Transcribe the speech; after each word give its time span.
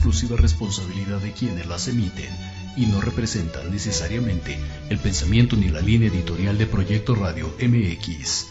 exclusiva 0.00 0.38
responsabilidad 0.38 1.18
de 1.18 1.30
quienes 1.32 1.66
las 1.66 1.86
emiten 1.86 2.30
y 2.74 2.86
no 2.86 3.02
representan 3.02 3.70
necesariamente 3.70 4.58
el 4.88 4.98
pensamiento 4.98 5.56
ni 5.56 5.68
la 5.68 5.82
línea 5.82 6.08
editorial 6.08 6.56
de 6.56 6.64
Proyecto 6.64 7.14
Radio 7.14 7.54
MX. 7.60 8.46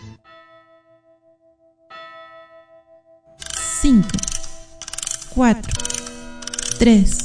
5, 3.82 4.08
4, 5.30 5.74
3, 6.78 7.18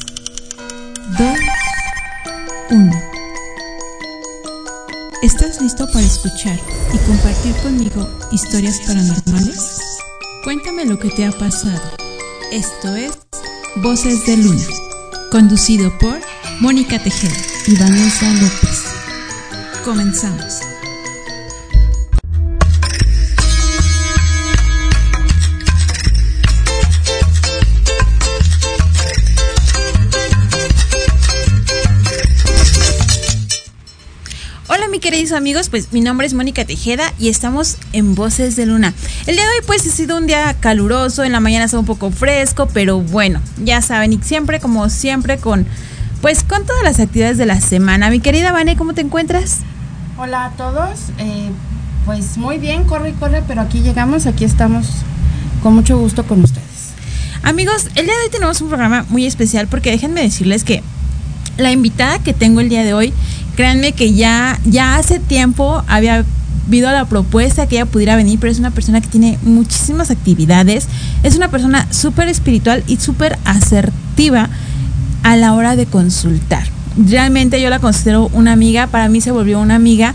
2, 1.18 1.38
1. 2.70 2.92
¿Estás 5.22 5.60
listo 5.60 5.86
para 5.88 6.00
escuchar 6.00 6.58
y 6.94 6.98
compartir 7.06 7.54
conmigo 7.56 8.08
historias 8.32 8.80
paranormales? 8.86 9.80
Cuéntame 10.44 10.86
lo 10.86 10.98
que 10.98 11.10
te 11.10 11.26
ha 11.26 11.32
pasado. 11.32 11.82
Esto 12.50 12.96
es 12.96 13.18
Voces 13.76 14.24
de 14.24 14.36
Luna, 14.36 14.64
conducido 15.30 15.90
por 15.98 16.20
Mónica 16.60 16.98
Tejeda 17.02 17.36
y 17.66 17.76
Vanessa 17.76 18.32
López. 18.34 18.84
Comenzamos. 19.84 20.73
Amigos, 35.32 35.70
pues 35.70 35.90
mi 35.90 36.02
nombre 36.02 36.26
es 36.26 36.34
Mónica 36.34 36.66
Tejeda 36.66 37.12
y 37.18 37.28
estamos 37.28 37.78
en 37.92 38.14
Voces 38.14 38.56
de 38.56 38.66
Luna. 38.66 38.92
El 39.26 39.36
día 39.36 39.44
de 39.44 39.50
hoy 39.50 39.64
pues 39.66 39.86
ha 39.86 39.90
sido 39.90 40.18
un 40.18 40.26
día 40.26 40.54
caluroso, 40.60 41.24
en 41.24 41.32
la 41.32 41.40
mañana 41.40 41.64
está 41.64 41.78
un 41.78 41.86
poco 41.86 42.10
fresco, 42.10 42.68
pero 42.72 43.00
bueno, 43.00 43.40
ya 43.64 43.80
saben, 43.80 44.12
y 44.12 44.18
siempre 44.22 44.60
como 44.60 44.90
siempre 44.90 45.38
con 45.38 45.66
pues 46.20 46.42
con 46.42 46.66
todas 46.66 46.82
las 46.84 47.00
actividades 47.00 47.38
de 47.38 47.46
la 47.46 47.60
semana. 47.60 48.10
Mi 48.10 48.20
querida 48.20 48.52
Vane, 48.52 48.76
¿cómo 48.76 48.92
te 48.92 49.00
encuentras? 49.00 49.60
Hola 50.18 50.46
a 50.46 50.50
todos, 50.50 51.00
eh, 51.18 51.48
pues 52.04 52.36
muy 52.36 52.58
bien, 52.58 52.84
corre 52.84 53.10
y 53.10 53.12
corre, 53.14 53.42
pero 53.48 53.62
aquí 53.62 53.80
llegamos, 53.80 54.26
aquí 54.26 54.44
estamos 54.44 54.86
con 55.62 55.74
mucho 55.74 55.96
gusto 55.96 56.24
con 56.26 56.44
ustedes. 56.44 56.92
Amigos, 57.42 57.86
el 57.94 58.04
día 58.04 58.14
de 58.14 58.24
hoy 58.24 58.30
tenemos 58.30 58.60
un 58.60 58.68
programa 58.68 59.06
muy 59.08 59.24
especial 59.24 59.68
porque 59.68 59.90
déjenme 59.90 60.20
decirles 60.20 60.64
que 60.64 60.82
la 61.56 61.72
invitada 61.72 62.18
que 62.18 62.32
tengo 62.32 62.60
el 62.60 62.68
día 62.68 62.84
de 62.84 62.94
hoy, 62.94 63.12
créanme 63.54 63.92
que 63.92 64.12
ya, 64.14 64.58
ya 64.64 64.96
hace 64.96 65.18
tiempo 65.18 65.82
había 65.86 66.24
habido 66.66 66.90
la 66.90 67.04
propuesta 67.04 67.66
que 67.66 67.76
ella 67.76 67.86
pudiera 67.86 68.16
venir, 68.16 68.38
pero 68.40 68.50
es 68.50 68.58
una 68.58 68.70
persona 68.70 69.00
que 69.00 69.08
tiene 69.08 69.38
muchísimas 69.42 70.10
actividades, 70.10 70.86
es 71.22 71.36
una 71.36 71.48
persona 71.48 71.86
súper 71.90 72.28
espiritual 72.28 72.82
y 72.86 72.96
súper 72.96 73.38
asertiva 73.44 74.48
a 75.22 75.36
la 75.36 75.54
hora 75.54 75.76
de 75.76 75.86
consultar. 75.86 76.64
Realmente 76.96 77.60
yo 77.60 77.70
la 77.70 77.80
considero 77.80 78.28
una 78.32 78.52
amiga, 78.52 78.86
para 78.86 79.08
mí 79.08 79.20
se 79.20 79.30
volvió 79.30 79.60
una 79.60 79.74
amiga 79.74 80.14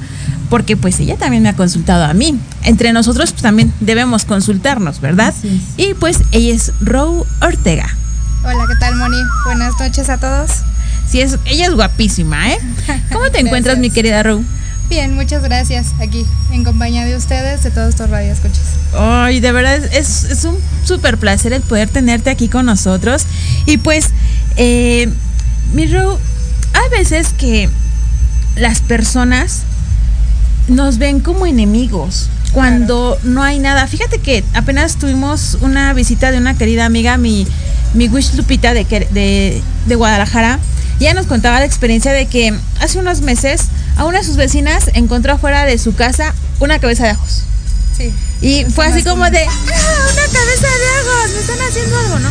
porque 0.49 0.75
pues 0.77 0.99
ella 0.99 1.15
también 1.17 1.43
me 1.43 1.49
ha 1.49 1.55
consultado 1.55 2.05
a 2.05 2.13
mí. 2.13 2.39
Entre 2.63 2.91
nosotros 2.93 3.31
pues, 3.31 3.43
también 3.43 3.71
debemos 3.79 4.25
consultarnos, 4.25 4.99
¿verdad? 4.99 5.33
Y 5.77 5.93
pues 5.93 6.19
ella 6.31 6.55
es 6.55 6.71
Row 6.81 7.25
Ortega. 7.41 7.87
Hola, 8.43 8.65
¿qué 8.67 8.75
tal, 8.79 8.95
Moni? 8.95 9.17
Buenas 9.45 9.73
noches 9.79 10.09
a 10.09 10.17
todos. 10.17 10.63
Sí, 11.09 11.21
es, 11.21 11.37
ella 11.45 11.67
es 11.67 11.73
guapísima, 11.73 12.51
¿eh? 12.51 12.59
¿Cómo 13.11 13.29
te 13.31 13.39
encuentras, 13.39 13.77
mi 13.77 13.89
querida 13.89 14.21
Row? 14.23 14.43
Bien, 14.89 15.13
muchas 15.13 15.43
gracias. 15.43 15.87
Aquí, 15.99 16.25
en 16.51 16.63
compañía 16.63 17.05
de 17.05 17.15
ustedes, 17.15 17.63
de 17.63 17.71
todos 17.71 17.89
estos 17.89 18.09
radioescuchas. 18.09 18.61
Ay, 18.97 19.39
de 19.39 19.51
verdad, 19.51 19.83
es, 19.93 20.23
es 20.23 20.43
un 20.45 20.57
súper 20.83 21.17
placer 21.17 21.53
el 21.53 21.61
poder 21.61 21.89
tenerte 21.89 22.29
aquí 22.31 22.47
con 22.47 22.65
nosotros. 22.65 23.23
Y 23.67 23.77
pues, 23.77 24.09
eh, 24.55 25.07
mi 25.73 25.85
Row, 25.85 26.17
hay 26.73 26.89
veces 26.97 27.33
que 27.37 27.69
las 28.55 28.81
personas 28.81 29.61
nos 30.67 30.97
ven 30.97 31.19
como 31.19 31.45
enemigos 31.45 32.29
cuando 32.51 33.17
no 33.23 33.43
hay 33.43 33.59
nada. 33.59 33.85
Fíjate 33.87 34.19
que 34.19 34.43
apenas 34.53 34.97
tuvimos 34.97 35.57
una 35.61 35.93
visita 35.93 36.31
de 36.31 36.39
una 36.39 36.57
querida 36.57 36.85
amiga, 36.85 37.17
mi, 37.17 37.45
mi 37.93 38.07
Wish 38.07 38.33
Lupita 38.33 38.73
de, 38.73 38.85
de, 38.85 39.61
de 39.85 39.95
Guadalajara. 39.95 40.59
Y 40.99 41.05
ella 41.05 41.13
nos 41.13 41.27
contaba 41.27 41.59
la 41.59 41.65
experiencia 41.65 42.11
de 42.11 42.27
que 42.27 42.53
hace 42.79 42.99
unos 42.99 43.21
meses 43.21 43.61
a 43.95 44.05
una 44.05 44.19
de 44.19 44.25
sus 44.25 44.35
vecinas 44.35 44.91
encontró 44.93 45.33
afuera 45.33 45.65
de 45.65 45.77
su 45.77 45.95
casa 45.95 46.33
una 46.59 46.79
cabeza 46.79 47.05
de 47.05 47.11
ajos. 47.11 47.43
Sí. 47.97 48.13
Y 48.41 48.65
fue 48.65 48.85
así 48.85 49.03
como 49.03 49.23
común. 49.23 49.31
de, 49.31 49.45
¡Ah, 49.45 50.07
una 50.13 50.21
cabeza 50.23 50.67
de 50.67 50.87
ajos, 50.99 51.31
me 51.33 51.39
están 51.39 51.67
haciendo 51.67 51.97
algo, 51.97 52.19
¿no? 52.19 52.29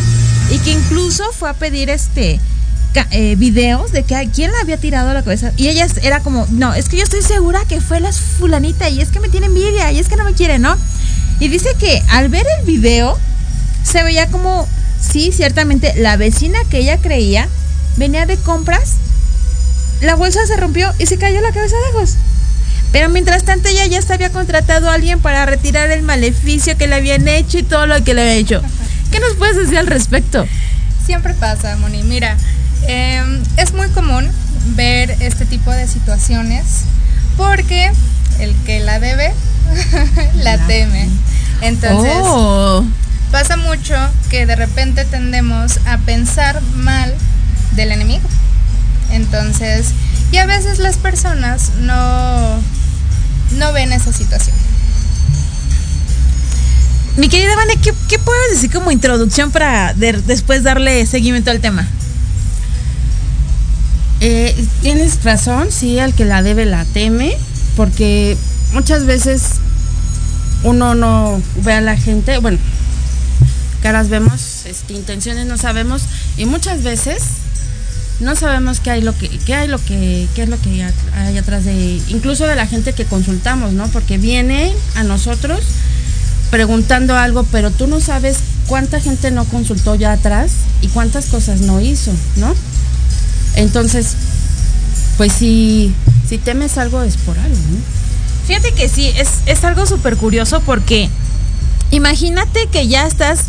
Y 0.51 0.59
que 0.59 0.71
incluso 0.71 1.23
fue 1.31 1.49
a 1.49 1.53
pedir 1.53 1.89
este 1.89 2.39
eh, 3.11 3.35
videos 3.37 3.91
de 3.91 4.03
que 4.03 4.15
a 4.15 4.25
quién 4.29 4.51
le 4.51 4.57
había 4.57 4.77
tirado 4.77 5.13
la 5.13 5.23
cabeza. 5.23 5.51
Y 5.57 5.67
ella 5.67 5.87
era 6.01 6.21
como, 6.21 6.47
no, 6.51 6.73
es 6.73 6.89
que 6.89 6.97
yo 6.97 7.03
estoy 7.03 7.21
segura 7.21 7.61
que 7.67 7.81
fue 7.81 7.99
la 7.99 8.11
fulanita 8.11 8.89
y 8.89 8.99
es 9.01 9.09
que 9.09 9.19
me 9.19 9.29
tiene 9.29 9.45
envidia 9.45 9.91
y 9.91 9.99
es 9.99 10.07
que 10.07 10.15
no 10.15 10.23
me 10.23 10.33
quiere, 10.33 10.59
¿no? 10.59 10.75
Y 11.39 11.47
dice 11.47 11.69
que 11.79 12.03
al 12.09 12.29
ver 12.29 12.45
el 12.59 12.65
video 12.65 13.17
se 13.83 14.03
veía 14.03 14.27
como, 14.27 14.67
sí, 14.99 15.31
ciertamente 15.31 15.93
la 15.97 16.17
vecina 16.17 16.59
que 16.69 16.79
ella 16.79 16.97
creía 16.97 17.47
venía 17.97 18.25
de 18.25 18.37
compras, 18.37 18.95
la 20.01 20.15
bolsa 20.15 20.45
se 20.47 20.57
rompió 20.57 20.93
y 20.97 21.05
se 21.05 21.17
cayó 21.17 21.41
la 21.41 21.51
cabeza 21.51 21.75
de 21.75 21.97
ajos. 21.97 22.15
Pero 22.91 23.09
mientras 23.09 23.43
tanto 23.43 23.69
ella 23.69 23.85
ya 23.85 24.01
se 24.01 24.13
había 24.13 24.31
contratado 24.31 24.89
a 24.89 24.93
alguien 24.93 25.19
para 25.19 25.45
retirar 25.45 25.91
el 25.91 26.01
maleficio 26.01 26.77
que 26.77 26.87
le 26.87 26.95
habían 26.95 27.27
hecho 27.27 27.59
y 27.59 27.63
todo 27.63 27.85
lo 27.85 28.03
que 28.03 28.13
le 28.13 28.21
había 28.21 28.33
hecho. 28.33 28.61
¿Qué 29.11 29.19
nos 29.19 29.35
puedes 29.35 29.57
decir 29.57 29.77
al 29.77 29.87
respecto? 29.87 30.47
Siempre 31.05 31.33
pasa, 31.33 31.75
Moni. 31.77 32.03
Mira, 32.03 32.37
eh, 32.87 33.21
es 33.57 33.73
muy 33.73 33.89
común 33.89 34.29
ver 34.75 35.15
este 35.19 35.45
tipo 35.45 35.71
de 35.71 35.87
situaciones 35.87 36.65
porque 37.37 37.91
el 38.39 38.55
que 38.65 38.79
la 38.79 38.99
debe, 38.99 39.33
la 40.35 40.57
teme. 40.67 41.09
Entonces, 41.61 42.13
oh, 42.15 42.83
pasa 43.31 43.57
mucho 43.57 43.95
que 44.29 44.45
de 44.45 44.55
repente 44.55 45.05
tendemos 45.05 45.79
a 45.85 45.97
pensar 45.99 46.61
mal 46.75 47.13
del 47.75 47.91
enemigo. 47.91 48.27
Entonces, 49.11 49.87
y 50.31 50.37
a 50.37 50.45
veces 50.45 50.79
las 50.79 50.97
personas 50.97 51.71
no, 51.81 52.59
no 53.57 53.73
ven 53.73 53.91
esa 53.91 54.13
situación. 54.13 54.55
mi 57.17 57.27
querida 57.27 57.55
Vane, 57.55 57.75
¿qué, 57.81 57.93
qué 58.07 58.17
puedes 58.19 58.51
decir 58.51 58.71
como 58.71 58.91
introducción 58.91 59.51
para 59.51 59.93
de- 59.93 60.13
después 60.13 60.63
darle 60.63 61.05
seguimiento 61.05 61.51
al 61.51 61.59
tema? 61.59 61.85
Eh, 64.21 64.55
tienes 64.81 65.23
razón, 65.23 65.69
sí, 65.71 65.99
al 65.99 66.13
que 66.13 66.25
la 66.25 66.41
debe 66.43 66.65
la 66.65 66.85
teme, 66.85 67.33
porque 67.75 68.37
muchas 68.73 69.05
veces 69.05 69.41
uno 70.63 70.93
no 70.95 71.41
ve 71.63 71.73
a 71.73 71.81
la 71.81 71.95
gente, 71.97 72.37
bueno, 72.37 72.57
caras 73.81 74.09
vemos, 74.09 74.65
este, 74.65 74.93
intenciones 74.93 75.47
no 75.47 75.57
sabemos, 75.57 76.03
y 76.37 76.45
muchas 76.45 76.83
veces 76.83 77.21
no 78.19 78.35
sabemos 78.35 78.79
qué 78.79 78.91
hay 78.91 79.01
lo 79.01 79.17
que, 79.17 79.29
qué 79.29 79.55
hay 79.55 79.67
lo 79.67 79.77
que, 79.77 80.27
qué 80.35 80.43
es 80.43 80.49
lo 80.49 80.59
que 80.61 80.83
hay 81.15 81.37
atrás 81.37 81.65
de, 81.65 82.01
incluso 82.09 82.45
de 82.45 82.55
la 82.55 82.67
gente 82.67 82.93
que 82.93 83.05
consultamos, 83.05 83.73
¿no? 83.73 83.87
Porque 83.87 84.17
viene 84.17 84.73
a 84.95 85.03
nosotros 85.03 85.59
preguntando 86.51 87.15
algo, 87.15 87.43
pero 87.51 87.71
tú 87.71 87.87
no 87.87 87.99
sabes 87.99 88.37
cuánta 88.67 88.99
gente 88.99 89.31
no 89.31 89.45
consultó 89.45 89.95
ya 89.95 90.11
atrás 90.11 90.51
y 90.81 90.87
cuántas 90.87 91.27
cosas 91.27 91.61
no 91.61 91.79
hizo, 91.79 92.11
¿no? 92.35 92.53
Entonces, 93.55 94.15
pues 95.17 95.31
si, 95.31 95.93
si 96.27 96.37
temes 96.37 96.77
algo 96.77 97.03
es 97.03 97.17
por 97.17 97.37
algo, 97.37 97.55
¿no? 97.55 97.99
Fíjate 98.47 98.71
que 98.73 98.89
sí, 98.89 99.11
es, 99.15 99.29
es 99.45 99.63
algo 99.63 99.85
súper 99.85 100.17
curioso 100.17 100.59
porque 100.61 101.07
imagínate 101.91 102.67
que 102.71 102.87
ya 102.87 103.05
estás 103.05 103.41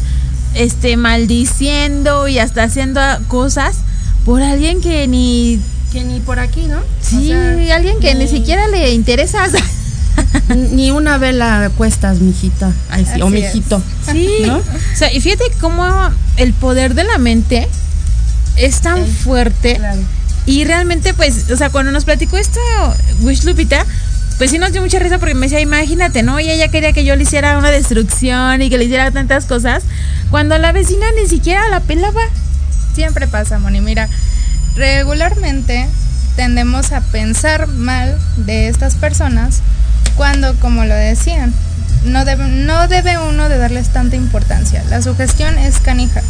este, 0.55 0.97
maldiciendo 0.97 2.29
y 2.29 2.39
hasta 2.39 2.65
haciendo 2.65 3.01
cosas 3.29 3.77
por 4.25 4.43
alguien 4.43 4.81
que 4.81 5.07
ni... 5.07 5.61
Que 5.93 6.05
ni 6.05 6.21
por 6.21 6.39
aquí, 6.39 6.67
¿no? 6.67 6.81
Sí, 7.01 7.33
O 7.33 7.35
sea, 7.35 7.77
alguien 7.77 7.99
que 8.01 8.15
ni 8.15 8.29
siquiera 8.29 8.69
le 8.69 8.93
interesa. 8.93 9.47
Ni 10.73 10.91
una 10.91 11.19
vela 11.19 11.71
cuestas, 11.77 12.21
mijita. 12.21 12.73
Ay, 12.91 13.07
sí, 13.13 13.21
o 13.23 13.29
mijito. 13.29 13.83
Sí. 14.11 14.29
¿No? 14.47 14.59
O 14.59 14.63
sea, 14.97 15.13
y 15.13 15.21
fíjate 15.21 15.45
cómo 15.61 15.85
el 16.37 16.53
poder 16.53 16.95
de 16.95 17.05
la 17.05 17.19
mente 17.19 17.69
es 18.57 18.81
tan 18.81 19.05
Sí, 19.05 19.11
fuerte. 19.11 19.77
Claro. 19.77 20.01
Y 20.47 20.65
realmente, 20.65 21.15
pues, 21.15 21.51
o 21.51 21.57
sea, 21.57 21.71
cuando 21.71 21.93
nos 21.93 22.05
platicó 22.05 22.37
esto 22.37 22.61
Wish 23.23 23.45
Lupita, 23.45 23.85
pues 24.39 24.51
sí 24.51 24.59
nos 24.59 24.73
dio 24.73 24.81
mucha 24.83 24.99
risa 24.99 25.19
porque 25.19 25.35
me 25.35 25.47
decía, 25.47 25.61
imagínate, 25.61 26.23
¿no? 26.23 26.41
Y 26.41 26.51
ella 26.51 26.69
quería 26.69 26.93
que 26.93 27.05
yo 27.05 27.15
le 27.15 27.23
hiciera 27.23 27.59
una 27.59 27.71
destrucción 27.71 28.63
y 28.63 28.71
que 28.71 28.79
le 28.79 28.85
hiciera 28.85 29.11
tantas 29.11 29.45
cosas, 29.45 29.83
cuando 30.31 30.57
la 30.59 30.73
vecina 30.73 31.07
ni 31.21 31.29
siquiera 31.29 31.69
la 31.69 31.81
pelaba. 31.81 32.23
Siempre 32.95 33.27
pasa, 33.29 33.59
Moni. 33.59 33.81
Mira, 33.81 34.09
regularmente 34.77 35.87
tendemos 36.37 36.93
a 36.93 37.01
pensar 37.01 37.67
mal 37.67 38.17
de 38.37 38.69
estas 38.69 38.95
personas 38.95 39.61
cuando, 40.17 40.55
como 40.57 40.85
lo 40.85 40.95
decían, 40.95 41.53
no 42.05 42.25
debe, 42.25 42.47
no 42.47 42.89
debe 42.89 43.19
uno 43.19 43.49
de 43.49 43.59
darles 43.59 43.89
tanta 43.89 44.17
importancia. 44.17 44.83
La 44.91 45.03
sugestión 45.03 45.59
es 45.59 45.79
canija. 45.81 46.23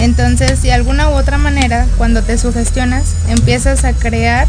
Entonces, 0.00 0.62
de 0.62 0.72
alguna 0.72 1.08
u 1.08 1.12
otra 1.12 1.38
manera, 1.38 1.86
cuando 1.96 2.22
te 2.22 2.36
sugestionas, 2.36 3.14
empiezas 3.28 3.84
a 3.84 3.92
crear 3.92 4.46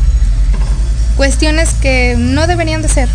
cuestiones 1.16 1.70
que 1.82 2.16
no 2.18 2.48
deberían 2.48 2.82
de 2.82 2.90
ser. 2.90 3.10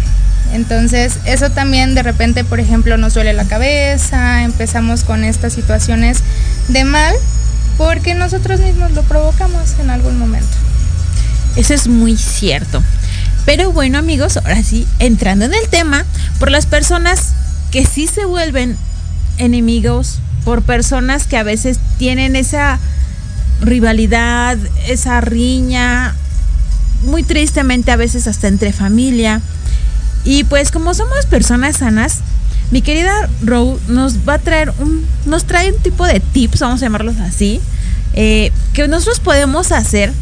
Entonces, 0.52 1.18
eso 1.24 1.50
también 1.50 1.94
de 1.94 2.02
repente, 2.02 2.44
por 2.44 2.60
ejemplo, 2.60 2.96
nos 2.98 3.14
duele 3.14 3.32
la 3.32 3.44
cabeza, 3.44 4.42
empezamos 4.42 5.04
con 5.04 5.24
estas 5.24 5.54
situaciones 5.54 6.18
de 6.68 6.84
mal, 6.84 7.14
porque 7.82 8.14
nosotros 8.14 8.60
mismos 8.60 8.92
lo 8.92 9.02
provocamos 9.02 9.74
en 9.80 9.90
algún 9.90 10.16
momento. 10.16 10.46
Eso 11.56 11.74
es 11.74 11.88
muy 11.88 12.16
cierto. 12.16 12.80
Pero 13.44 13.72
bueno 13.72 13.98
amigos, 13.98 14.36
ahora 14.36 14.62
sí, 14.62 14.86
entrando 15.00 15.46
en 15.46 15.52
el 15.52 15.68
tema, 15.68 16.04
por 16.38 16.52
las 16.52 16.66
personas 16.66 17.30
que 17.72 17.84
sí 17.84 18.06
se 18.06 18.24
vuelven 18.24 18.76
enemigos, 19.38 20.20
por 20.44 20.62
personas 20.62 21.26
que 21.26 21.36
a 21.36 21.42
veces 21.42 21.80
tienen 21.98 22.36
esa 22.36 22.78
rivalidad, 23.60 24.58
esa 24.86 25.20
riña, 25.20 26.14
muy 27.04 27.24
tristemente 27.24 27.90
a 27.90 27.96
veces 27.96 28.28
hasta 28.28 28.46
entre 28.46 28.72
familia. 28.72 29.40
Y 30.24 30.44
pues 30.44 30.70
como 30.70 30.94
somos 30.94 31.26
personas 31.26 31.78
sanas, 31.78 32.18
mi 32.72 32.80
querida 32.80 33.28
Row 33.42 33.78
nos 33.86 34.26
va 34.26 34.34
a 34.34 34.38
traer 34.38 34.72
un, 34.78 35.06
nos 35.26 35.44
trae 35.44 35.70
un 35.70 35.78
tipo 35.80 36.06
de 36.06 36.20
tips, 36.20 36.60
vamos 36.60 36.82
a 36.82 36.86
llamarlos 36.86 37.18
así, 37.20 37.60
eh, 38.14 38.50
que 38.72 38.88
nosotros 38.88 39.20
podemos 39.20 39.72
hacer 39.72 40.12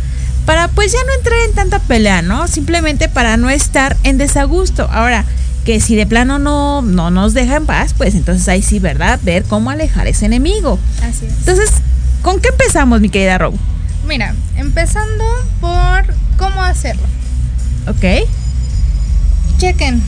para 0.47 0.67
pues 0.69 0.93
ya 0.93 0.99
no 1.07 1.15
entrar 1.15 1.39
en 1.49 1.55
tanta 1.55 1.79
pelea, 1.79 2.23
¿no? 2.23 2.49
Simplemente 2.49 3.09
para 3.09 3.37
no 3.37 3.51
estar 3.51 3.97
en 4.03 4.19
desagusto. 4.19 4.89
Ahora, 4.91 5.25
que 5.65 5.79
si 5.79 5.95
de 5.95 6.07
plano 6.07 6.41
no, 6.41 6.83
no 6.83 7.11
nos 7.13 7.35
deja 7.35 7.57
en 7.57 7.67
paz, 7.67 7.95
pues 7.97 8.17
entonces 8.17 8.49
ahí 8.49 8.63
sí, 8.63 8.81
¿verdad? 8.81 9.21
Ver 9.23 9.45
cómo 9.45 9.71
alejar 9.71 10.09
ese 10.09 10.27
enemigo. 10.27 10.79
Así 11.03 11.27
es. 11.27 11.33
Entonces, 11.39 11.71
¿con 12.23 12.41
qué 12.41 12.49
empezamos, 12.49 13.01
mi 13.01 13.11
querida 13.11 13.39
Rob? 13.39 13.55
Mira, 14.09 14.35
empezando 14.57 15.25
por 15.61 16.05
cómo 16.37 16.63
hacerlo. 16.63 17.07
Ok. 17.87 18.27
Chequen. 19.59 20.03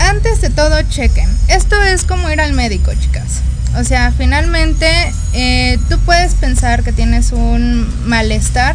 Antes 0.00 0.40
de 0.40 0.50
todo, 0.50 0.80
chequen. 0.82 1.28
Esto 1.48 1.80
es 1.82 2.04
como 2.04 2.28
ir 2.30 2.40
al 2.40 2.52
médico, 2.54 2.92
chicas. 2.94 3.42
O 3.78 3.84
sea, 3.84 4.12
finalmente 4.16 4.88
eh, 5.32 5.78
tú 5.88 5.98
puedes 6.00 6.34
pensar 6.34 6.82
que 6.82 6.92
tienes 6.92 7.32
un 7.32 7.88
malestar 8.08 8.74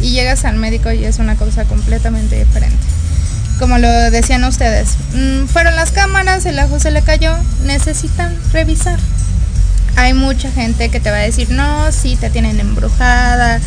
y 0.00 0.10
llegas 0.10 0.44
al 0.44 0.56
médico 0.56 0.90
y 0.90 1.04
es 1.04 1.18
una 1.18 1.36
cosa 1.36 1.64
completamente 1.64 2.36
diferente. 2.38 2.76
Como 3.58 3.78
lo 3.78 3.88
decían 4.10 4.42
ustedes, 4.44 4.96
mm, 5.14 5.46
fueron 5.46 5.76
las 5.76 5.92
cámaras, 5.92 6.44
el 6.46 6.58
ajo 6.58 6.80
se 6.80 6.90
le 6.90 7.02
cayó, 7.02 7.36
necesitan 7.64 8.36
revisar. 8.52 8.98
Hay 9.94 10.14
mucha 10.14 10.50
gente 10.50 10.88
que 10.88 10.98
te 10.98 11.10
va 11.10 11.18
a 11.18 11.20
decir, 11.20 11.50
no, 11.50 11.92
sí, 11.92 12.16
te 12.16 12.30
tienen 12.30 12.58
embrujada. 12.58 13.60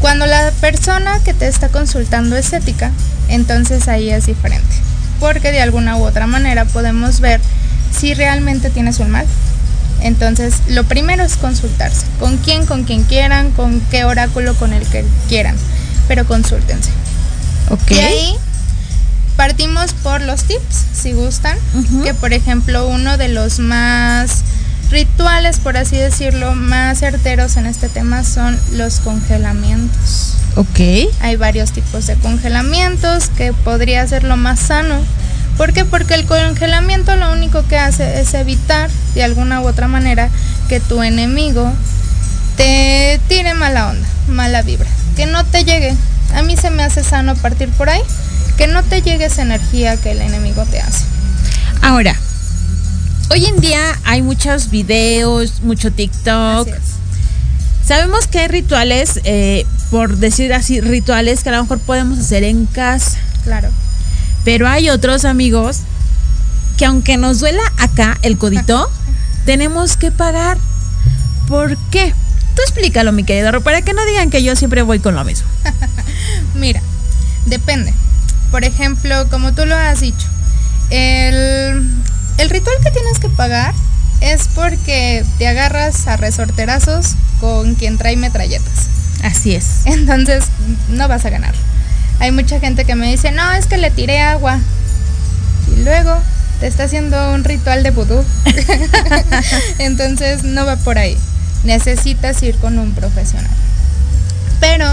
Cuando 0.00 0.24
la 0.26 0.52
persona 0.60 1.20
que 1.24 1.34
te 1.34 1.48
está 1.48 1.68
consultando 1.68 2.36
es 2.36 2.52
ética, 2.52 2.92
entonces 3.28 3.88
ahí 3.88 4.08
es 4.08 4.26
diferente. 4.26 4.87
Porque 5.20 5.52
de 5.52 5.60
alguna 5.60 5.96
u 5.96 6.04
otra 6.04 6.26
manera 6.26 6.64
podemos 6.64 7.20
ver 7.20 7.40
si 7.96 8.14
realmente 8.14 8.70
tienes 8.70 8.98
un 9.00 9.10
mal. 9.10 9.26
Entonces, 10.00 10.54
lo 10.68 10.84
primero 10.84 11.24
es 11.24 11.36
consultarse. 11.36 12.06
¿Con 12.20 12.36
quién? 12.38 12.66
Con 12.66 12.84
quien 12.84 13.04
quieran, 13.04 13.50
con 13.50 13.80
qué 13.90 14.04
oráculo, 14.04 14.54
con 14.54 14.72
el 14.72 14.86
que 14.86 15.04
quieran. 15.28 15.56
Pero 16.06 16.26
consúltense. 16.26 16.90
Ok. 17.70 17.90
Y 17.90 17.98
ahí 17.98 18.34
partimos 19.36 19.92
por 19.94 20.20
los 20.20 20.44
tips, 20.44 20.86
si 20.92 21.12
gustan. 21.12 21.56
Que 22.04 22.14
por 22.14 22.32
ejemplo, 22.32 22.86
uno 22.86 23.16
de 23.18 23.28
los 23.28 23.58
más 23.58 24.42
rituales, 24.90 25.58
por 25.58 25.76
así 25.76 25.96
decirlo, 25.96 26.54
más 26.54 27.00
certeros 27.00 27.56
en 27.56 27.66
este 27.66 27.88
tema 27.88 28.24
son 28.24 28.58
los 28.72 29.00
congelamientos. 29.00 30.34
Ok. 30.56 31.10
Hay 31.20 31.36
varios 31.36 31.72
tipos 31.72 32.06
de 32.06 32.16
congelamientos 32.16 33.28
que 33.36 33.52
podría 33.52 34.06
ser 34.06 34.24
lo 34.24 34.36
más 34.36 34.58
sano. 34.58 34.96
¿Por 35.56 35.72
qué? 35.72 35.84
Porque 35.84 36.14
el 36.14 36.24
congelamiento 36.24 37.16
lo 37.16 37.32
único 37.32 37.66
que 37.66 37.76
hace 37.76 38.20
es 38.20 38.32
evitar 38.34 38.90
de 39.14 39.24
alguna 39.24 39.60
u 39.60 39.66
otra 39.66 39.88
manera 39.88 40.30
que 40.68 40.80
tu 40.80 41.02
enemigo 41.02 41.72
te 42.56 43.20
tire 43.28 43.54
mala 43.54 43.88
onda, 43.88 44.06
mala 44.28 44.62
vibra, 44.62 44.88
que 45.16 45.26
no 45.26 45.44
te 45.44 45.64
llegue. 45.64 45.94
A 46.34 46.42
mí 46.42 46.56
se 46.56 46.70
me 46.70 46.82
hace 46.82 47.02
sano 47.02 47.34
partir 47.36 47.68
por 47.70 47.88
ahí, 47.88 48.00
que 48.56 48.66
no 48.66 48.82
te 48.82 49.02
llegue 49.02 49.26
esa 49.26 49.42
energía 49.42 49.96
que 49.96 50.12
el 50.12 50.20
enemigo 50.20 50.64
te 50.64 50.80
hace. 50.80 51.04
Ahora, 51.82 52.14
hoy 53.30 53.46
en 53.46 53.60
día 53.60 53.98
hay 54.04 54.22
muchos 54.22 54.70
videos, 54.70 55.60
mucho 55.62 55.90
TikTok. 55.92 56.68
Sabemos 57.84 58.26
que 58.26 58.40
hay 58.40 58.48
rituales, 58.48 59.20
eh, 59.24 59.66
por 59.90 60.16
decir 60.16 60.52
así, 60.52 60.80
rituales 60.80 61.42
que 61.42 61.48
a 61.48 61.52
lo 61.52 61.62
mejor 61.62 61.78
podemos 61.80 62.18
hacer 62.18 62.44
en 62.44 62.66
casa. 62.66 63.18
Claro. 63.44 63.70
Pero 64.44 64.68
hay 64.68 64.90
otros 64.90 65.24
amigos 65.24 65.80
que 66.76 66.84
aunque 66.84 67.16
nos 67.16 67.40
duela 67.40 67.62
acá 67.78 68.18
el 68.22 68.38
codito, 68.38 68.90
tenemos 69.44 69.96
que 69.96 70.10
pagar. 70.10 70.58
¿Por 71.48 71.76
qué? 71.90 72.14
Tú 72.54 72.62
explícalo, 72.62 73.12
mi 73.12 73.24
querido, 73.24 73.60
para 73.62 73.82
que 73.82 73.94
no 73.94 74.04
digan 74.04 74.30
que 74.30 74.42
yo 74.42 74.54
siempre 74.56 74.82
voy 74.82 74.98
con 74.98 75.14
lo 75.14 75.24
mismo. 75.24 75.48
Mira, 76.54 76.82
depende. 77.46 77.94
Por 78.50 78.64
ejemplo, 78.64 79.28
como 79.30 79.52
tú 79.52 79.64
lo 79.64 79.74
has 79.76 80.00
dicho, 80.00 80.26
el, 80.90 81.88
el 82.38 82.50
ritual 82.50 82.76
que 82.82 82.90
tienes 82.90 83.18
que 83.18 83.28
pagar 83.28 83.74
es 84.20 84.48
porque 84.54 85.24
te 85.38 85.46
agarras 85.46 86.06
a 86.06 86.16
resorterazos 86.16 87.14
con 87.40 87.74
quien 87.74 87.98
trae 87.98 88.16
metralletas. 88.16 88.88
Así 89.22 89.54
es. 89.54 89.66
Entonces, 89.84 90.44
no 90.88 91.08
vas 91.08 91.24
a 91.24 91.30
ganar. 91.30 91.54
Hay 92.20 92.32
mucha 92.32 92.58
gente 92.60 92.84
que 92.84 92.94
me 92.94 93.10
dice, 93.10 93.30
no, 93.30 93.52
es 93.52 93.66
que 93.66 93.76
le 93.76 93.90
tiré 93.90 94.20
agua. 94.20 94.58
Y 95.72 95.82
luego 95.82 96.16
te 96.60 96.66
está 96.66 96.84
haciendo 96.84 97.32
un 97.32 97.44
ritual 97.44 97.82
de 97.82 97.90
vudú. 97.90 98.24
Entonces, 99.78 100.42
no 100.42 100.66
va 100.66 100.76
por 100.76 100.98
ahí. 100.98 101.16
Necesitas 101.64 102.42
ir 102.42 102.56
con 102.56 102.78
un 102.78 102.92
profesional. 102.92 103.50
Pero, 104.60 104.86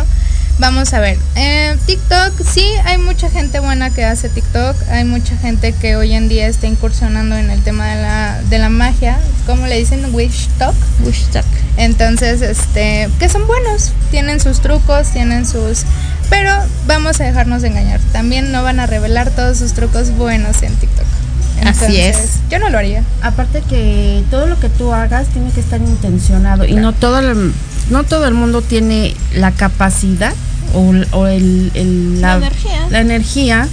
vamos 0.60 0.94
a 0.94 1.00
ver. 1.00 1.18
eh, 1.36 1.76
TikTok, 1.86 2.34
sí, 2.44 2.66
hay 2.86 2.98
mucha 2.98 3.30
gente 3.30 3.60
buena 3.60 3.90
que 3.90 4.06
hace 4.06 4.30
TikTok. 4.30 4.76
Hay 4.90 5.04
mucha 5.06 5.36
gente 5.38 5.74
que 5.74 5.96
hoy 5.96 6.14
en 6.14 6.30
día 6.30 6.48
está 6.48 6.68
incursionando 6.68 7.36
en 7.36 7.50
el 7.50 7.62
tema 7.62 7.88
de 7.88 8.02
la, 8.02 8.42
de 8.50 8.60
la 8.60 8.70
magia. 8.70 9.18
¿Cómo 9.46 9.68
le 9.68 9.78
dicen? 9.78 10.14
Wish 10.14 10.48
Talk. 10.58 10.76
Wish 11.06 11.26
talk. 11.28 11.46
Entonces, 11.78 12.42
este, 12.42 13.10
que 13.20 13.30
son 13.30 13.46
buenos, 13.48 13.92
tienen 14.12 14.40
sus 14.40 14.62
trucos, 14.62 15.10
tienen 15.12 15.46
sus... 15.46 15.84
Pero 16.30 16.52
vamos 16.88 17.20
a 17.20 17.26
dejarnos 17.26 17.62
de 17.62 17.68
engañar. 17.68 18.00
También 18.12 18.52
no 18.52 18.64
van 18.64 18.80
a 18.80 18.86
revelar 18.86 19.30
todos 19.32 19.58
sus 19.58 19.74
trucos 19.74 20.12
buenos 20.12 20.64
en 20.64 20.74
TikTok. 20.76 21.06
Así 21.66 22.00
es. 22.00 22.40
Yo 22.50 22.60
no 22.60 22.70
lo 22.70 22.78
haría. 22.78 23.04
Aparte 23.22 23.62
que 23.62 24.24
todo 24.30 24.48
lo 24.48 24.60
que 24.60 24.70
tú 24.70 24.94
hagas 24.94 25.28
tiene 25.28 25.52
que 25.52 25.60
estar 25.60 25.82
intencionado 25.82 26.66
y 26.66 26.74
no 26.74 26.94
todo 26.94 27.20
el, 27.20 27.54
no 27.90 28.04
todo 28.04 28.28
el 28.28 28.34
mundo 28.34 28.62
tiene 28.62 29.16
la 29.34 29.52
capacidad 29.52 30.34
o, 30.76 30.94
o 31.18 31.28
el, 31.28 31.72
el- 31.74 32.22
La 32.22 32.36
energía. 32.36 32.88
la 32.90 33.00
energía, 33.02 33.68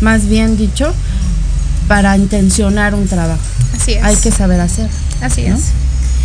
más 0.00 0.26
bien 0.26 0.56
dicho, 0.56 0.92
para 1.86 2.16
intencionar 2.16 2.94
un 2.94 3.06
trabajo. 3.08 3.40
Así 3.76 3.92
es. 3.92 4.02
Hay 4.04 4.16
que 4.16 4.30
saber 4.30 4.60
hacer. 4.60 4.88
Así 5.22 5.42
¿no? 5.42 5.56
es. 5.56 5.62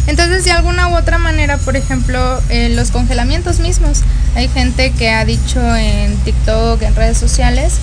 Entonces, 0.08 0.44
de 0.44 0.51
alguna 0.51 0.89
u 0.89 0.96
otra 0.98 1.18
manera, 1.18 1.58
por 1.58 1.77
ejemplo, 1.77 2.42
eh, 2.50 2.70
los 2.70 2.92
congelamientos 2.92 3.60
mismos. 3.60 4.00
Hay 4.36 4.50
gente 4.50 4.92
que 4.92 5.10
ha 5.12 5.24
dicho 5.24 5.60
en 5.75 6.15
TikTok, 6.25 6.82
en 6.82 6.94
redes 6.96 7.18
sociales, 7.18 7.75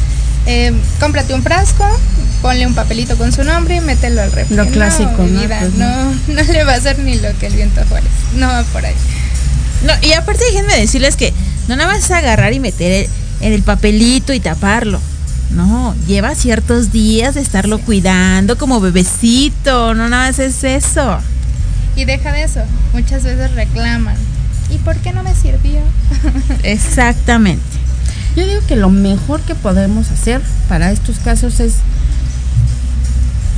eh, 0.46 0.72
cómprate 0.98 1.32
un 1.32 1.42
frasco, 1.42 1.86
ponle 2.42 2.66
un 2.66 2.74
papelito 2.74 3.16
con 3.16 3.32
su 3.32 3.42
nombre 3.44 3.76
y 3.76 3.80
mételo 3.80 4.20
al 4.20 4.32
refri. 4.32 4.54
Lo 4.56 4.64
No, 4.66 4.70
clásico, 4.70 5.14
¿no? 5.18 5.40
vida, 5.40 5.58
Pues 5.60 5.74
no, 5.74 6.12
no 6.28 6.42
le 6.42 6.64
va 6.64 6.72
a 6.72 6.76
hacer 6.76 6.98
ni 6.98 7.18
lo 7.18 7.28
que 7.38 7.46
el 7.46 7.54
viento 7.54 7.80
Juárez. 7.88 8.10
No 8.34 8.48
va 8.48 8.64
por 8.64 8.84
ahí. 8.84 8.94
No, 9.86 9.92
y 10.06 10.12
aparte 10.12 10.44
déjenme 10.44 10.76
decirles 10.76 11.16
que 11.16 11.32
no 11.70 11.76
nada 11.76 11.92
más 11.94 12.04
es 12.04 12.10
agarrar 12.10 12.52
y 12.52 12.58
meter 12.60 12.90
el- 12.92 13.08
en 13.40 13.52
el 13.52 13.62
papelito 13.62 14.32
y 14.32 14.40
taparlo. 14.40 15.00
No, 15.52 15.94
lleva 16.06 16.34
ciertos 16.34 16.92
días 16.92 17.34
de 17.36 17.40
estarlo 17.40 17.78
cuidando 17.78 18.58
como 18.58 18.80
bebecito, 18.80 19.94
no 19.94 20.08
nada 20.08 20.26
más 20.28 20.38
es 20.38 20.62
eso. 20.64 21.18
Y 21.96 22.04
deja 22.04 22.32
de 22.32 22.42
eso. 22.44 22.60
Muchas 22.92 23.22
veces 23.24 23.52
reclaman. 23.54 24.16
¿Y 24.70 24.78
por 24.78 24.96
qué 24.98 25.12
no 25.12 25.22
me 25.22 25.34
sirvió? 25.34 25.80
Exactamente. 26.62 27.62
Yo 28.36 28.46
digo 28.46 28.60
que 28.68 28.76
lo 28.76 28.90
mejor 28.90 29.40
que 29.40 29.54
podemos 29.54 30.10
hacer 30.10 30.40
para 30.68 30.92
estos 30.92 31.18
casos 31.18 31.58
es 31.60 31.74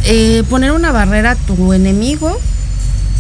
eh, 0.05 0.43
poner 0.51 0.73
una 0.73 0.93
barrera 0.93 1.33
a 1.33 1.35
tu 1.37 1.73
enemigo, 1.73 2.39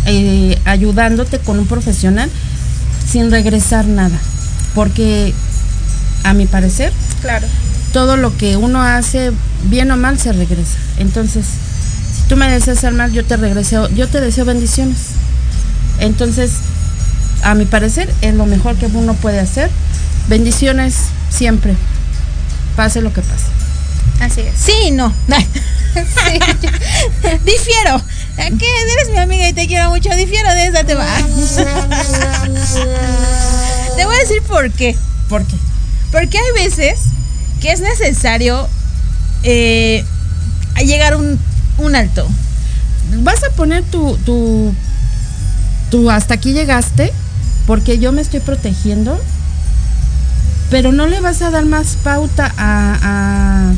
eh, 0.06 0.58
ayudándote 0.64 1.38
con 1.38 1.58
un 1.58 1.66
profesional 1.66 2.30
sin 3.10 3.30
regresar 3.30 3.84
nada. 3.86 4.18
Porque, 4.74 5.34
a 6.24 6.34
mi 6.34 6.46
parecer, 6.46 6.92
claro. 7.20 7.46
todo 7.92 8.16
lo 8.16 8.36
que 8.36 8.56
uno 8.56 8.82
hace, 8.82 9.32
bien 9.64 9.90
o 9.90 9.96
mal, 9.96 10.18
se 10.18 10.32
regresa. 10.32 10.78
Entonces, 10.98 11.44
si 12.16 12.28
tú 12.28 12.36
me 12.36 12.50
deseas 12.50 12.82
el 12.84 12.94
mal, 12.94 13.12
yo 13.12 13.24
te 13.24 13.36
regreso, 13.36 13.88
yo 13.90 14.08
te 14.08 14.20
deseo 14.20 14.44
bendiciones. 14.44 14.98
Entonces, 15.98 16.52
a 17.42 17.54
mi 17.54 17.64
parecer, 17.64 18.12
es 18.22 18.34
lo 18.34 18.46
mejor 18.46 18.76
que 18.76 18.86
uno 18.86 19.14
puede 19.14 19.40
hacer. 19.40 19.70
Bendiciones 20.28 20.94
siempre, 21.30 21.74
pase 22.76 23.02
lo 23.02 23.12
que 23.12 23.20
pase. 23.22 23.46
Así 24.20 24.40
es. 24.42 24.54
Sí, 24.56 24.90
no. 24.92 25.12
Sí. 25.94 26.38
Difiero. 27.44 28.02
Que 28.36 28.66
eres 28.66 29.10
mi 29.10 29.18
amiga 29.18 29.46
y 29.46 29.52
te 29.52 29.66
quiero 29.66 29.90
mucho. 29.90 30.08
Difiero 30.16 30.48
de 30.54 30.68
esa. 30.68 30.84
Te 30.84 30.94
voy 30.94 31.04
a 31.04 31.18
decir 34.42 34.48
por 34.48 34.70
qué. 34.72 34.96
¿Por 35.28 35.44
qué? 35.46 35.56
Porque 36.10 36.38
hay 36.38 36.64
veces 36.64 37.00
que 37.60 37.72
es 37.72 37.80
necesario 37.80 38.68
eh, 39.44 40.04
llegar 40.84 41.14
a 41.14 41.16
un, 41.16 41.38
un 41.78 41.96
alto. 41.96 42.26
Vas 43.18 43.42
a 43.44 43.50
poner 43.50 43.82
tu, 43.84 44.16
tu, 44.18 44.74
tu 45.90 46.10
hasta 46.10 46.34
aquí 46.34 46.52
llegaste, 46.52 47.12
porque 47.66 47.98
yo 47.98 48.12
me 48.12 48.22
estoy 48.22 48.40
protegiendo, 48.40 49.18
pero 50.70 50.92
no 50.92 51.06
le 51.06 51.20
vas 51.20 51.42
a 51.42 51.50
dar 51.50 51.64
más 51.64 51.96
pauta 52.02 52.52
a, 52.56 53.72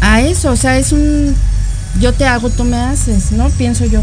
a, 0.00 0.14
a 0.14 0.20
eso. 0.22 0.50
O 0.50 0.56
sea, 0.56 0.78
es 0.78 0.92
un 0.92 1.34
yo 1.98 2.12
te 2.12 2.24
hago, 2.24 2.50
tú 2.50 2.64
me 2.64 2.76
haces, 2.76 3.32
¿no? 3.32 3.50
Pienso 3.50 3.84
yo. 3.84 4.02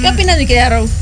¿Qué 0.00 0.08
opinas, 0.08 0.38
mi 0.38 0.46
querida 0.46 0.70
Rose? 0.70 0.92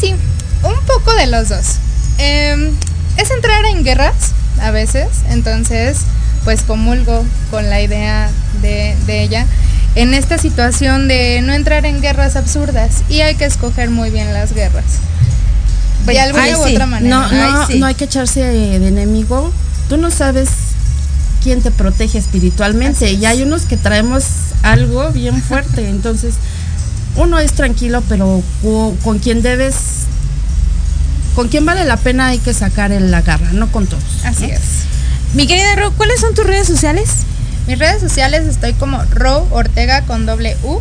Sí, 0.00 0.14
un 0.62 0.86
poco 0.86 1.12
de 1.14 1.26
los 1.26 1.48
dos. 1.48 1.78
Em, 2.18 2.70
es 3.16 3.30
entrar 3.30 3.64
en 3.66 3.84
guerras 3.84 4.32
a 4.60 4.70
veces, 4.70 5.06
entonces 5.30 5.98
pues 6.44 6.62
comulgo 6.62 7.24
con 7.50 7.68
la 7.68 7.80
idea 7.80 8.30
de, 8.62 8.96
de 9.06 9.22
ella 9.22 9.46
en 9.94 10.14
esta 10.14 10.38
situación 10.38 11.08
de 11.08 11.40
no 11.42 11.52
entrar 11.52 11.84
en 11.86 12.00
guerras 12.00 12.36
absurdas 12.36 13.02
y 13.08 13.20
hay 13.20 13.34
que 13.34 13.44
escoger 13.44 13.90
muy 13.90 14.10
bien 14.10 14.32
las 14.32 14.52
guerras. 14.52 14.84
De 16.06 16.18
alguna 16.20 16.44
ay, 16.44 16.54
u 16.54 16.64
sí. 16.64 16.72
otra 16.72 16.86
manera. 16.86 17.14
No, 17.16 17.30
no, 17.32 17.60
Ay, 17.60 17.66
sí. 17.72 17.78
no 17.78 17.86
hay 17.86 17.94
que 17.94 18.04
echarse 18.04 18.40
de 18.40 18.88
enemigo. 18.88 19.52
Tú 19.90 19.96
no 19.98 20.10
sabes 20.10 20.48
quién 21.42 21.60
te 21.60 21.70
protege 21.70 22.16
espiritualmente. 22.18 23.10
Es. 23.12 23.18
Y 23.18 23.26
hay 23.26 23.42
unos 23.42 23.62
que 23.62 23.76
traemos 23.76 24.24
algo 24.62 25.10
bien 25.10 25.42
fuerte. 25.42 25.86
Entonces, 25.90 26.34
uno 27.16 27.38
es 27.40 27.52
tranquilo, 27.52 28.02
pero 28.08 28.42
co- 28.62 28.94
con 29.04 29.18
quien 29.18 29.42
debes, 29.42 29.74
con 31.38 31.46
quien 31.46 31.64
vale 31.64 31.84
la 31.84 31.96
pena 31.96 32.26
hay 32.26 32.40
que 32.40 32.52
sacar 32.52 32.90
el- 32.90 33.12
la 33.12 33.22
garra, 33.22 33.52
no 33.52 33.70
con 33.70 33.86
todos. 33.86 34.02
Así 34.24 34.48
¿no? 34.48 34.54
es. 34.54 34.60
Mi 35.34 35.46
querida 35.46 35.76
Rose, 35.76 35.94
¿cuáles 35.96 36.18
son 36.20 36.34
tus 36.34 36.44
redes 36.44 36.66
sociales? 36.66 37.10
Mis 37.68 37.78
redes 37.78 38.00
sociales 38.00 38.44
estoy 38.48 38.72
como 38.72 39.00
Ro 39.12 39.46
Ortega 39.52 40.02
con 40.02 40.26
doble 40.26 40.56
U. 40.64 40.80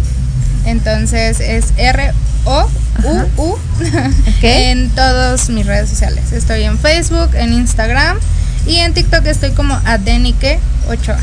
Entonces 0.66 1.42
es 1.42 1.66
R 1.78 2.12
O 2.46 2.68
U 3.04 3.26
U 3.38 3.56
en 4.42 4.90
todas 4.96 5.48
mis 5.50 5.64
redes 5.64 5.92
sociales. 5.92 6.32
Estoy 6.32 6.64
en 6.64 6.80
Facebook, 6.80 7.36
en 7.36 7.54
Instagram 7.54 8.18
y 8.66 8.78
en 8.78 8.96
TikTok 8.96 9.28
estoy 9.28 9.52
como 9.52 9.80
Adenike 9.86 10.60
8 10.90 11.14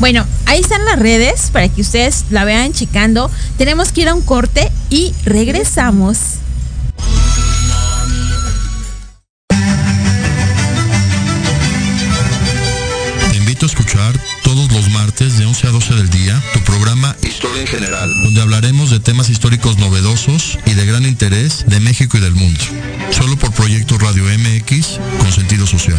Bueno, 0.00 0.26
ahí 0.44 0.60
están 0.60 0.84
las 0.84 0.98
redes 0.98 1.48
para 1.50 1.66
que 1.70 1.80
ustedes 1.80 2.26
la 2.28 2.44
vean 2.44 2.74
checando. 2.74 3.30
Tenemos 3.56 3.90
que 3.90 4.02
ir 4.02 4.10
a 4.10 4.14
un 4.14 4.20
corte 4.20 4.70
y 4.90 5.14
regresamos. 5.24 6.18
Escuchar 13.70 14.18
todos 14.42 14.72
los 14.72 14.90
martes 14.90 15.38
de 15.38 15.46
11 15.46 15.68
a 15.68 15.70
12 15.70 15.94
del 15.94 16.10
día 16.10 16.42
tu 16.52 16.60
programa 16.64 17.14
Historia 17.22 17.60
en 17.60 17.68
General, 17.68 18.12
donde 18.24 18.42
hablaremos 18.42 18.90
de 18.90 18.98
temas 18.98 19.30
históricos 19.30 19.78
novedosos 19.78 20.58
y 20.66 20.74
de 20.74 20.86
gran 20.86 21.04
interés 21.06 21.64
de 21.68 21.78
México 21.78 22.18
y 22.18 22.20
del 22.20 22.34
mundo. 22.34 22.58
Solo 23.10 23.36
por 23.36 23.52
Proyecto 23.52 23.96
Radio 23.98 24.24
MX 24.24 24.98
con 25.18 25.32
sentido 25.32 25.68
social. 25.68 25.98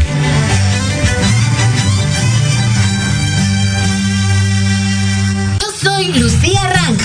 Yo 5.62 5.68
soy 5.82 6.08
Lucía 6.20 6.62
Rank. 6.74 7.00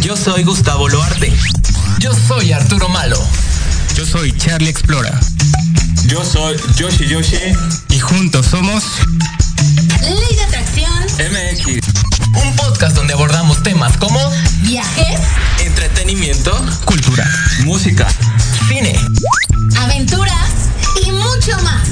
Yo 0.00 0.16
soy 0.16 0.44
Gustavo 0.44 0.88
Loarte. 0.88 1.32
Yo 1.98 2.12
soy 2.28 2.52
Arturo 2.52 2.88
Malo. 2.88 3.18
Yo 3.96 4.06
soy 4.06 4.32
Charlie 4.36 4.70
Explora. 4.70 5.18
Yo 6.06 6.24
soy 6.24 6.56
Yoshi 6.76 7.06
Yoshi 7.06 7.36
Y 7.90 7.98
juntos 7.98 8.46
somos 8.46 8.82
Ley 9.66 10.34
de 10.36 10.42
atracción, 10.42 10.92
MX. 11.18 11.86
un 12.44 12.56
podcast 12.56 12.96
donde 12.96 13.12
abordamos 13.12 13.62
temas 13.62 13.96
como 13.96 14.18
viajes, 14.62 15.20
entretenimiento, 15.60 16.52
cultura, 16.84 17.24
Música. 17.64 18.08
cine. 18.68 18.98
aventuras 19.78 20.48
y 21.06 21.12
mucho 21.12 21.56
más. 21.62 21.88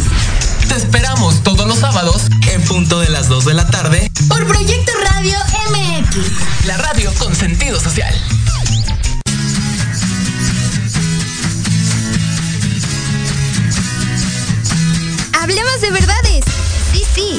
Te 0.69 0.75
esperamos 0.75 1.43
todos 1.45 1.67
los 1.69 1.79
sábados 1.79 2.23
en 2.53 2.61
punto 2.63 2.99
de 2.99 3.09
las 3.09 3.29
2 3.29 3.45
de 3.45 3.55
la 3.55 3.67
tarde. 3.69 4.11
Por 4.29 4.45
Proyecto 4.47 4.93
Radio 5.13 5.39
MX. 5.71 6.67
La 6.67 6.77
radio 6.77 7.13
con 7.19 7.35
sentido 7.37 7.81
social. 7.81 8.15
Hablemos 15.41 15.81
de 15.81 15.91
verdades. 15.91 16.45
Sí, 16.93 17.05
sí, 17.15 17.39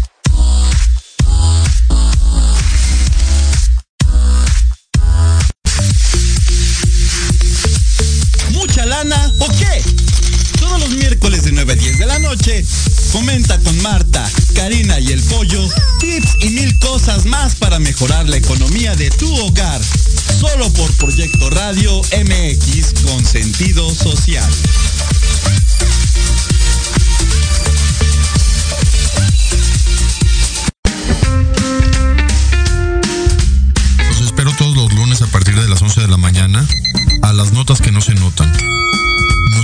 10 12.51 12.51
de 12.51 12.63
la 12.63 12.63
noche, 12.63 12.65
comenta 13.11 13.59
con 13.59 13.81
Marta, 13.81 14.29
Karina 14.53 14.99
y 14.99 15.11
el 15.11 15.21
Pollo 15.23 15.67
tips 15.99 16.37
y 16.41 16.49
mil 16.49 16.77
cosas 16.79 17.25
más 17.25 17.55
para 17.55 17.79
mejorar 17.79 18.27
la 18.27 18.37
economía 18.37 18.95
de 18.95 19.09
tu 19.11 19.33
hogar. 19.45 19.81
Solo 20.39 20.71
por 20.73 20.91
Proyecto 20.93 21.49
Radio 21.49 22.01
MX 22.01 22.93
con 23.05 23.25
sentido 23.25 23.93
social. 23.93 24.49
Los 34.09 34.21
espero 34.21 34.53
todos 34.57 34.75
los 34.75 34.93
lunes 34.93 35.21
a 35.21 35.27
partir 35.27 35.55
de 35.55 35.69
las 35.69 35.81
11 35.81 36.01
de 36.01 36.07
la 36.07 36.17
mañana 36.17 36.67
a 37.21 37.33
las 37.33 37.53
notas 37.53 37.81
que 37.81 37.91
no 37.91 38.01
se 38.01 38.13
notan. 38.15 38.51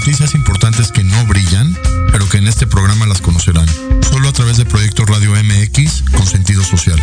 Noticias 0.07 0.35
importantes 0.35 0.93
que 0.93 1.03
no 1.03 1.25
brillan, 1.25 1.77
pero 2.13 2.29
que 2.29 2.37
en 2.37 2.47
este 2.47 2.65
programa 2.65 3.05
las 3.05 3.19
conocerán. 3.19 3.67
Solo 4.09 4.29
a 4.29 4.31
través 4.31 4.55
de 4.55 4.63
Proyecto 4.63 5.03
Radio 5.03 5.31
MX 5.31 6.03
con 6.13 6.25
sentido 6.25 6.63
social. 6.63 6.97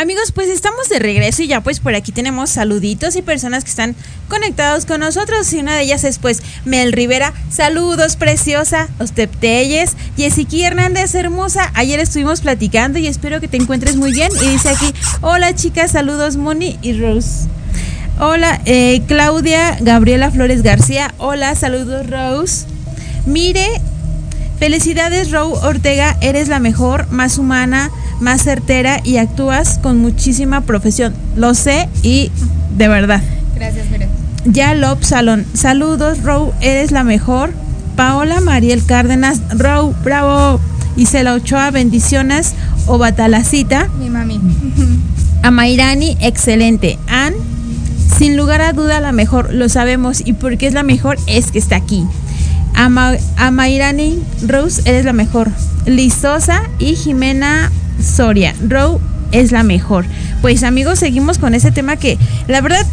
Amigos, 0.00 0.32
pues 0.32 0.48
estamos 0.48 0.88
de 0.88 0.98
regreso 0.98 1.42
y 1.42 1.46
ya 1.46 1.60
pues 1.60 1.78
por 1.78 1.94
aquí 1.94 2.10
tenemos 2.10 2.48
saluditos 2.48 3.16
y 3.16 3.20
personas 3.20 3.64
que 3.64 3.68
están 3.68 3.94
conectados 4.28 4.86
con 4.86 5.00
nosotros 5.00 5.52
y 5.52 5.58
una 5.58 5.76
de 5.76 5.82
ellas 5.82 6.04
es 6.04 6.18
pues 6.18 6.42
Mel 6.64 6.94
Rivera, 6.94 7.34
saludos 7.50 8.16
preciosa, 8.16 8.88
Ostep 8.98 9.30
Telles, 9.36 9.98
Jessica 10.16 10.68
Hernández 10.68 11.14
hermosa, 11.14 11.70
ayer 11.74 12.00
estuvimos 12.00 12.40
platicando 12.40 12.98
y 12.98 13.08
espero 13.08 13.42
que 13.42 13.48
te 13.48 13.58
encuentres 13.58 13.96
muy 13.96 14.10
bien 14.14 14.32
y 14.42 14.48
dice 14.48 14.70
aquí, 14.70 14.90
hola 15.20 15.54
chicas, 15.54 15.90
saludos 15.90 16.38
Moni 16.38 16.78
y 16.80 16.98
Rose. 16.98 17.46
Hola, 18.18 18.62
eh, 18.64 19.02
Claudia 19.06 19.76
Gabriela 19.82 20.30
Flores 20.30 20.62
García, 20.62 21.12
hola, 21.18 21.54
saludos 21.54 22.08
Rose. 22.08 22.64
Mire, 23.26 23.66
Felicidades, 24.60 25.30
Row 25.30 25.54
Ortega, 25.62 26.18
eres 26.20 26.48
la 26.48 26.58
mejor, 26.58 27.10
más 27.10 27.38
humana, 27.38 27.90
más 28.20 28.42
certera 28.42 29.00
y 29.04 29.16
actúas 29.16 29.78
con 29.78 29.98
muchísima 29.98 30.60
profesión. 30.62 31.14
Lo 31.36 31.54
sé 31.54 31.88
y 32.02 32.30
de 32.76 32.88
verdad. 32.88 33.22
Gracias, 33.54 33.90
miren. 33.90 34.08
Ya 34.44 34.74
Lop 34.74 35.02
Salón, 35.02 35.44
saludos, 35.52 36.22
Row, 36.22 36.52
eres 36.60 36.92
la 36.92 37.04
mejor. 37.04 37.52
Paola 37.96 38.40
Mariel 38.40 38.84
Cárdenas, 38.84 39.40
Row, 39.50 39.94
bravo. 40.02 40.60
Isela 40.96 41.34
Ochoa, 41.34 41.70
bendiciones. 41.70 42.54
O 42.86 42.98
Batalacita, 42.98 43.88
Mi 43.98 44.08
mami. 44.08 44.40
Amairani, 45.42 46.16
excelente. 46.20 46.98
Ann, 47.08 47.34
sin 48.18 48.36
lugar 48.36 48.60
a 48.60 48.72
duda 48.72 49.00
la 49.00 49.12
mejor, 49.12 49.52
lo 49.52 49.68
sabemos. 49.68 50.22
Y 50.24 50.32
porque 50.32 50.66
es 50.66 50.74
la 50.74 50.82
mejor 50.82 51.18
es 51.26 51.50
que 51.50 51.58
está 51.58 51.76
aquí. 51.76 52.04
Ama, 52.74 53.12
Amairani, 53.36 54.18
Rose, 54.46 54.82
eres 54.84 55.04
la 55.04 55.12
mejor. 55.12 55.50
Lizosa 55.86 56.62
y 56.78 56.94
Jimena 56.96 57.70
Soria. 58.02 58.54
Rose 58.66 59.02
es 59.32 59.52
la 59.52 59.62
mejor. 59.62 60.04
Pues 60.42 60.62
amigos, 60.62 60.98
seguimos 60.98 61.38
con 61.38 61.54
ese 61.54 61.70
tema 61.70 61.96
que 61.96 62.18
la 62.48 62.60
verdad... 62.60 62.86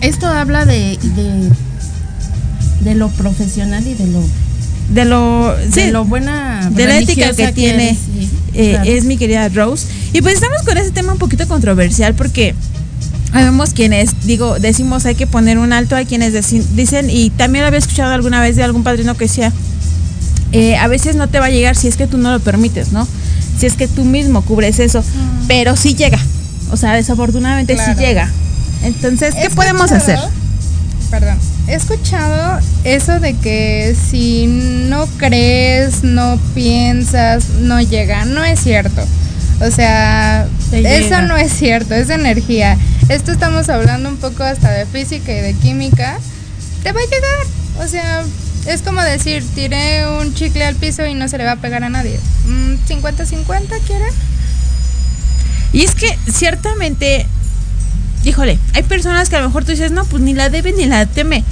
Esto 0.00 0.26
habla 0.26 0.64
de, 0.64 0.98
de, 1.00 1.50
de 2.80 2.94
lo 2.94 3.08
profesional 3.10 3.86
y 3.86 3.94
de 3.94 4.06
lo 4.08 4.22
de 4.90 5.04
lo 5.04 5.56
de 5.56 5.92
lo 5.92 6.04
buena 6.04 6.68
de 6.70 6.86
la 6.86 6.98
ética 6.98 7.32
que, 7.32 7.52
tiene 7.52 7.90
eres, 7.90 7.98
sí, 7.98 8.30
eh, 8.52 8.70
claro. 8.72 8.90
es 8.90 9.04
mi 9.04 9.16
querida 9.16 9.48
Rose 9.48 9.86
y 10.12 10.20
pues 10.20 10.34
estamos 10.34 10.62
con 10.62 10.76
ese 10.76 10.90
tema 10.90 11.12
un 11.12 11.18
poquito 11.18 11.46
controversial 11.46 12.14
porque 12.14 12.54
Habemos 13.32 13.72
quienes, 13.72 14.26
digo, 14.26 14.58
decimos 14.58 15.06
hay 15.06 15.14
que 15.14 15.26
poner 15.26 15.56
un 15.56 15.72
alto, 15.72 15.96
hay 15.96 16.04
quienes 16.04 16.34
dicen, 16.76 17.08
y 17.08 17.30
también 17.30 17.62
lo 17.62 17.68
había 17.68 17.78
escuchado 17.78 18.12
alguna 18.12 18.42
vez 18.42 18.56
de 18.56 18.62
algún 18.62 18.82
padrino 18.82 19.14
que 19.14 19.24
decía, 19.24 19.50
eh, 20.52 20.76
a 20.76 20.86
veces 20.86 21.16
no 21.16 21.28
te 21.28 21.40
va 21.40 21.46
a 21.46 21.50
llegar 21.50 21.74
si 21.74 21.88
es 21.88 21.96
que 21.96 22.06
tú 22.06 22.18
no 22.18 22.30
lo 22.30 22.40
permites, 22.40 22.92
¿no? 22.92 23.08
Si 23.58 23.66
es 23.66 23.74
que 23.74 23.88
tú 23.88 24.04
mismo 24.04 24.42
cubres 24.42 24.78
eso, 24.78 25.04
pero 25.48 25.76
sí 25.76 25.94
llega, 25.94 26.18
o 26.70 26.76
sea, 26.76 26.94
desafortunadamente 26.94 27.74
Claro. 27.74 27.92
sí 27.94 28.04
llega. 28.04 28.30
Entonces, 28.82 29.34
¿qué 29.34 29.50
podemos 29.50 29.92
hacer? 29.92 30.18
Perdón. 31.10 31.38
He 31.68 31.74
escuchado 31.74 32.58
eso 32.84 33.20
de 33.20 33.34
que 33.34 33.94
si 34.10 34.46
no 34.88 35.06
crees, 35.18 36.02
no 36.02 36.38
piensas, 36.54 37.50
no 37.60 37.80
llega. 37.80 38.24
No 38.24 38.42
es 38.42 38.60
cierto. 38.60 39.02
O 39.60 39.70
sea, 39.70 40.48
eso 40.72 41.22
no 41.22 41.36
es 41.36 41.52
cierto, 41.52 41.94
es 41.94 42.10
energía. 42.10 42.76
Esto 43.08 43.30
estamos 43.30 43.68
hablando 43.68 44.08
un 44.08 44.16
poco 44.16 44.42
hasta 44.42 44.70
de 44.72 44.86
física 44.86 45.30
y 45.32 45.40
de 45.40 45.54
química. 45.54 46.18
Te 46.82 46.90
va 46.90 47.00
a 47.00 47.04
llegar. 47.04 47.84
O 47.84 47.88
sea, 47.88 48.22
es 48.66 48.82
como 48.82 49.02
decir, 49.02 49.44
tiré 49.54 50.06
un 50.06 50.34
chicle 50.34 50.64
al 50.64 50.76
piso 50.76 51.04
y 51.06 51.14
no 51.14 51.28
se 51.28 51.38
le 51.38 51.44
va 51.44 51.52
a 51.52 51.56
pegar 51.56 51.82
a 51.82 51.88
nadie. 51.88 52.18
Mm, 52.46 52.74
50-50, 52.88 53.80
¿quieren? 53.86 54.12
Y 55.72 55.82
es 55.82 55.94
que 55.94 56.18
ciertamente, 56.30 57.26
híjole, 58.24 58.58
hay 58.74 58.82
personas 58.82 59.28
que 59.28 59.36
a 59.36 59.40
lo 59.40 59.48
mejor 59.48 59.64
tú 59.64 59.72
dices, 59.72 59.90
no, 59.90 60.04
pues 60.04 60.22
ni 60.22 60.34
la 60.34 60.48
debe 60.50 60.72
ni 60.72 60.86
la 60.86 61.06
teme. 61.06 61.44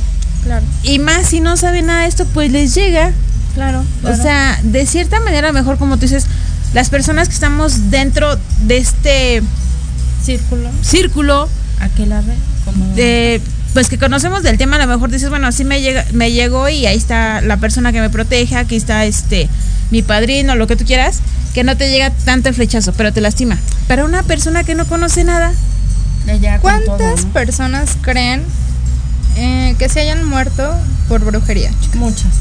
Claro. 0.44 0.64
Y 0.82 0.98
más 0.98 1.26
si 1.26 1.40
no 1.40 1.56
saben 1.56 1.86
nada 1.86 2.02
de 2.02 2.08
esto, 2.08 2.26
pues 2.26 2.50
les 2.52 2.74
llega. 2.74 3.12
Claro, 3.54 3.84
O 4.04 4.14
sea, 4.14 4.58
de 4.62 4.86
cierta 4.86 5.18
manera, 5.20 5.48
a 5.48 5.52
lo 5.52 5.58
mejor 5.58 5.76
como 5.76 5.96
tú 5.96 6.02
dices, 6.02 6.26
las 6.72 6.88
personas 6.88 7.28
que 7.28 7.34
estamos 7.34 7.90
dentro 7.90 8.38
de 8.62 8.78
este 8.78 9.42
círculo, 10.22 10.70
círculo, 10.82 11.48
aquel 11.80 12.12
arre, 12.12 12.34
como 12.64 12.94
de 12.94 13.40
pues 13.74 13.88
que 13.88 13.98
conocemos 13.98 14.42
del 14.42 14.58
tema, 14.58 14.76
a 14.76 14.80
lo 14.80 14.86
mejor 14.86 15.10
dices, 15.10 15.30
bueno, 15.30 15.46
así 15.46 15.64
me 15.64 15.80
llega, 15.80 16.04
me 16.12 16.32
llegó 16.32 16.68
y 16.68 16.86
ahí 16.86 16.96
está 16.96 17.40
la 17.40 17.56
persona 17.58 17.92
que 17.92 18.00
me 18.00 18.10
protege, 18.10 18.56
aquí 18.56 18.76
está 18.76 19.04
este 19.04 19.48
mi 19.90 20.02
padrino, 20.02 20.54
lo 20.56 20.66
que 20.66 20.76
tú 20.76 20.84
quieras, 20.84 21.18
que 21.54 21.64
no 21.64 21.76
te 21.76 21.90
llega 21.90 22.10
tanto 22.24 22.48
el 22.48 22.54
flechazo, 22.54 22.92
pero 22.92 23.12
te 23.12 23.20
lastima. 23.20 23.58
Para 23.88 24.04
una 24.04 24.22
persona 24.22 24.62
que 24.64 24.74
no 24.74 24.86
conoce 24.86 25.24
nada, 25.24 25.52
¿Cuántas 26.60 26.84
todo, 26.98 27.16
¿no? 27.16 27.32
personas 27.32 27.96
creen 28.02 28.42
eh, 29.36 29.74
que 29.78 29.88
se 29.88 30.00
hayan 30.00 30.24
muerto 30.24 30.72
por 31.08 31.24
brujería? 31.24 31.70
Muchas. 31.94 32.32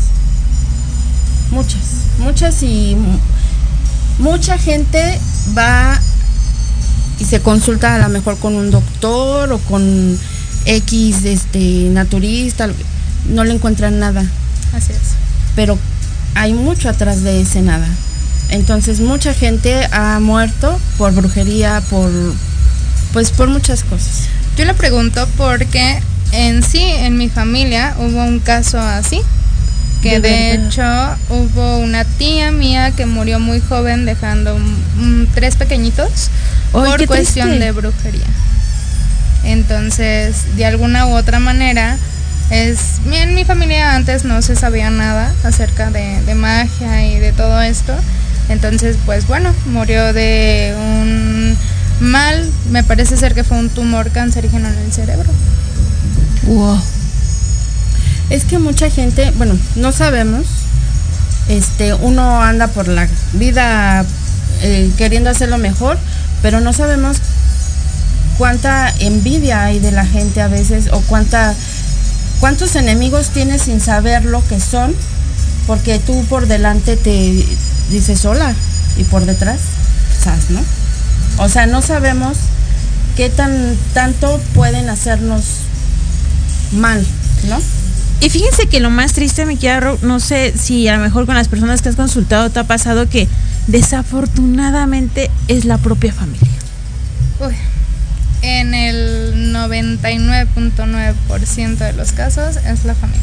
Muchas. 1.52 1.80
Muchas 2.20 2.62
y 2.64 2.96
mu- 2.96 3.20
mucha 4.30 4.58
gente 4.58 5.20
va 5.58 6.00
y 7.20 7.26
se 7.26 7.42
consulta 7.42 7.96
a 7.96 8.00
lo 8.00 8.10
mejor 8.10 8.38
con 8.38 8.56
un 8.56 8.70
doctor 8.72 9.52
o 9.52 9.58
con 9.60 10.20
X 10.66 11.26
este 11.26 11.90
naturista, 11.92 12.68
no 13.30 13.44
le 13.44 13.54
encuentran 13.54 14.00
nada, 14.00 14.24
Así 14.74 14.92
es. 14.94 15.00
pero 15.56 15.78
hay 16.36 16.54
mucho 16.54 16.90
atrás 16.90 17.24
de 17.24 17.42
ese 17.42 17.62
nada. 17.62 17.88
Entonces 18.50 19.00
mucha 19.00 19.34
gente 19.34 19.88
ha 19.92 20.20
muerto 20.20 20.80
por 20.98 21.14
brujería, 21.14 21.82
por 21.90 22.10
pues 23.14 23.32
por 23.32 23.48
muchas 23.48 23.84
cosas. 23.84 24.28
Yo 24.58 24.66
le 24.66 24.74
pregunto 24.74 25.28
porque 25.38 26.02
en 26.32 26.64
sí, 26.64 26.82
en 26.82 27.18
mi 27.18 27.30
familia, 27.30 27.96
hubo 27.98 28.24
un 28.24 28.40
caso 28.40 28.80
así. 28.80 29.22
Que 30.02 30.22
De 30.22 30.54
hecho 30.54 30.82
hubo 31.30 31.78
una 31.80 32.06
tía 32.06 32.52
mía 32.52 32.92
que 32.92 33.06
murió 33.06 33.40
muy 33.40 33.60
joven 33.60 34.06
dejando 34.06 34.58
tres 35.34 35.58
pequeñitos 35.58 36.30
por 36.72 37.06
cuestión 37.06 37.50
triste. 37.50 37.66
de 37.66 37.72
brujería. 37.74 38.26
Entonces, 39.44 40.56
de 40.56 40.66
alguna 40.66 41.08
u 41.08 41.16
otra 41.16 41.40
manera, 41.40 41.98
es 42.50 42.78
en 43.12 43.36
mi 43.36 43.46
familia 43.46 43.96
antes 43.96 44.24
no 44.26 44.42
se 44.42 44.56
sabía 44.56 44.90
nada 44.90 45.32
acerca 45.44 45.92
de, 45.92 46.22
de 46.24 46.36
magia 46.36 47.06
y 47.08 47.20
de 47.20 47.32
todo 47.32 47.62
esto. 47.62 47.94
Entonces, 48.50 48.98
pues 49.06 49.28
bueno, 49.28 49.54
murió 49.68 50.12
de 50.12 50.76
un 50.76 51.56
mal, 52.00 52.50
me 52.72 52.84
parece 52.84 53.18
ser 53.18 53.34
que 53.36 53.44
fue 53.44 53.58
un 53.58 53.70
tumor 53.70 54.10
cancerígeno 54.12 54.68
en 54.68 54.78
el 54.78 54.92
cerebro. 54.92 55.30
wow. 56.46 56.82
Es 58.30 58.44
que 58.44 58.60
mucha 58.60 58.90
gente, 58.90 59.32
bueno, 59.38 59.58
no 59.76 59.92
sabemos. 59.92 60.46
Este, 61.48 61.96
uno 61.96 62.44
anda 62.44 62.68
por 62.68 62.88
la 62.88 63.08
vida 63.34 64.06
eh, 64.62 64.92
queriendo 64.98 65.32
hacerlo 65.32 65.58
mejor, 65.58 65.98
pero 66.44 66.62
no 66.62 66.74
sabemos 66.74 67.18
cuánta 68.40 68.90
envidia 69.00 69.66
hay 69.66 69.80
de 69.80 69.92
la 69.92 70.06
gente 70.06 70.42
a 70.42 70.48
veces 70.48 70.88
o 70.94 71.02
cuánta 71.02 71.54
cuántos 72.40 72.78
enemigos 72.78 73.32
tienes 73.32 73.64
sin 73.64 73.82
saber 73.82 74.24
lo 74.24 74.42
que 74.48 74.62
son, 74.62 74.96
porque 75.68 76.00
tú 76.00 76.24
por 76.30 76.48
delante 76.48 76.96
te 76.96 77.46
dices 77.92 78.24
hola 78.24 78.56
y 78.98 79.04
por 79.04 79.26
detrás, 79.26 79.60
¿sabes, 80.24 80.50
no? 80.52 80.62
O 81.38 81.50
sea, 81.50 81.66
no 81.66 81.82
sabemos 81.82 82.38
qué 83.18 83.30
tan 83.30 83.76
tanto 83.94 84.40
pueden 84.56 84.90
hacernos 84.90 85.44
mal, 86.72 87.06
¿no? 87.50 87.60
Y 88.22 88.30
fíjense 88.30 88.68
que 88.68 88.80
lo 88.80 88.90
más 88.90 89.12
triste, 89.12 89.46
me 89.46 89.58
quiero, 89.58 89.98
no 90.02 90.22
sé 90.22 90.54
si 90.58 90.88
a 90.88 90.96
lo 90.96 91.04
mejor 91.04 91.26
con 91.26 91.36
las 91.36 91.50
personas 91.50 91.82
que 91.82 91.90
has 91.90 91.98
consultado 91.98 92.50
te 92.50 92.60
ha 92.60 92.64
pasado 92.64 93.10
que 93.10 93.28
desafortunadamente 93.68 95.30
es 95.50 95.66
la 95.66 95.78
propia 95.78 96.14
familia. 96.14 96.48
Uy, 97.42 97.54
en 98.42 98.74
el 98.74 99.54
99.9% 99.54 101.78
de 101.78 101.94
los 101.94 102.12
casos 102.14 102.58
es 102.58 102.84
la 102.86 102.96
familia. 102.96 103.22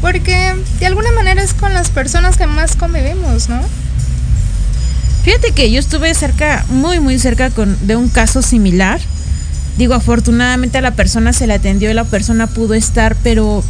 Porque 0.00 0.54
de 0.80 0.86
alguna 0.86 1.12
manera 1.12 1.42
es 1.42 1.54
con 1.54 1.72
las 1.74 1.90
personas 1.90 2.36
que 2.36 2.46
más 2.46 2.76
convivimos, 2.76 3.48
¿no? 3.48 3.60
Fíjate 5.24 5.52
que 5.52 5.70
yo 5.70 5.78
estuve 5.78 6.12
cerca, 6.14 6.64
muy 6.68 6.98
muy 6.98 7.18
cerca 7.20 7.50
con, 7.50 7.76
de 7.86 7.94
un 7.94 8.08
caso 8.08 8.42
similar. 8.42 9.00
Digo, 9.78 9.94
afortunadamente 9.94 10.78
a 10.78 10.80
la 10.80 10.90
persona 10.90 11.32
se 11.32 11.46
le 11.46 11.54
atendió 11.54 11.88
y 11.90 11.94
la 11.94 12.04
persona 12.04 12.48
pudo 12.48 12.74
estar, 12.74 13.14
pero 13.22 13.62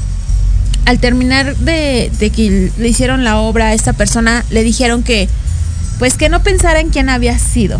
al 0.87 0.99
terminar 0.99 1.55
de, 1.57 2.11
de 2.19 2.31
que 2.31 2.73
le 2.79 2.89
hicieron 2.89 3.25
la 3.25 3.39
obra 3.39 3.67
a 3.67 3.75
esta 3.75 3.93
persona, 3.93 4.45
le 4.51 4.65
dijeron 4.65 5.03
que, 5.03 5.29
pues 5.99 6.15
que 6.15 6.31
no 6.31 6.43
pensara 6.43 6.81
en 6.81 6.89
quién 6.89 7.11
había 7.11 7.39
sido. 7.39 7.79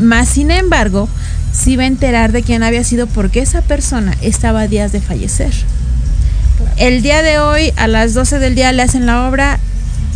Más 0.00 0.28
sin 0.28 0.50
embargo, 0.50 1.08
sí 1.52 1.72
iba 1.72 1.84
a 1.84 1.86
enterar 1.86 2.32
de 2.32 2.42
quién 2.42 2.62
había 2.62 2.84
sido 2.84 3.06
porque 3.06 3.40
esa 3.40 3.62
persona 3.62 4.16
estaba 4.22 4.62
a 4.62 4.68
días 4.68 4.92
de 4.92 5.00
fallecer. 5.00 5.52
El 6.76 7.02
día 7.02 7.22
de 7.22 7.38
hoy, 7.38 7.72
a 7.76 7.86
las 7.86 8.14
12 8.14 8.38
del 8.38 8.54
día, 8.54 8.72
le 8.72 8.82
hacen 8.82 9.06
la 9.06 9.28
obra 9.28 9.58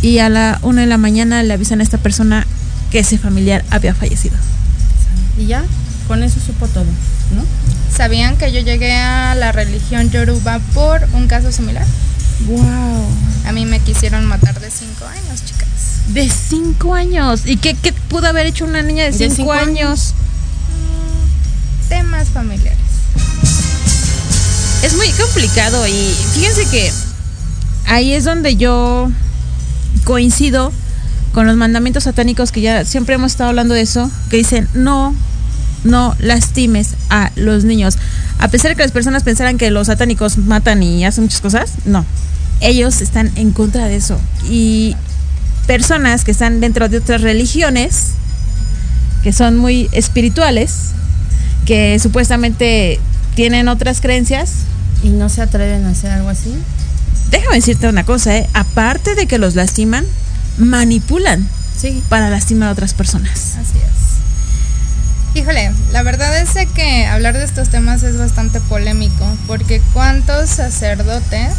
y 0.01 0.19
a 0.19 0.29
la 0.29 0.59
1 0.63 0.81
de 0.81 0.87
la 0.87 0.97
mañana 0.97 1.43
le 1.43 1.53
avisan 1.53 1.79
a 1.79 1.83
esta 1.83 1.97
persona 1.97 2.45
que 2.91 2.99
ese 2.99 3.17
familiar 3.17 3.63
había 3.69 3.93
fallecido. 3.93 4.35
Y 5.37 5.45
ya, 5.47 5.63
con 6.07 6.23
eso 6.23 6.39
supo 6.39 6.67
todo, 6.67 6.85
¿no? 7.35 7.43
¿Sabían 7.95 8.37
que 8.37 8.51
yo 8.51 8.59
llegué 8.59 8.93
a 8.93 9.35
la 9.35 9.51
religión 9.51 10.09
yoruba 10.09 10.59
por 10.73 11.07
un 11.13 11.27
caso 11.27 11.51
similar? 11.51 11.85
¡Wow! 12.47 13.07
A 13.45 13.51
mí 13.51 13.65
me 13.65 13.79
quisieron 13.79 14.25
matar 14.25 14.59
de 14.59 14.69
5 14.69 15.05
años, 15.05 15.45
chicas. 15.45 15.67
De 16.09 16.29
5 16.29 16.95
años. 16.95 17.41
¿Y 17.45 17.57
qué, 17.57 17.75
qué 17.75 17.93
pudo 17.93 18.27
haber 18.27 18.47
hecho 18.47 18.65
una 18.65 18.81
niña 18.81 19.05
de 19.05 19.11
De 19.11 19.17
5 19.17 19.35
cinco 19.35 19.51
años? 19.53 20.13
Temas 21.93 22.29
familiares. 22.29 22.79
Es 24.81 24.95
muy 24.95 25.09
complicado 25.09 25.87
y 25.87 26.15
fíjense 26.33 26.65
que 26.71 26.91
ahí 27.85 28.13
es 28.13 28.23
donde 28.23 28.55
yo 28.55 29.11
coincido 30.03 30.71
con 31.33 31.45
los 31.45 31.55
mandamientos 31.55 32.05
satánicos 32.05 32.51
que 32.51 32.61
ya 32.61 32.83
siempre 32.83 33.13
hemos 33.13 33.33
estado 33.33 33.51
hablando 33.51 33.75
de 33.75 33.81
eso, 33.81 34.09
que 34.31 34.37
dicen 34.37 34.67
no, 34.73 35.13
no 35.83 36.15
lastimes 36.17 36.95
a 37.11 37.29
los 37.35 37.63
niños. 37.63 37.99
A 38.39 38.47
pesar 38.47 38.71
de 38.71 38.75
que 38.75 38.81
las 38.81 38.91
personas 38.91 39.21
pensaran 39.21 39.59
que 39.59 39.69
los 39.69 39.85
satánicos 39.85 40.39
matan 40.39 40.81
y 40.81 41.05
hacen 41.05 41.25
muchas 41.25 41.41
cosas, 41.41 41.73
no. 41.85 42.07
Ellos 42.59 43.01
están 43.01 43.31
en 43.35 43.51
contra 43.51 43.85
de 43.85 43.97
eso. 43.97 44.19
Y 44.49 44.95
personas 45.67 46.23
que 46.23 46.31
están 46.31 46.59
dentro 46.59 46.89
de 46.89 46.97
otras 46.97 47.21
religiones, 47.21 48.13
que 49.21 49.31
son 49.31 49.57
muy 49.57 49.89
espirituales, 49.91 50.93
que 51.65 51.97
supuestamente 51.99 52.99
tienen 53.35 53.67
otras 53.67 54.01
creencias. 54.01 54.51
Y 55.03 55.09
no 55.09 55.29
se 55.29 55.41
atreven 55.41 55.85
a 55.85 55.89
hacer 55.89 56.11
algo 56.11 56.29
así. 56.29 56.53
Déjame 57.29 57.55
decirte 57.55 57.87
una 57.87 58.03
cosa, 58.05 58.37
¿eh? 58.37 58.47
aparte 58.53 59.15
de 59.15 59.27
que 59.27 59.37
los 59.37 59.55
lastiman, 59.55 60.05
manipulan 60.57 61.47
Sí. 61.77 62.01
para 62.09 62.29
lastimar 62.29 62.69
a 62.69 62.71
otras 62.73 62.93
personas. 62.93 63.55
Así 63.55 63.77
es. 63.79 65.35
Híjole, 65.35 65.71
la 65.91 66.03
verdad 66.03 66.37
es 66.39 66.51
que 66.75 67.05
hablar 67.07 67.35
de 67.35 67.43
estos 67.43 67.69
temas 67.69 68.03
es 68.03 68.17
bastante 68.19 68.59
polémico, 68.61 69.25
porque 69.47 69.81
cuántos 69.91 70.49
sacerdotes 70.51 71.53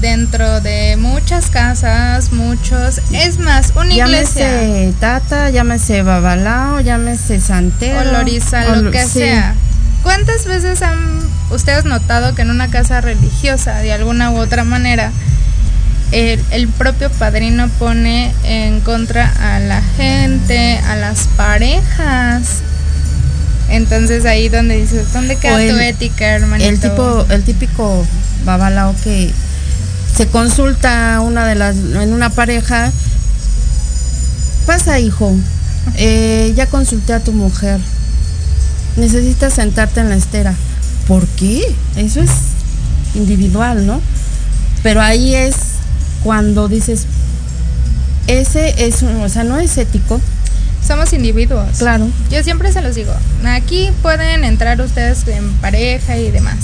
dentro 0.00 0.60
de 0.60 0.96
muchas 0.96 1.50
casas, 1.50 2.32
muchos, 2.32 3.00
es 3.12 3.38
más, 3.38 3.72
una 3.76 3.92
iglesia 3.94 4.46
Llámese 4.50 4.94
Tata, 5.00 5.50
llámese 5.50 6.02
Babalao, 6.02 6.80
llámese 6.80 7.40
Santero. 7.40 8.00
o 8.00 8.12
Loriza, 8.12 8.64
o 8.72 8.76
lo 8.76 8.90
que 8.90 9.02
sí. 9.04 9.20
sea. 9.20 9.54
¿Cuántas 10.02 10.46
veces 10.46 10.82
han 10.82 10.98
ustedes 11.50 11.84
notado 11.84 12.34
que 12.34 12.42
en 12.42 12.50
una 12.50 12.68
casa 12.68 13.00
religiosa, 13.00 13.78
de 13.78 13.92
alguna 13.92 14.30
u 14.30 14.38
otra 14.38 14.64
manera, 14.64 15.10
el, 16.12 16.40
el 16.52 16.68
propio 16.68 17.10
padrino 17.10 17.68
pone 17.78 18.32
en 18.44 18.80
contra 18.80 19.32
a 19.40 19.58
la 19.58 19.82
gente, 19.96 20.78
a 20.86 20.96
las 20.96 21.26
parejas? 21.36 22.62
Entonces 23.68 24.24
ahí 24.24 24.48
donde 24.48 24.76
dices, 24.78 25.12
¿dónde 25.12 25.36
queda 25.36 25.60
el- 25.62 25.74
tu 25.74 25.78
ética, 25.78 26.26
hermanito? 26.26 26.70
El 26.70 26.80
tipo, 26.80 27.26
el 27.28 27.42
típico 27.42 28.06
babalao 28.44 28.94
que 29.04 29.30
se 30.18 30.26
consulta 30.26 31.20
una 31.20 31.46
de 31.46 31.54
las 31.54 31.76
en 31.76 32.12
una 32.12 32.28
pareja. 32.30 32.90
Pasa, 34.66 34.98
hijo. 34.98 35.32
Eh, 35.94 36.52
ya 36.56 36.66
consulté 36.66 37.12
a 37.12 37.20
tu 37.20 37.30
mujer. 37.32 37.78
Necesitas 38.96 39.54
sentarte 39.54 40.00
en 40.00 40.08
la 40.08 40.16
estera. 40.16 40.54
¿Por 41.06 41.24
qué? 41.28 41.62
Eso 41.94 42.20
es 42.20 42.30
individual, 43.14 43.86
¿no? 43.86 44.00
Pero 44.82 45.00
ahí 45.00 45.36
es 45.36 45.54
cuando 46.24 46.66
dices, 46.66 47.02
ese 48.26 48.86
es, 48.88 49.02
un- 49.02 49.22
o 49.22 49.28
sea, 49.28 49.44
no 49.44 49.60
es 49.60 49.78
ético. 49.78 50.20
Somos 50.84 51.12
individuos. 51.12 51.78
Claro. 51.78 52.08
Yo 52.30 52.42
siempre 52.42 52.72
se 52.72 52.82
los 52.82 52.96
digo, 52.96 53.12
aquí 53.46 53.90
pueden 54.02 54.42
entrar 54.42 54.80
ustedes 54.80 55.26
en 55.28 55.48
pareja 55.58 56.16
y 56.18 56.32
demás. 56.32 56.56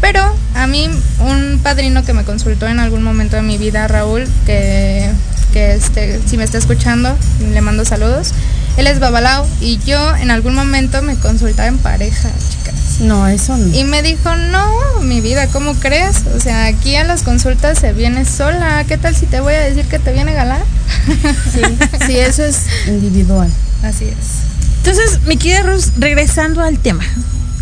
Pero 0.00 0.22
a 0.54 0.66
mí 0.66 0.88
un 1.20 1.60
padrino 1.62 2.04
que 2.04 2.12
me 2.12 2.24
consultó 2.24 2.66
en 2.66 2.78
algún 2.80 3.02
momento 3.02 3.36
de 3.36 3.42
mi 3.42 3.58
vida, 3.58 3.88
Raúl, 3.88 4.26
que, 4.46 5.10
que 5.52 5.74
este, 5.74 6.20
si 6.26 6.36
me 6.36 6.44
está 6.44 6.58
escuchando, 6.58 7.16
le 7.52 7.60
mando 7.60 7.84
saludos. 7.84 8.32
Él 8.76 8.86
es 8.86 9.00
babalao 9.00 9.46
y 9.60 9.78
yo 9.78 10.16
en 10.16 10.30
algún 10.30 10.54
momento 10.54 11.02
me 11.02 11.16
consultaba 11.16 11.68
en 11.68 11.78
pareja, 11.78 12.30
chicas. 12.50 13.00
No, 13.00 13.26
eso 13.26 13.56
no. 13.56 13.74
Y 13.76 13.84
me 13.84 14.02
dijo, 14.02 14.34
no, 14.36 15.00
mi 15.02 15.20
vida, 15.20 15.48
¿cómo 15.48 15.74
crees? 15.74 16.22
O 16.36 16.40
sea, 16.40 16.66
aquí 16.66 16.94
a 16.96 17.04
las 17.04 17.22
consultas 17.22 17.78
se 17.78 17.92
viene 17.92 18.24
sola. 18.24 18.84
¿Qué 18.86 18.96
tal 18.96 19.16
si 19.16 19.26
te 19.26 19.40
voy 19.40 19.54
a 19.54 19.60
decir 19.60 19.84
que 19.86 19.98
te 19.98 20.12
viene 20.12 20.32
galán? 20.32 20.62
Sí, 21.52 21.60
sí, 22.06 22.18
eso 22.18 22.44
es 22.44 22.66
individual. 22.86 23.50
Así 23.82 24.04
es. 24.04 24.48
Entonces, 24.78 25.20
mi 25.26 25.36
querida 25.36 25.62
Rus, 25.62 25.92
regresando 25.98 26.62
al 26.62 26.78
tema, 26.78 27.04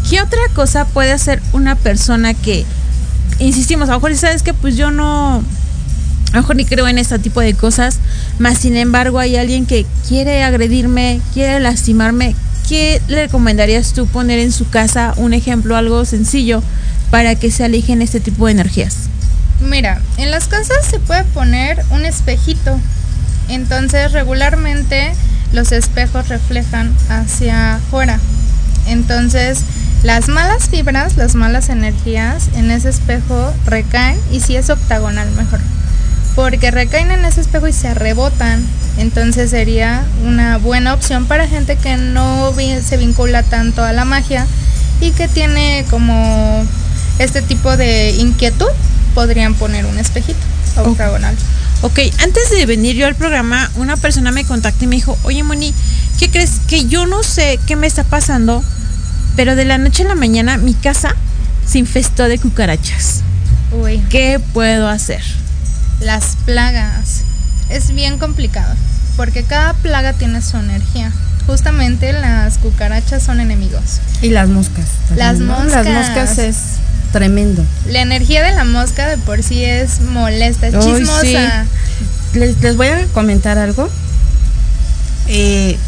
¿qué 0.08 0.22
otra 0.22 0.40
cosa 0.54 0.84
puede 0.84 1.12
hacer 1.12 1.42
una 1.52 1.74
persona 1.74 2.34
que, 2.34 2.64
insistimos, 3.38 3.88
a 3.88 3.92
lo 3.92 3.98
mejor 3.98 4.16
sabes 4.16 4.42
que 4.42 4.54
pues 4.54 4.76
yo 4.76 4.90
no, 4.90 5.42
a 6.32 6.36
lo 6.36 6.42
mejor 6.42 6.56
ni 6.56 6.64
creo 6.64 6.86
en 6.88 6.98
este 6.98 7.18
tipo 7.18 7.40
de 7.40 7.54
cosas, 7.54 7.98
más 8.38 8.58
sin 8.58 8.76
embargo 8.76 9.18
hay 9.18 9.36
alguien 9.36 9.66
que 9.66 9.86
quiere 10.08 10.44
agredirme, 10.44 11.20
quiere 11.34 11.60
lastimarme, 11.60 12.34
¿qué 12.68 13.00
le 13.08 13.22
recomendarías 13.22 13.92
tú 13.92 14.06
poner 14.06 14.38
en 14.38 14.52
su 14.52 14.68
casa 14.68 15.14
un 15.16 15.34
ejemplo, 15.34 15.76
algo 15.76 16.04
sencillo, 16.04 16.62
para 17.10 17.34
que 17.34 17.50
se 17.50 17.64
alejen 17.64 18.02
este 18.02 18.20
tipo 18.20 18.46
de 18.46 18.52
energías? 18.52 19.08
Mira, 19.60 20.00
en 20.18 20.30
las 20.30 20.48
casas 20.48 20.84
se 20.88 20.98
puede 20.98 21.24
poner 21.24 21.82
un 21.90 22.04
espejito. 22.04 22.78
Entonces, 23.48 24.12
regularmente 24.12 25.12
los 25.52 25.72
espejos 25.72 26.28
reflejan 26.28 26.94
hacia 27.08 27.76
afuera. 27.76 28.20
Entonces, 28.86 29.60
las 30.02 30.28
malas 30.28 30.68
fibras, 30.68 31.16
las 31.16 31.34
malas 31.34 31.68
energías 31.68 32.48
en 32.54 32.70
ese 32.70 32.88
espejo 32.90 33.52
recaen 33.64 34.18
y 34.30 34.40
si 34.40 34.56
es 34.56 34.70
octagonal 34.70 35.30
mejor. 35.32 35.60
Porque 36.34 36.70
recaen 36.70 37.10
en 37.10 37.24
ese 37.24 37.40
espejo 37.40 37.66
y 37.66 37.72
se 37.72 37.94
rebotan. 37.94 38.64
Entonces 38.98 39.50
sería 39.50 40.04
una 40.24 40.58
buena 40.58 40.94
opción 40.94 41.26
para 41.26 41.48
gente 41.48 41.76
que 41.76 41.96
no 41.96 42.52
se 42.54 42.96
vincula 42.96 43.42
tanto 43.42 43.82
a 43.82 43.92
la 43.92 44.04
magia 44.04 44.46
y 45.00 45.10
que 45.10 45.28
tiene 45.28 45.84
como 45.90 46.64
este 47.18 47.42
tipo 47.42 47.76
de 47.76 48.10
inquietud. 48.10 48.68
Podrían 49.14 49.54
poner 49.54 49.86
un 49.86 49.98
espejito 49.98 50.38
octagonal. 50.76 51.34
Ok, 51.82 52.00
antes 52.22 52.50
de 52.50 52.66
venir 52.66 52.96
yo 52.96 53.06
al 53.06 53.14
programa, 53.14 53.70
una 53.76 53.96
persona 53.96 54.32
me 54.32 54.44
contactó 54.44 54.84
y 54.84 54.88
me 54.88 54.96
dijo, 54.96 55.18
oye 55.24 55.42
Moni, 55.42 55.74
¿qué 56.18 56.30
crees? 56.30 56.60
Que 56.66 56.86
yo 56.86 57.06
no 57.06 57.22
sé 57.22 57.60
qué 57.66 57.76
me 57.76 57.86
está 57.86 58.04
pasando, 58.04 58.62
pero 59.36 59.54
de 59.56 59.64
la 59.64 59.78
noche 59.78 60.02
a 60.02 60.08
la 60.08 60.14
mañana 60.14 60.56
mi 60.56 60.74
casa 60.74 61.14
se 61.66 61.78
infestó 61.78 62.24
de 62.24 62.38
cucarachas. 62.38 63.20
Uy, 63.72 63.98
¿Qué 64.10 64.40
puedo 64.52 64.88
hacer? 64.88 65.22
las 66.00 66.36
plagas. 66.44 67.22
Es 67.70 67.92
bien 67.94 68.18
complicado 68.18 68.74
porque 69.16 69.42
cada 69.44 69.72
plaga 69.74 70.12
tiene 70.12 70.42
su 70.42 70.56
energía. 70.58 71.10
Justamente 71.46 72.12
las 72.12 72.58
cucarachas 72.58 73.22
son 73.22 73.40
enemigos. 73.40 74.00
Y 74.20 74.28
las 74.30 74.48
moscas. 74.48 74.86
Las 75.16 75.38
¿no? 75.38 75.54
Las 75.64 75.86
moscas. 75.86 75.86
moscas 75.88 76.38
es 76.38 76.56
tremendo. 77.12 77.64
La 77.88 78.02
energía 78.02 78.42
de 78.42 78.52
la 78.52 78.64
mosca 78.64 79.06
de 79.08 79.16
por 79.16 79.42
sí 79.42 79.64
es 79.64 80.00
molesta, 80.00 80.66
es 80.68 80.74
chismosa. 80.78 81.22
sí. 81.22 82.38
Les, 82.38 82.60
les 82.60 82.76
voy 82.76 82.88
a 82.88 83.06
comentar 83.14 83.56
algo. 83.58 83.88
Eh, 85.28 85.78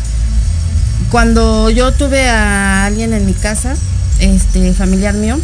cuando 1.11 1.71
yo 1.71 1.93
tuve 1.93 2.29
a 2.29 2.85
alguien 2.85 3.13
en 3.13 3.27
mi 3.27 3.35
casa, 3.35 3.75
este 4.19 4.73
familiar 4.75 5.15
mío, 5.15 5.39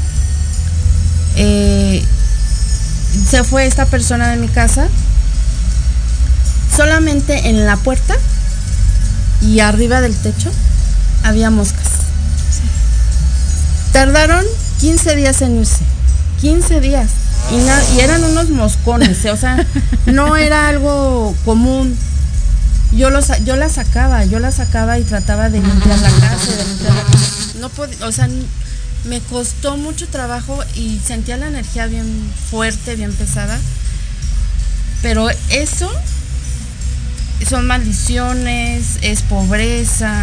eh, 1.36 2.04
se 3.28 3.44
fue 3.44 3.66
esta 3.66 3.86
persona 3.86 4.28
de 4.28 4.36
mi 4.36 4.48
casa, 4.48 4.88
solamente 6.76 7.48
en 7.48 7.66
la 7.66 7.76
puerta 7.76 8.14
y 9.40 9.60
arriba 9.60 10.00
del 10.00 10.14
techo 10.14 10.50
había 11.22 11.50
moscas. 11.50 11.88
Tardaron 13.92 14.44
15 14.80 15.16
días 15.16 15.40
en 15.42 15.60
irse. 15.60 15.84
15 16.40 16.80
días. 16.80 17.10
Y, 17.52 18.00
eran 18.00 18.24
unos 18.24 18.50
moscones, 18.50 19.24
o 19.26 19.36
sea, 19.36 19.64
no 20.06 20.36
era 20.36 20.68
algo 20.68 21.34
común. 21.44 21.96
Yo, 22.96 23.10
los, 23.10 23.26
yo 23.44 23.56
la 23.56 23.68
sacaba, 23.68 24.24
yo 24.24 24.38
la 24.38 24.50
sacaba 24.52 24.98
y 24.98 25.04
trataba 25.04 25.50
de 25.50 25.60
limpiar 25.60 25.98
la 25.98 26.10
casa, 26.10 26.56
de 26.56 26.64
limpiar 26.64 26.94
la 26.94 27.02
casa. 27.02 27.58
No 27.60 27.68
podía, 27.70 28.06
o 28.06 28.12
sea, 28.12 28.28
me 29.04 29.20
costó 29.20 29.76
mucho 29.76 30.06
trabajo 30.08 30.58
y 30.74 31.00
sentía 31.04 31.36
la 31.36 31.48
energía 31.48 31.86
bien 31.86 32.06
fuerte, 32.50 32.94
bien 32.96 33.12
pesada. 33.12 33.58
Pero 35.02 35.28
eso 35.50 35.90
son 37.48 37.66
maldiciones, 37.66 38.98
es 39.02 39.22
pobreza, 39.22 40.14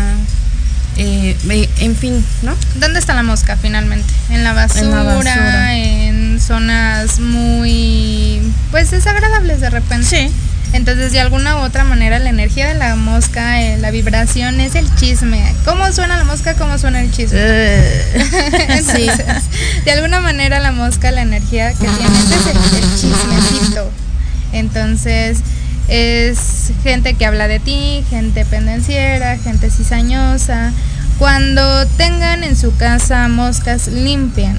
eh, 0.98 1.38
me- 1.44 1.70
en 1.80 1.96
fin, 1.96 2.26
¿no? 2.42 2.56
¿Dónde 2.80 3.00
está 3.00 3.14
la 3.14 3.22
mosca 3.24 3.58
finalmente? 3.62 4.12
En 4.30 4.44
la 4.44 4.54
basura, 4.54 4.82
En 4.82 4.92
la 4.92 5.04
basura. 5.04 5.76
en 5.78 6.40
zonas 6.42 7.20
muy 7.20 8.42
pues 8.72 8.90
desagradables 8.92 9.60
de 9.62 9.70
repente. 9.70 10.08
Sí. 10.08 10.32
Entonces, 10.74 11.12
de 11.12 11.20
alguna 11.20 11.58
u 11.58 11.60
otra 11.60 11.84
manera, 11.84 12.18
la 12.20 12.30
energía 12.30 12.70
de 12.70 12.76
la 12.76 12.96
mosca, 12.96 13.62
eh, 13.62 13.78
la 13.78 13.92
vibración 13.92 14.62
es 14.62 14.76
el 14.76 14.94
chisme. 14.96 15.54
¿Cómo 15.66 15.92
suena 15.92 16.18
la 16.18 16.24
mosca? 16.24 16.54
¿Cómo 16.54 16.78
suena 16.78 17.02
el 17.02 17.12
chisme? 17.12 17.40
Entonces, 18.70 19.20
de 19.84 19.92
alguna 19.92 20.22
manera 20.22 20.60
la 20.60 20.72
mosca, 20.72 21.12
la 21.12 21.24
energía 21.24 21.74
que 21.74 21.88
tiene 21.88 22.20
es 22.20 22.32
ese, 22.32 22.52
el 22.52 22.96
chismecito. 22.96 23.92
Entonces, 24.54 25.40
es 25.90 26.72
gente 26.84 27.16
que 27.16 27.26
habla 27.26 27.50
de 27.50 27.60
ti, 27.60 28.06
gente 28.10 28.46
pendenciera, 28.46 29.38
gente 29.38 29.70
cizañosa. 29.70 30.72
Cuando 31.18 31.86
tengan 31.98 32.46
en 32.46 32.56
su 32.56 32.76
casa 32.78 33.28
moscas, 33.28 33.88
limpien. 33.88 34.56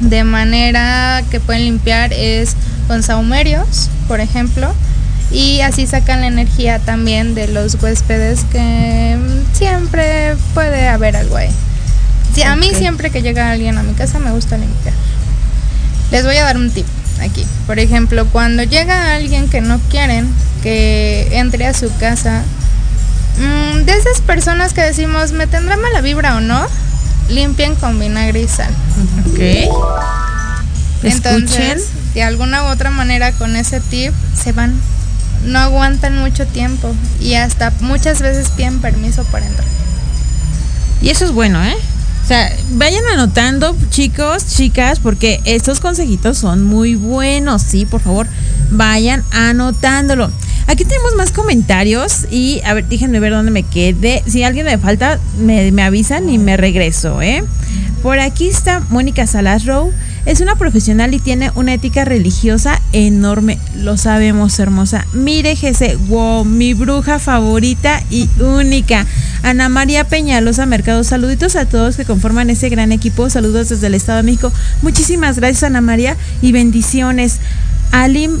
De 0.00 0.24
manera 0.24 1.22
que 1.30 1.38
pueden 1.38 1.64
limpiar 1.64 2.14
es 2.14 2.56
con 2.86 3.02
saumerios, 3.02 3.90
por 4.08 4.20
ejemplo. 4.20 4.74
Y 5.30 5.60
así 5.60 5.86
sacan 5.86 6.22
la 6.22 6.26
energía 6.26 6.78
también 6.78 7.34
de 7.34 7.48
los 7.48 7.74
huéspedes 7.82 8.44
que 8.50 9.16
mm, 9.18 9.54
siempre 9.54 10.36
puede 10.54 10.88
haber 10.88 11.16
algo 11.16 11.36
ahí. 11.36 11.50
Sí, 12.34 12.42
a 12.42 12.56
mí 12.56 12.70
siempre 12.74 13.10
que 13.10 13.22
llega 13.22 13.50
alguien 13.50 13.78
a 13.78 13.82
mi 13.82 13.94
casa 13.94 14.18
me 14.18 14.30
gusta 14.30 14.56
limpiar. 14.56 14.94
Les 16.10 16.24
voy 16.24 16.36
a 16.36 16.44
dar 16.44 16.56
un 16.56 16.70
tip 16.70 16.86
aquí. 17.20 17.46
Por 17.66 17.78
ejemplo, 17.78 18.26
cuando 18.26 18.62
llega 18.62 19.14
alguien 19.14 19.48
que 19.48 19.60
no 19.60 19.78
quieren 19.90 20.28
que 20.62 21.28
entre 21.32 21.66
a 21.66 21.74
su 21.74 21.94
casa, 21.98 22.42
mm, 23.38 23.84
de 23.84 23.92
esas 23.92 24.20
personas 24.22 24.72
que 24.72 24.82
decimos, 24.82 25.32
¿me 25.32 25.46
tendrá 25.46 25.76
mala 25.76 26.00
vibra 26.00 26.36
o 26.36 26.40
no? 26.40 26.66
limpien 27.28 27.74
con 27.76 27.98
vinagre 27.98 28.42
y 28.42 28.48
sal. 28.48 28.72
Ok. 29.26 29.38
Entonces, 31.02 31.52
Escuchen. 31.52 31.78
de 32.14 32.22
alguna 32.22 32.64
u 32.64 32.66
otra 32.66 32.90
manera 32.90 33.32
con 33.32 33.54
ese 33.56 33.80
tip 33.80 34.12
se 34.34 34.52
van, 34.52 34.74
no 35.44 35.58
aguantan 35.58 36.18
mucho 36.18 36.46
tiempo 36.46 36.94
y 37.20 37.34
hasta 37.34 37.72
muchas 37.80 38.20
veces 38.20 38.50
piden 38.50 38.80
permiso 38.80 39.24
para 39.24 39.46
entrar. 39.46 39.66
Y 41.00 41.10
eso 41.10 41.24
es 41.24 41.32
bueno, 41.32 41.62
¿eh? 41.64 41.76
O 42.24 42.26
sea, 42.28 42.54
vayan 42.72 43.04
anotando, 43.12 43.74
chicos, 43.88 44.46
chicas, 44.46 45.00
porque 45.00 45.40
estos 45.44 45.80
consejitos 45.80 46.36
son 46.36 46.62
muy 46.64 46.94
buenos, 46.94 47.62
sí, 47.62 47.86
por 47.86 48.02
favor, 48.02 48.26
vayan 48.70 49.24
anotándolo. 49.30 50.30
Aquí 50.66 50.84
tenemos 50.84 51.14
más 51.16 51.32
comentarios 51.32 52.26
y, 52.30 52.60
a 52.66 52.74
ver, 52.74 52.86
déjenme 52.86 53.20
ver 53.20 53.32
dónde 53.32 53.50
me 53.50 53.62
quedé. 53.62 54.22
Si 54.26 54.42
alguien 54.42 54.66
me 54.66 54.76
falta, 54.76 55.18
me, 55.38 55.82
avisan 55.82 56.28
y 56.28 56.36
me 56.36 56.58
regreso, 56.58 57.22
¿eh? 57.22 57.42
Por 58.02 58.20
aquí 58.20 58.48
está 58.48 58.80
Mónica 58.90 59.26
Salas. 59.26 59.64
Es 60.28 60.42
una 60.42 60.56
profesional 60.56 61.14
y 61.14 61.20
tiene 61.20 61.50
una 61.54 61.72
ética 61.72 62.04
religiosa 62.04 62.82
enorme. 62.92 63.58
Lo 63.74 63.96
sabemos, 63.96 64.58
hermosa. 64.58 65.06
Mire, 65.14 65.56
Jesse, 65.56 65.96
wow, 66.06 66.44
mi 66.44 66.74
bruja 66.74 67.18
favorita 67.18 68.02
y 68.10 68.28
única. 68.38 69.06
Ana 69.42 69.70
María 69.70 70.04
Peñalosa 70.04 70.66
Mercado. 70.66 71.02
Saluditos 71.02 71.56
a 71.56 71.64
todos 71.64 71.96
que 71.96 72.04
conforman 72.04 72.50
ese 72.50 72.68
gran 72.68 72.92
equipo. 72.92 73.30
Saludos 73.30 73.70
desde 73.70 73.86
el 73.86 73.94
Estado 73.94 74.18
de 74.18 74.24
México. 74.24 74.52
Muchísimas 74.82 75.36
gracias, 75.36 75.62
Ana 75.62 75.80
María, 75.80 76.14
y 76.42 76.52
bendiciones. 76.52 77.38
Alim 77.90 78.32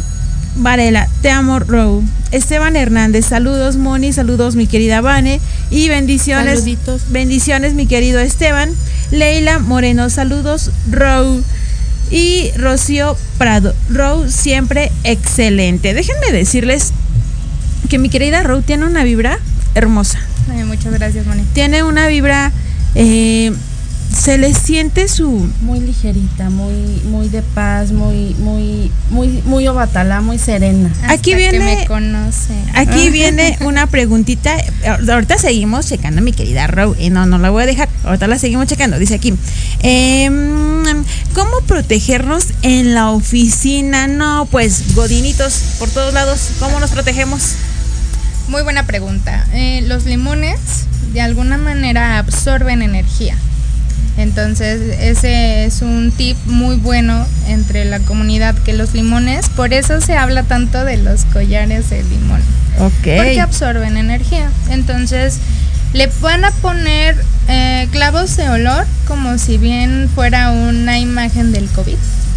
Varela, 0.56 1.08
te 1.22 1.30
amo, 1.30 1.58
Row. 1.58 2.04
Esteban 2.32 2.76
Hernández, 2.76 3.24
saludos, 3.24 3.76
Moni, 3.76 4.12
saludos, 4.12 4.56
mi 4.56 4.66
querida 4.66 5.00
Vane. 5.00 5.40
Y 5.70 5.88
bendiciones. 5.88 6.58
Saluditos. 6.58 7.04
Bendiciones, 7.08 7.72
mi 7.72 7.86
querido 7.86 8.20
Esteban. 8.20 8.68
Leila 9.10 9.58
Moreno, 9.58 10.10
saludos, 10.10 10.70
Row. 10.90 11.42
Y 12.10 12.50
Rocío 12.56 13.16
Prado, 13.36 13.74
Row 13.90 14.28
siempre 14.28 14.90
excelente. 15.04 15.94
Déjenme 15.94 16.32
decirles 16.32 16.92
que 17.88 17.98
mi 17.98 18.08
querida 18.08 18.42
Row 18.42 18.62
tiene 18.62 18.86
una 18.86 19.04
vibra 19.04 19.38
hermosa. 19.74 20.18
Ay, 20.50 20.64
muchas 20.64 20.92
gracias, 20.92 21.26
Moni. 21.26 21.44
Tiene 21.52 21.82
una 21.82 22.06
vibra, 22.08 22.52
eh, 22.94 23.52
se 24.18 24.36
le 24.36 24.52
siente 24.52 25.06
su... 25.08 25.48
Muy 25.62 25.80
ligerita, 25.80 26.50
muy, 26.50 26.72
muy 27.04 27.28
de 27.28 27.42
paz, 27.42 27.92
muy, 27.92 28.34
muy, 28.38 28.90
muy, 29.10 29.28
muy 29.44 29.68
obatala, 29.68 30.20
muy 30.20 30.38
serena. 30.38 30.90
Hasta 31.02 31.12
Aquí 31.12 31.30
que 31.30 31.36
viene- 31.36 31.58
me 31.76 31.86
conoce. 31.86 32.52
Aquí 32.74 33.10
viene 33.10 33.56
una 33.64 33.86
preguntita. 33.86 34.56
Ahorita 35.10 35.38
seguimos 35.38 35.86
checando, 35.86 36.20
mi 36.20 36.32
querida 36.32 36.66
Row. 36.66 36.96
Y 36.98 37.10
no, 37.10 37.26
no 37.26 37.38
la 37.38 37.50
voy 37.50 37.62
a 37.62 37.66
dejar. 37.66 37.88
Ahorita 38.04 38.26
la 38.26 38.38
seguimos 38.38 38.66
checando. 38.66 38.98
Dice 38.98 39.14
aquí: 39.14 39.34
em, 39.80 41.04
¿Cómo 41.34 41.60
protegernos 41.66 42.46
en 42.62 42.94
la 42.94 43.10
oficina? 43.10 44.08
No, 44.08 44.46
pues 44.50 44.94
godinitos 44.94 45.60
por 45.78 45.88
todos 45.90 46.12
lados. 46.12 46.50
¿Cómo 46.58 46.80
nos 46.80 46.90
protegemos? 46.90 47.52
Muy 48.48 48.62
buena 48.62 48.86
pregunta. 48.86 49.46
Eh, 49.52 49.82
los 49.86 50.04
limones 50.06 50.58
de 51.12 51.20
alguna 51.20 51.56
manera 51.58 52.18
absorben 52.18 52.82
energía. 52.82 53.36
Entonces, 54.18 54.98
ese 55.00 55.64
es 55.64 55.80
un 55.80 56.10
tip 56.10 56.36
muy 56.46 56.76
bueno 56.76 57.24
entre 57.46 57.84
la 57.84 58.00
comunidad 58.00 58.54
que 58.56 58.72
los 58.72 58.92
limones, 58.92 59.48
por 59.48 59.72
eso 59.72 60.00
se 60.00 60.16
habla 60.16 60.42
tanto 60.42 60.84
de 60.84 60.96
los 60.98 61.24
collares 61.26 61.88
de 61.88 62.02
limón, 62.02 62.42
porque 62.76 63.36
Ok. 63.36 63.38
absorben 63.40 63.96
energía. 63.96 64.50
Entonces, 64.70 65.38
le 65.92 66.10
van 66.20 66.44
a 66.44 66.50
poner 66.50 67.16
eh, 67.48 67.88
clavos 67.92 68.36
de 68.36 68.48
olor 68.50 68.86
como 69.06 69.38
si 69.38 69.56
bien 69.56 70.10
fuera 70.14 70.50
una 70.50 70.98
imagen 70.98 71.50
del 71.50 71.66
COVID 71.68 71.96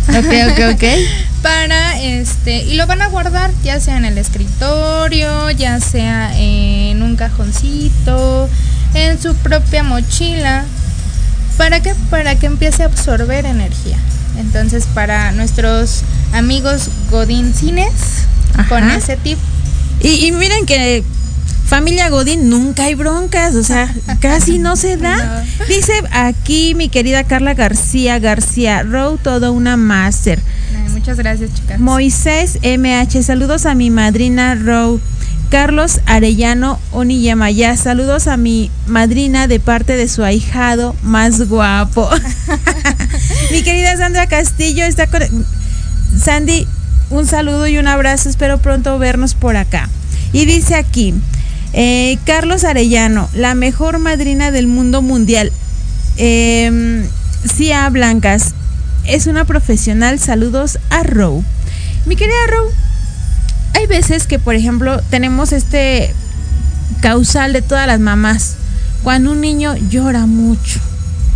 Ok, 0.09 0.33
ok, 0.51 0.73
ok. 0.73 0.83
para 1.41 1.99
este 2.01 2.63
y 2.63 2.75
lo 2.75 2.87
van 2.87 3.01
a 3.01 3.07
guardar 3.07 3.51
ya 3.63 3.79
sea 3.79 3.97
en 3.97 4.05
el 4.05 4.17
escritorio, 4.17 5.51
ya 5.51 5.79
sea 5.79 6.31
en 6.37 7.01
un 7.03 7.15
cajoncito, 7.15 8.49
en 8.93 9.21
su 9.21 9.35
propia 9.35 9.83
mochila. 9.83 10.63
¿Para 11.57 11.81
qué? 11.81 11.93
Para 12.09 12.35
que 12.35 12.47
empiece 12.47 12.83
a 12.83 12.87
absorber 12.87 13.45
energía. 13.45 13.97
Entonces, 14.37 14.85
para 14.93 15.31
nuestros 15.31 16.01
amigos 16.33 16.89
godincines 17.09 17.91
con 18.69 18.83
Ajá. 18.83 18.97
ese 18.97 19.17
tip 19.17 19.37
Y, 20.01 20.25
y 20.25 20.31
miren 20.31 20.65
que 20.65 21.03
familia 21.65 22.09
Godín 22.09 22.49
nunca 22.49 22.83
hay 22.83 22.95
broncas, 22.95 23.55
o 23.55 23.63
sea, 23.63 23.93
casi 24.19 24.59
no 24.59 24.75
se 24.75 24.97
da. 24.97 25.43
Dice 25.67 25.93
aquí 26.11 26.75
mi 26.75 26.89
querida 26.89 27.23
Carla 27.23 27.53
García 27.53 28.19
García, 28.19 28.83
Row, 28.83 29.17
toda 29.17 29.51
una 29.51 29.77
máster. 29.77 30.41
Muchas 30.91 31.17
gracias, 31.17 31.53
chicas. 31.53 31.79
Moisés 31.79 32.59
MH, 32.61 33.23
saludos 33.23 33.65
a 33.65 33.73
mi 33.73 33.89
madrina 33.89 34.55
Row. 34.55 34.99
Carlos 35.51 35.99
Arellano 36.05 36.79
Oniyamayá, 36.93 37.75
saludos 37.75 38.27
a 38.27 38.37
mi 38.37 38.71
madrina 38.87 39.47
de 39.47 39.59
parte 39.59 39.97
de 39.97 40.07
su 40.07 40.23
ahijado 40.23 40.95
más 41.03 41.49
guapo. 41.49 42.09
mi 43.51 43.61
querida 43.61 43.97
Sandra 43.97 44.27
Castillo 44.27 44.85
está 44.85 45.07
con... 45.07 45.21
Sandy, 46.17 46.65
un 47.09 47.27
saludo 47.27 47.67
y 47.67 47.77
un 47.77 47.87
abrazo, 47.87 48.29
espero 48.29 48.59
pronto 48.59 48.97
vernos 48.97 49.33
por 49.33 49.57
acá. 49.57 49.89
Y 50.31 50.45
dice 50.45 50.75
aquí, 50.75 51.13
eh, 51.73 52.17
Carlos 52.25 52.63
Arellano, 52.63 53.27
la 53.33 53.53
mejor 53.53 53.99
madrina 53.99 54.51
del 54.51 54.67
mundo 54.67 55.01
mundial. 55.01 55.51
Eh, 56.15 57.05
Cia 57.57 57.89
Blancas, 57.89 58.53
es 59.03 59.27
una 59.27 59.43
profesional, 59.43 60.17
saludos 60.17 60.79
a 60.89 61.03
Row. 61.03 61.43
Mi 62.05 62.15
querida 62.15 62.47
Row, 62.47 62.71
hay 63.81 63.87
veces 63.87 64.27
que, 64.27 64.37
por 64.37 64.55
ejemplo, 64.55 65.01
tenemos 65.09 65.51
este 65.51 66.13
causal 67.01 67.51
de 67.51 67.61
todas 67.61 67.87
las 67.87 67.99
mamás. 67.99 68.55
Cuando 69.03 69.31
un 69.31 69.41
niño 69.41 69.75
llora 69.89 70.27
mucho. 70.27 70.79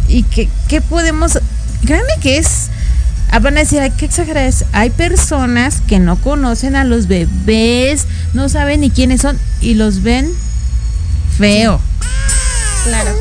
Y 0.08 0.23
que, 0.23 0.47
¿qué 0.67 0.81
podemos...? 0.81 1.39
Créanme 1.86 2.13
que 2.21 2.38
es... 2.38 2.69
Van 3.41 3.58
a 3.58 3.62
decir, 3.62 3.81
ay, 3.81 3.91
qué 3.97 4.05
exagerada 4.05 4.47
es. 4.47 4.63
Hay 4.71 4.91
personas 4.91 5.81
que 5.88 5.99
no 5.99 6.15
conocen 6.17 6.75
a 6.75 6.86
los 6.86 7.08
bebés, 7.08 8.05
no 8.34 8.47
saben 8.47 8.81
ni 8.81 8.91
quiénes 8.91 9.21
son 9.21 9.38
y 9.60 9.73
los 9.73 10.03
ven 10.03 10.31
feo. 11.38 11.81
Claro. 12.86 13.12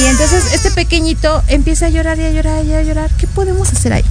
Y 0.00 0.06
entonces 0.06 0.54
este 0.54 0.72
pequeñito 0.72 1.44
empieza 1.46 1.86
a 1.86 1.90
llorar 1.90 2.18
y 2.18 2.24
a 2.24 2.32
llorar 2.32 2.64
y 2.64 2.72
a 2.72 2.82
llorar. 2.82 3.10
¿Qué 3.16 3.28
podemos 3.28 3.70
hacer 3.70 3.92
ahí? 3.92 4.04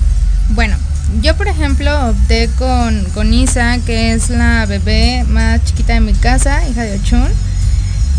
Bueno, 0.49 0.77
yo 1.21 1.35
por 1.35 1.47
ejemplo 1.47 2.09
opté 2.09 2.49
con, 2.57 3.03
con 3.13 3.33
Isa, 3.33 3.77
que 3.85 4.13
es 4.13 4.29
la 4.29 4.65
bebé 4.65 5.25
más 5.27 5.63
chiquita 5.63 5.93
de 5.93 5.99
mi 5.99 6.13
casa, 6.13 6.67
hija 6.69 6.83
de 6.83 6.97
Ochun, 6.97 7.27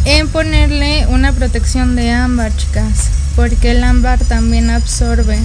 en 0.05 0.29
ponerle 0.29 1.07
una 1.09 1.33
protección 1.33 1.97
de 1.97 2.11
ámbar, 2.11 2.55
chicas, 2.57 3.11
porque 3.37 3.73
el 3.73 3.85
ámbar 3.85 4.19
también 4.21 4.71
absorbe. 4.71 5.39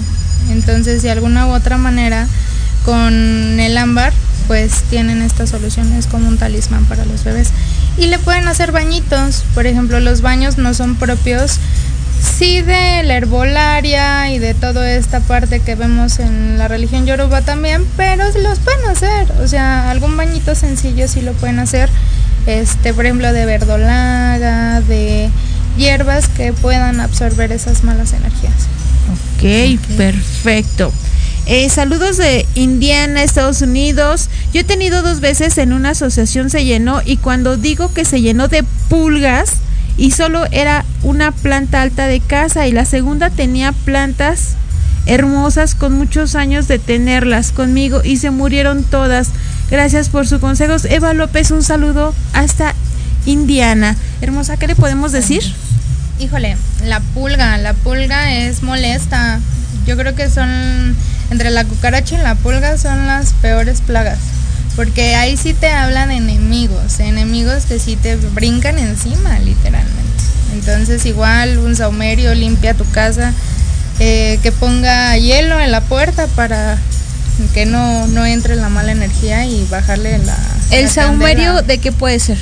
Entonces, 0.50 1.02
de 1.02 1.10
alguna 1.10 1.46
u 1.46 1.50
otra 1.50 1.76
manera, 1.78 2.26
con 2.84 3.12
el 3.58 3.76
ámbar, 3.78 4.12
pues 4.46 4.82
tienen 4.90 5.22
estas 5.22 5.50
soluciones 5.50 6.06
como 6.06 6.28
un 6.28 6.38
talismán 6.38 6.84
para 6.84 7.04
los 7.04 7.24
bebés. 7.24 7.50
Y 7.98 8.06
le 8.06 8.18
pueden 8.18 8.46
hacer 8.48 8.70
bañitos. 8.72 9.44
Por 9.54 9.66
ejemplo, 9.66 9.98
los 10.00 10.20
baños 10.20 10.58
no 10.58 10.74
son 10.74 10.96
propios 10.96 11.58
sí 12.26 12.60
de 12.60 13.02
la 13.04 13.16
herbolaria 13.16 14.32
y 14.32 14.38
de 14.38 14.54
toda 14.54 14.90
esta 14.92 15.20
parte 15.20 15.60
que 15.60 15.74
vemos 15.74 16.18
en 16.18 16.58
la 16.58 16.68
religión 16.68 17.06
yoruba 17.06 17.42
también, 17.42 17.84
pero 17.96 18.24
los 18.42 18.58
pueden 18.58 18.84
hacer, 18.86 19.30
o 19.42 19.48
sea, 19.48 19.90
algún 19.90 20.16
bañito 20.16 20.54
sencillo 20.54 21.08
sí 21.08 21.22
lo 21.22 21.32
pueden 21.34 21.58
hacer, 21.58 21.88
este, 22.46 22.92
por 22.92 23.06
ejemplo, 23.06 23.32
de 23.32 23.46
verdolaga, 23.46 24.80
de 24.82 25.30
hierbas 25.76 26.28
que 26.28 26.52
puedan 26.52 27.00
absorber 27.00 27.52
esas 27.52 27.84
malas 27.84 28.12
energías. 28.12 28.54
Ok, 29.12 29.80
perfecto. 29.96 30.92
Eh, 31.46 31.68
saludos 31.68 32.16
de 32.16 32.44
Indiana, 32.54 33.22
Estados 33.22 33.62
Unidos. 33.62 34.28
Yo 34.52 34.62
he 34.62 34.64
tenido 34.64 35.02
dos 35.02 35.20
veces 35.20 35.58
en 35.58 35.72
una 35.72 35.90
asociación 35.90 36.50
se 36.50 36.64
llenó 36.64 37.02
y 37.04 37.18
cuando 37.18 37.56
digo 37.56 37.94
que 37.94 38.04
se 38.04 38.20
llenó 38.20 38.48
de 38.48 38.64
pulgas 38.88 39.52
y 39.96 40.10
solo 40.10 40.44
era 40.50 40.84
una 41.02 41.32
planta 41.32 41.82
alta 41.82 42.06
de 42.06 42.20
casa 42.20 42.66
y 42.66 42.72
la 42.72 42.84
segunda 42.84 43.30
tenía 43.30 43.72
plantas 43.72 44.56
hermosas 45.06 45.74
con 45.74 45.92
muchos 45.92 46.34
años 46.34 46.68
de 46.68 46.78
tenerlas 46.78 47.52
conmigo 47.52 48.02
y 48.04 48.16
se 48.18 48.30
murieron 48.30 48.84
todas. 48.84 49.28
Gracias 49.70 50.08
por 50.08 50.26
sus 50.26 50.40
consejos. 50.40 50.84
Eva 50.84 51.14
López, 51.14 51.50
un 51.50 51.62
saludo 51.62 52.14
hasta 52.32 52.74
Indiana. 53.24 53.96
Hermosa, 54.20 54.56
¿qué 54.56 54.66
le 54.66 54.76
podemos 54.76 55.12
decir? 55.12 55.42
Híjole, 56.18 56.56
la 56.84 57.00
pulga, 57.00 57.56
la 57.58 57.72
pulga 57.72 58.34
es 58.34 58.62
molesta. 58.62 59.40
Yo 59.86 59.96
creo 59.96 60.14
que 60.14 60.28
son, 60.28 60.96
entre 61.30 61.50
la 61.50 61.64
cucaracha 61.64 62.16
y 62.16 62.22
la 62.22 62.34
pulga 62.34 62.76
son 62.76 63.06
las 63.06 63.32
peores 63.34 63.80
plagas. 63.80 64.18
Porque 64.76 65.14
ahí 65.16 65.36
sí 65.36 65.54
te 65.54 65.70
hablan 65.70 66.10
de 66.10 66.16
enemigos, 66.16 67.00
enemigos 67.00 67.64
que 67.64 67.78
sí 67.78 67.96
te 67.96 68.16
brincan 68.16 68.78
encima, 68.78 69.38
literalmente. 69.38 69.96
Entonces 70.52 71.04
igual 71.06 71.58
un 71.58 71.74
saumerio 71.74 72.34
limpia 72.34 72.74
tu 72.74 72.88
casa 72.90 73.32
eh, 73.98 74.38
que 74.42 74.52
ponga 74.52 75.16
hielo 75.16 75.58
en 75.58 75.72
la 75.72 75.80
puerta 75.80 76.26
para 76.28 76.78
que 77.54 77.66
no, 77.66 78.06
no 78.08 78.24
entre 78.26 78.56
la 78.56 78.68
mala 78.68 78.92
energía 78.92 79.46
y 79.46 79.66
bajarle 79.70 80.18
la... 80.18 80.36
¿El 80.70 80.84
la 80.84 80.90
saumerio 80.90 81.46
candela. 81.46 81.62
de 81.62 81.78
qué 81.78 81.92
puede 81.92 82.18
ser? 82.18 82.38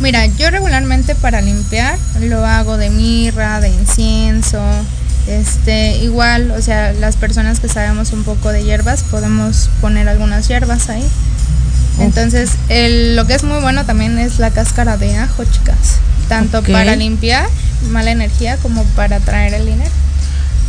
Mira, 0.00 0.26
yo 0.26 0.50
regularmente 0.50 1.14
para 1.14 1.40
limpiar 1.40 1.98
lo 2.20 2.44
hago 2.44 2.76
de 2.76 2.90
mirra, 2.90 3.60
de 3.60 3.68
incienso, 3.68 4.60
este, 5.26 5.96
igual, 5.98 6.50
o 6.50 6.62
sea, 6.62 6.92
las 6.92 7.16
personas 7.16 7.60
que 7.60 7.68
sabemos 7.68 8.12
un 8.12 8.22
poco 8.22 8.50
de 8.50 8.62
hierbas 8.62 9.02
podemos 9.04 9.70
poner 9.80 10.08
algunas 10.08 10.48
hierbas 10.48 10.88
ahí. 10.88 11.04
Entonces, 12.00 12.50
el- 12.68 13.16
lo 13.16 13.26
que 13.26 13.34
es 13.34 13.42
muy 13.44 13.60
bueno 13.60 13.84
también 13.86 14.18
es 14.18 14.38
la 14.38 14.50
cáscara 14.50 14.96
de 14.96 15.16
ajo, 15.16 15.44
chicas, 15.44 15.76
tanto 16.28 16.62
para 16.62 16.94
limpiar 16.96 17.48
mala 17.90 18.10
energía 18.10 18.56
como 18.58 18.84
para 18.84 19.20
traer 19.20 19.54
el 19.54 19.66
dinero. 19.66 19.90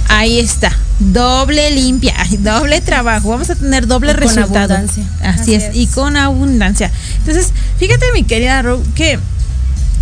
Ahí 0.09 0.39
está. 0.39 0.71
Doble 0.99 1.69
limpia, 1.71 2.13
doble 2.39 2.79
trabajo. 2.81 3.29
Vamos 3.29 3.49
a 3.49 3.55
tener 3.55 3.87
doble 3.87 4.11
Y 4.11 4.15
con 4.15 4.21
resultado. 4.23 4.73
abundancia. 4.75 5.03
Así, 5.21 5.41
Así 5.41 5.55
es, 5.55 5.63
es. 5.65 5.75
y 5.75 5.87
con 5.87 6.15
abundancia. 6.15 6.91
Entonces, 7.19 7.49
fíjate, 7.77 8.05
mi 8.13 8.23
querida 8.23 8.61
Ro, 8.61 8.81
que 8.95 9.19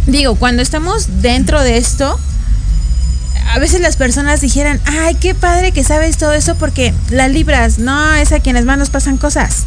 digo, 0.06 0.36
cuando 0.36 0.62
estamos 0.62 1.22
dentro 1.22 1.62
de 1.64 1.78
esto, 1.78 2.20
a 3.54 3.60
veces 3.60 3.82
las 3.82 3.96
personas 3.96 4.42
dijeran, 4.42 4.80
ay, 4.86 5.16
qué 5.16 5.34
padre 5.34 5.72
que 5.72 5.84
sabes 5.84 6.18
todo 6.18 6.34
eso 6.34 6.56
porque 6.56 6.94
las 7.10 7.32
libras, 7.32 7.80
no, 7.80 8.14
es 8.14 8.32
a 8.32 8.40
quienes 8.40 8.66
más 8.66 8.78
nos 8.78 8.90
pasan 8.92 9.18
cosas. 9.18 9.66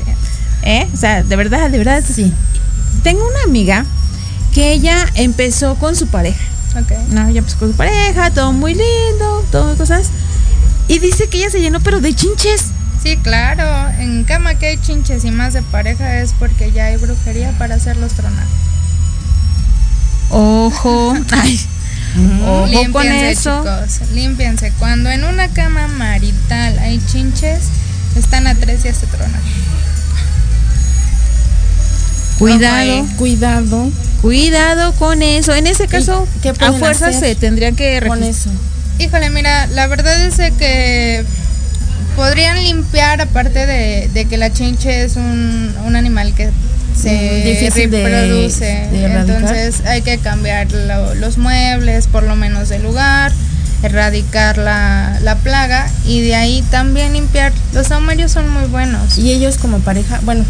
¿Eh? 0.63 0.87
O 0.93 0.97
sea, 0.97 1.23
de 1.23 1.37
verdad, 1.37 1.71
de 1.71 1.79
verdad. 1.79 2.03
Sí. 2.07 2.33
Tengo 3.03 3.21
una 3.27 3.43
amiga 3.45 3.85
que 4.53 4.73
ella 4.73 5.07
empezó 5.15 5.77
con 5.77 5.95
su 5.97 6.09
pareja. 6.09 6.41
Ok. 6.77 6.93
No, 7.11 7.29
ella 7.29 7.39
empezó 7.39 7.59
con 7.59 7.71
su 7.71 7.77
pareja, 7.77 8.31
todo 8.31 8.53
muy 8.53 8.75
lindo, 8.75 9.45
todo 9.51 9.65
muy 9.69 9.77
cosas. 9.77 10.09
Y 10.89 10.99
dice 10.99 11.29
que 11.29 11.39
ella 11.39 11.51
se 11.51 11.61
llenó, 11.61 11.81
pero 11.81 12.01
de 12.01 12.15
chinches. 12.15 12.67
Sí, 13.03 13.17
claro, 13.19 13.91
en 14.01 14.25
cama 14.25 14.57
que 14.57 14.67
hay 14.67 14.79
chinches 14.79 15.25
y 15.25 15.31
más 15.31 15.53
de 15.53 15.63
pareja 15.63 16.21
es 16.21 16.33
porque 16.39 16.73
ya 16.73 16.87
hay 16.87 16.97
brujería 16.97 17.53
para 17.59 17.77
hacerlos 17.77 18.13
tronar. 18.15 18.47
Ojo. 20.31 21.17
Ay. 21.31 21.61
Ojo 22.45 22.93
con 22.93 23.07
Límpiense, 23.07 23.31
eso. 23.31 23.59
chicos, 23.63 24.11
límpiense. 24.13 24.73
Cuando 24.79 25.11
en 25.11 25.25
una 25.25 25.49
cama 25.49 25.87
marital 25.89 26.79
hay 26.79 27.01
chinches, 27.07 27.65
están 28.17 28.47
a 28.47 28.55
tres 28.55 28.83
días 28.83 29.01
de 29.01 29.07
tronar. 29.07 29.41
Cuidado, 32.39 33.07
Cuidado 33.17 33.91
cuidado 34.21 34.93
con 34.95 35.23
eso. 35.23 35.55
En 35.55 35.67
ese 35.67 35.87
caso, 35.87 36.27
qué 36.43 36.49
a 36.49 36.91
hacer 36.91 37.15
se 37.15 37.35
tendrían 37.37 37.77
que 37.77 38.03
con 38.07 38.23
eso. 38.23 38.51
Híjole, 38.99 39.31
mira, 39.31 39.67
la 39.69 39.87
verdad 39.87 40.21
es 40.21 40.37
que 40.59 41.25
podrían 42.17 42.63
limpiar, 42.65 43.21
aparte 43.21 43.65
de, 43.67 44.11
de 44.13 44.25
que 44.25 44.37
la 44.39 44.53
chinche 44.53 45.05
es 45.05 45.15
un, 45.17 45.73
un 45.85 45.95
animal 45.97 46.35
que 46.35 46.51
se 47.01 47.13
Mm, 47.13 47.45
difícil 47.45 47.91
reproduce. 47.93 48.65
de. 48.91 49.05
Entonces 49.05 49.87
hay 49.87 50.03
que 50.03 50.19
cambiar 50.19 50.71
lo- 50.73 51.15
los 51.15 51.39
muebles, 51.39 52.09
por 52.09 52.25
lo 52.25 52.35
menos 52.35 52.69
de 52.69 52.81
lugar, 52.81 53.31
erradicar 53.85 54.59
la, 54.59 55.17
la 55.23 55.37
plaga 55.37 55.89
y 56.05 56.23
de 56.23 56.35
ahí 56.35 56.65
también 56.73 57.13
limpiar. 57.13 57.53
Los 57.73 57.87
saumerios 57.87 58.33
son 58.33 58.49
muy 58.49 58.65
buenos. 58.67 59.17
Y 59.17 59.33
ellos 59.33 59.59
como 59.59 59.79
pareja, 59.79 60.19
bueno, 60.25 60.45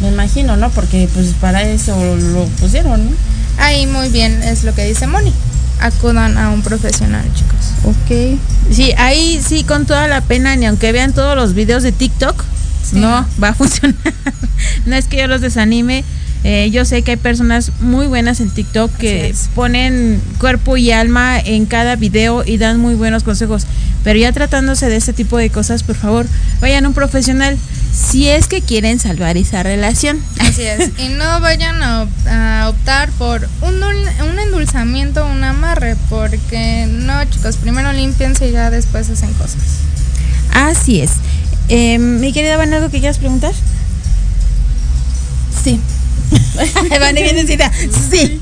me 0.00 0.08
imagino, 0.08 0.56
¿no? 0.56 0.70
Porque 0.70 1.08
pues 1.12 1.28
para 1.40 1.62
eso 1.62 1.96
lo 2.16 2.44
pusieron, 2.60 3.04
¿no? 3.04 3.10
Ahí 3.58 3.86
muy 3.86 4.08
bien 4.08 4.42
es 4.42 4.64
lo 4.64 4.74
que 4.74 4.84
dice 4.84 5.06
Moni. 5.06 5.32
Acudan 5.80 6.36
a 6.38 6.50
un 6.50 6.62
profesional, 6.62 7.24
chicos. 7.34 7.56
Ok. 7.84 8.38
Sí, 8.70 8.92
ahí 8.98 9.40
sí, 9.46 9.64
con 9.64 9.86
toda 9.86 10.08
la 10.08 10.20
pena, 10.20 10.54
ni 10.56 10.66
aunque 10.66 10.92
vean 10.92 11.12
todos 11.12 11.36
los 11.36 11.54
videos 11.54 11.82
de 11.82 11.92
TikTok, 11.92 12.42
Sí. 12.82 12.96
no 12.96 13.26
va 13.42 13.48
a 13.48 13.54
funcionar. 13.54 13.96
no 14.86 14.96
es 14.96 15.06
que 15.06 15.18
yo 15.18 15.26
los 15.26 15.40
desanime. 15.40 16.04
eh, 16.44 16.70
yo 16.72 16.86
sé 16.86 17.02
que 17.02 17.10
hay 17.12 17.16
personas 17.18 17.70
muy 17.80 18.06
buenas 18.06 18.40
en 18.40 18.48
TikTok 18.50 18.90
que 18.96 19.34
ponen 19.54 20.20
cuerpo 20.38 20.78
y 20.78 20.90
alma 20.90 21.38
en 21.38 21.66
cada 21.66 21.96
video 21.96 22.42
y 22.46 22.56
dan 22.56 22.78
muy 22.80 22.94
buenos 22.94 23.22
consejos. 23.24 23.66
Pero 24.04 24.18
ya 24.18 24.32
tratándose 24.32 24.88
de 24.88 24.96
este 24.96 25.12
tipo 25.12 25.36
de 25.36 25.50
cosas, 25.50 25.82
por 25.82 25.96
favor, 25.96 26.26
vayan 26.62 26.86
a 26.86 26.88
un 26.88 26.94
profesional 26.94 27.58
si 27.92 28.28
es 28.28 28.46
que 28.46 28.62
quieren 28.62 28.98
salvar 28.98 29.36
esa 29.36 29.62
relación. 29.62 30.18
Así 30.38 30.62
es. 30.62 30.90
Y 30.98 31.08
no 31.08 31.40
vayan 31.40 31.82
a, 31.82 32.02
op- 32.02 32.26
a 32.28 32.68
optar 32.68 33.10
por 33.12 33.48
un, 33.62 33.82
un 33.82 34.38
endulzamiento, 34.38 35.26
un 35.26 35.42
amarre, 35.44 35.96
porque 36.08 36.86
no, 36.90 37.24
chicos, 37.26 37.56
primero 37.56 37.92
limpiense 37.92 38.48
y 38.48 38.52
ya 38.52 38.70
después 38.70 39.08
hacen 39.10 39.32
cosas. 39.34 39.62
Así 40.52 41.00
es. 41.00 41.10
Eh, 41.68 41.98
mi 41.98 42.32
querida 42.32 42.56
Van, 42.56 42.72
¿algo 42.74 42.90
que 42.90 42.98
quieras 43.00 43.18
preguntar? 43.18 43.52
Sí. 45.62 45.80
Van. 47.00 47.16
Sí. 48.10 48.40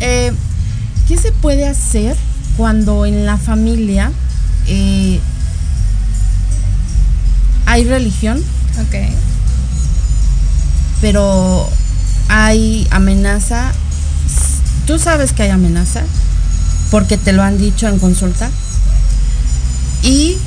Eh, 0.00 0.32
¿Qué 1.08 1.16
se 1.16 1.32
puede 1.32 1.66
hacer 1.66 2.16
cuando 2.56 3.06
en 3.06 3.26
la 3.26 3.36
familia 3.36 4.12
eh, 4.66 5.18
hay 7.66 7.84
religión, 7.84 8.42
Ok. 8.86 8.94
pero 11.00 11.68
hay 12.28 12.86
amenaza? 12.90 13.72
Tú 14.86 14.98
sabes 14.98 15.32
que 15.32 15.42
hay 15.44 15.50
amenaza 15.50 16.02
porque 16.90 17.16
te 17.16 17.32
lo 17.32 17.42
han 17.42 17.58
dicho 17.58 17.88
en 17.88 17.98
consulta. 17.98 18.50
Y 20.02 20.38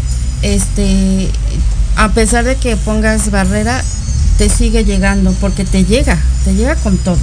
este 0.42 1.30
a 1.96 2.10
pesar 2.10 2.44
de 2.44 2.56
que 2.56 2.76
pongas 2.76 3.32
barrera, 3.32 3.82
te 4.38 4.50
sigue 4.50 4.84
llegando 4.84 5.32
porque 5.40 5.64
te 5.66 5.86
llega, 5.86 6.18
te 6.44 6.54
llega 6.56 6.76
con 6.76 6.98
todo. 6.98 7.20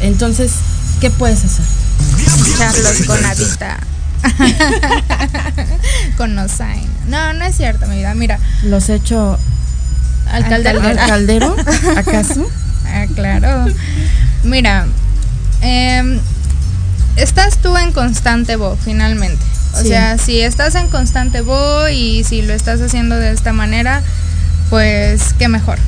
Entonces, 0.00 0.52
¿qué 1.00 1.10
puedes 1.10 1.44
hacer? 1.44 1.64
Charlos 2.58 3.06
con 3.06 3.24
Adita. 3.24 3.78
con 6.16 6.34
Nosain. 6.34 6.88
No, 7.08 7.32
no 7.32 7.44
es 7.44 7.56
cierto, 7.56 7.86
mi 7.86 7.96
vida. 7.96 8.14
Mira, 8.14 8.38
Los 8.64 8.88
hecho 8.88 9.38
al 10.30 10.44
al 10.44 10.96
caldero. 11.08 11.56
¿acaso? 11.96 12.46
Ah, 12.86 13.06
claro. 13.14 13.66
Mira, 14.44 14.86
em, 15.60 16.18
estás 17.16 17.58
tú 17.58 17.76
en 17.76 17.92
constante 17.92 18.56
bo, 18.56 18.76
finalmente. 18.82 19.42
O 19.74 19.82
Sí. 19.82 19.88
sea, 19.88 20.16
si 20.18 20.40
estás 20.40 20.74
en 20.74 20.88
constante 20.88 21.42
bo 21.42 21.88
y 21.88 22.24
si 22.24 22.42
lo 22.42 22.54
estás 22.54 22.80
haciendo 22.80 23.16
de 23.16 23.32
esta 23.32 23.52
manera, 23.52 24.02
pues 24.70 25.34
qué 25.38 25.48
mejor. 25.48 25.78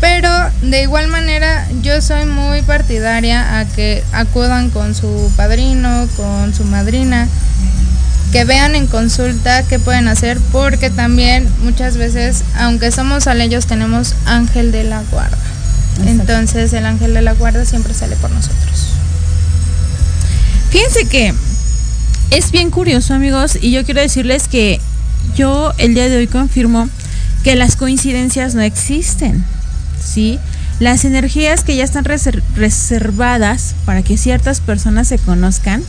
Pero 0.00 0.30
de 0.62 0.82
igual 0.82 1.08
manera, 1.08 1.66
yo 1.82 2.00
soy 2.00 2.24
muy 2.26 2.62
partidaria 2.62 3.58
a 3.58 3.64
que 3.64 4.04
acudan 4.12 4.70
con 4.70 4.94
su 4.94 5.32
padrino, 5.36 6.06
con 6.16 6.54
su 6.54 6.62
madrina, 6.64 7.26
que 8.32 8.44
vean 8.44 8.74
en 8.74 8.86
consulta 8.86 9.62
qué 9.62 9.78
pueden 9.78 10.08
hacer, 10.08 10.38
porque 10.52 10.90
también 10.90 11.48
muchas 11.62 11.96
veces, 11.96 12.44
aunque 12.56 12.90
somos 12.90 13.26
alellos, 13.26 13.66
tenemos 13.66 14.14
ángel 14.26 14.70
de 14.72 14.84
la 14.84 15.02
guarda. 15.10 15.38
Exacto. 15.96 16.10
Entonces 16.10 16.72
el 16.74 16.86
ángel 16.86 17.14
de 17.14 17.22
la 17.22 17.32
guarda 17.32 17.64
siempre 17.64 17.94
sale 17.94 18.16
por 18.16 18.30
nosotros. 18.30 18.88
Fíjense 20.70 21.06
que 21.06 21.34
es 22.30 22.50
bien 22.50 22.70
curioso, 22.70 23.14
amigos, 23.14 23.58
y 23.60 23.70
yo 23.70 23.84
quiero 23.84 24.00
decirles 24.02 24.48
que 24.48 24.80
yo 25.34 25.72
el 25.78 25.94
día 25.94 26.08
de 26.08 26.18
hoy 26.18 26.26
confirmo 26.26 26.88
que 27.42 27.56
las 27.56 27.76
coincidencias 27.76 28.54
no 28.54 28.60
existen, 28.60 29.44
¿sí? 30.04 30.38
Las 30.78 31.04
energías 31.04 31.64
que 31.64 31.74
ya 31.74 31.84
están 31.84 32.04
reser- 32.04 32.42
reservadas 32.54 33.74
para 33.84 34.02
que 34.02 34.18
ciertas 34.18 34.60
personas 34.60 35.08
se 35.08 35.18
conozcan, 35.18 35.82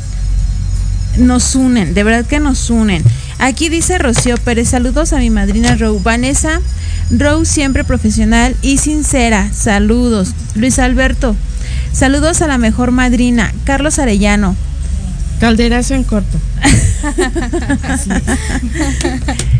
nos 1.17 1.55
unen, 1.55 1.93
de 1.93 2.03
verdad 2.03 2.25
que 2.25 2.39
nos 2.39 2.69
unen. 2.69 3.03
Aquí 3.39 3.69
dice 3.69 3.97
Rocío 3.97 4.37
Pérez, 4.37 4.69
saludos 4.69 5.13
a 5.13 5.17
mi 5.17 5.29
madrina 5.29 5.75
Rose. 5.75 6.01
Vanessa, 6.03 6.61
Rose 7.09 7.51
siempre 7.51 7.83
profesional 7.83 8.55
y 8.61 8.77
sincera, 8.77 9.49
saludos. 9.53 10.33
Luis 10.55 10.79
Alberto, 10.79 11.35
saludos 11.91 12.41
a 12.41 12.47
la 12.47 12.57
mejor 12.57 12.91
madrina. 12.91 13.53
Carlos 13.63 13.99
Arellano, 13.99 14.55
Calderazo 15.39 15.93
en 15.93 16.03
corto. 16.03 16.37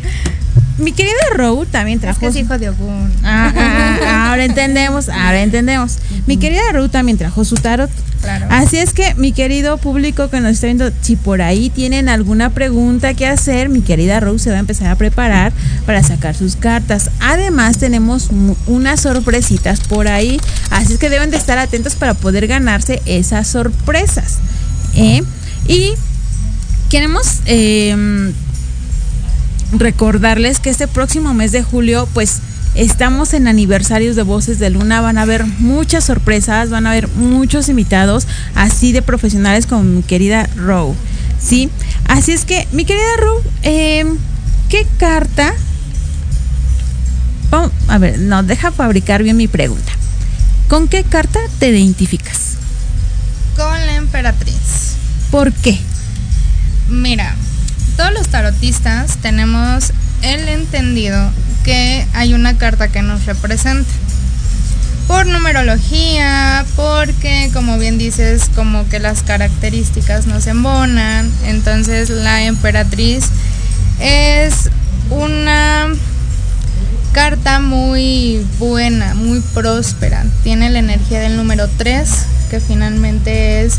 mi 0.80 0.92
querida 0.92 1.14
Rose 1.36 1.70
también 1.72 1.98
Es 1.98 2.02
trajo... 2.02 2.20
que 2.20 2.28
es 2.28 2.36
hijo 2.36 2.58
de 2.58 2.70
Ogún. 2.70 3.12
Ah, 3.24 3.54
ah, 3.56 3.98
ah, 4.06 4.30
ahora 4.30 4.46
entendemos, 4.46 5.10
ahora 5.10 5.42
entendemos. 5.42 5.98
Mi 6.26 6.38
querida 6.38 6.62
Ruth 6.74 6.92
también 6.92 7.18
trajo 7.18 7.44
su 7.46 7.56
tarot. 7.56 7.90
Claro. 8.22 8.48
Así 8.50 8.78
es 8.78 8.94
que, 8.94 9.16
mi 9.16 9.32
querido 9.32 9.78
público 9.78 10.30
que 10.30 10.42
nos 10.42 10.52
está 10.52 10.68
viendo, 10.68 10.92
si 11.02 11.16
por 11.16 11.42
ahí 11.42 11.70
tienen 11.70 12.10
alguna 12.10 12.50
pregunta 12.50 13.14
que 13.14 13.26
hacer, 13.26 13.70
mi 13.70 13.82
querida 13.82 14.20
Rose 14.20 14.46
se 14.46 14.50
va 14.52 14.58
a 14.58 14.60
empezar 14.60 14.88
a 14.88 14.96
preparar 14.96 15.54
para 15.86 16.04
sacar 16.04 16.36
sus 16.36 16.56
cartas. 16.56 17.12
Además, 17.20 17.78
tenemos 17.78 18.30
unas 18.68 19.02
sorpresitas 19.02 19.80
por 19.82 20.08
ahí. 20.08 20.40
Así 20.70 20.94
es 20.94 21.00
que 21.00 21.10
deben 21.10 21.32
de 21.32 21.38
estar 21.38 21.58
atentos 21.58 21.96
para 21.96 22.14
poder 22.14 22.48
ganarse 22.48 23.02
esas 23.06 23.48
sorpresas. 23.48 24.38
¿eh? 24.96 25.24
Y 25.68 25.94
queremos 26.90 27.40
eh, 27.46 28.34
recordarles 29.72 30.60
que 30.60 30.70
este 30.70 30.88
próximo 30.88 31.34
mes 31.34 31.52
de 31.52 31.64
julio, 31.64 32.08
pues 32.14 32.40
estamos 32.76 33.34
en 33.34 33.48
aniversarios 33.48 34.16
de 34.16 34.24
Voces 34.24 34.60
de 34.60 34.70
Luna. 34.70 35.02
Van 35.02 35.18
a 35.18 35.24
haber 35.24 35.46
muchas 35.46 36.04
sorpresas, 36.06 36.70
van 36.70 36.88
a 36.88 36.92
haber 36.92 37.08
muchos 37.10 37.70
invitados, 37.70 38.28
así 38.56 38.92
de 38.92 39.02
profesionales 39.02 39.66
como 39.66 39.84
mi 39.84 40.02
querida 40.04 40.50
Row. 40.56 40.96
¿Sí? 41.42 41.70
Así 42.08 42.32
es 42.34 42.44
que, 42.46 42.68
mi 42.72 42.84
querida 42.86 43.16
Row, 43.20 43.42
eh, 43.64 44.06
¿qué 44.70 44.86
carta? 44.98 45.54
Vamos- 47.50 47.72
a 47.88 47.98
ver, 47.98 48.20
no, 48.20 48.44
deja 48.44 48.72
fabricar 48.72 49.24
bien 49.24 49.38
mi 49.38 49.48
pregunta. 49.48 49.92
¿Con 50.68 50.88
qué 50.88 51.04
carta 51.04 51.40
te 51.60 51.70
identificas? 51.70 52.56
Con 53.56 53.86
la 53.86 53.96
emperatriz. 53.96 54.94
¿Por 55.32 55.52
qué? 55.54 55.80
Mira, 56.90 57.36
todos 58.00 58.14
los 58.14 58.30
tarotistas 58.30 59.18
tenemos 59.18 59.92
el 60.22 60.48
entendido 60.48 61.34
que 61.66 62.08
hay 62.14 62.34
una 62.34 62.58
carta 62.58 62.88
que 62.88 63.02
nos 63.02 63.26
representa. 63.26 63.92
Por 65.06 65.26
numerología, 65.26 66.66
porque 66.78 67.50
como 67.52 67.78
bien 67.78 67.98
dices, 67.98 68.50
como 68.56 68.88
que 68.88 69.00
las 69.00 69.22
características 69.24 70.28
nos 70.28 70.48
embonan. 70.48 71.30
Entonces 71.44 72.10
la 72.10 72.44
emperatriz 72.44 73.26
es 74.00 74.70
una 75.10 75.90
carta 77.12 77.60
muy 77.60 78.46
buena, 78.60 79.14
muy 79.14 79.42
próspera. 79.54 80.26
Tiene 80.42 80.70
la 80.70 80.80
energía 80.80 81.20
del 81.20 81.36
número 81.36 81.68
3, 81.78 82.10
que 82.50 82.62
finalmente 82.62 83.66
es 83.66 83.74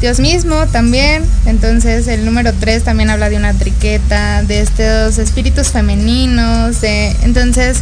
Dios 0.00 0.18
mismo 0.18 0.66
también. 0.66 1.24
Entonces 1.46 2.08
el 2.08 2.24
número 2.24 2.52
3 2.52 2.84
también 2.84 3.10
habla 3.10 3.28
de 3.28 3.36
una 3.36 3.52
triqueta, 3.54 4.42
de 4.42 4.60
estos 4.60 5.18
espíritus 5.18 5.68
femeninos. 5.68 6.80
De, 6.80 7.14
entonces 7.22 7.78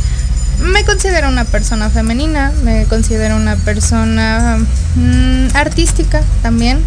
me 0.61 0.85
considero 0.85 1.29
una 1.29 1.45
persona 1.45 1.91
femenina, 1.91 2.53
me 2.65 2.85
considero 2.87 3.37
una 3.37 3.57
persona 3.57 4.59
mm, 4.97 5.55
artística 5.55 6.21
también. 6.43 6.81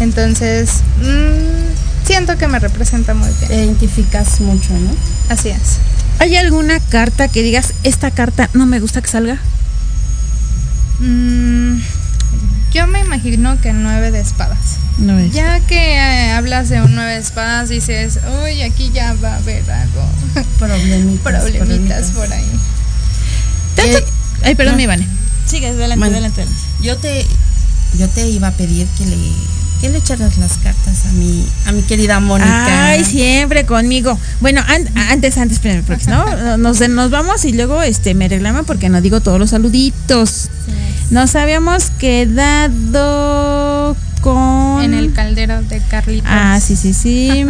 Entonces 0.00 0.70
mm, 1.00 2.06
siento 2.06 2.38
que 2.38 2.48
me 2.48 2.58
representa 2.58 3.12
muy 3.12 3.28
bien. 3.28 3.48
Te 3.48 3.56
identificas 3.56 4.40
mucho, 4.40 4.72
¿no? 4.72 4.90
Así 5.28 5.50
es. 5.50 5.78
¿Hay 6.18 6.36
alguna 6.36 6.80
carta 6.80 7.28
que 7.28 7.42
digas, 7.42 7.74
esta 7.82 8.10
carta 8.10 8.48
no 8.54 8.66
me 8.66 8.80
gusta 8.80 9.00
que 9.00 9.08
salga? 9.08 9.38
Mm, 11.00 11.39
imagino 13.24 13.60
que 13.60 13.72
nueve 13.72 14.10
de 14.10 14.20
espadas. 14.20 14.58
No 14.98 15.18
es. 15.18 15.32
Ya 15.32 15.60
que 15.60 15.94
eh, 15.94 16.30
hablas 16.32 16.68
de 16.68 16.80
un 16.82 16.94
nueve 16.94 17.12
de 17.12 17.18
espadas, 17.20 17.68
dices, 17.68 18.18
uy, 18.44 18.62
aquí 18.62 18.90
ya 18.94 19.14
va 19.22 19.34
a 19.34 19.36
haber 19.36 19.68
algo. 19.70 20.02
Problemitas. 20.58 21.44
Problemitas 21.50 22.10
por 22.12 22.32
ahí. 22.32 22.46
Tanto- 23.76 23.98
Eh, 23.98 24.04
Ay, 24.42 24.54
perdón, 24.54 24.74
no. 24.74 24.76
mi 24.78 24.82
Ivane. 24.84 25.06
Sigue, 25.46 25.68
adelante, 25.68 25.98
Bueno. 25.98 26.12
adelante. 26.14 26.42
adelante. 26.42 26.62
Yo 26.82 26.96
te, 26.96 27.26
yo 27.98 28.08
te 28.08 28.26
iba 28.28 28.48
a 28.48 28.52
pedir 28.52 28.86
que 28.96 29.04
le, 29.06 29.16
que 29.80 29.88
le 29.90 29.98
echaras 29.98 30.38
las 30.38 30.52
cartas 30.58 31.04
a 31.08 31.12
mi, 31.12 31.46
a 31.66 31.72
mi 31.72 31.82
querida 31.82 32.20
Mónica. 32.20 32.86
Ay, 32.88 33.04
siempre 33.04 33.66
conmigo. 33.66 34.18
Bueno, 34.40 34.62
an- 34.66 34.88
antes, 35.10 35.36
antes, 35.36 35.56
espérame, 35.58 35.82
porque 35.84 36.04
no, 36.06 36.56
nos, 36.58 36.80
nos 36.88 37.10
vamos 37.10 37.44
y 37.44 37.52
luego 37.52 37.82
este 37.82 38.14
me 38.14 38.28
reclaman 38.28 38.64
porque 38.64 38.88
no 38.88 39.00
digo 39.02 39.20
todos 39.20 39.38
los 39.38 39.50
saluditos. 39.50 40.48
Nos 41.10 41.34
habíamos 41.36 41.90
quedado 41.90 43.96
con. 44.20 44.82
En 44.82 44.94
el 44.94 45.12
caldero 45.12 45.62
de 45.62 45.80
Carlitos. 45.80 46.28
Ah, 46.30 46.60
sí, 46.60 46.76
sí, 46.76 46.92
sí. 46.94 47.28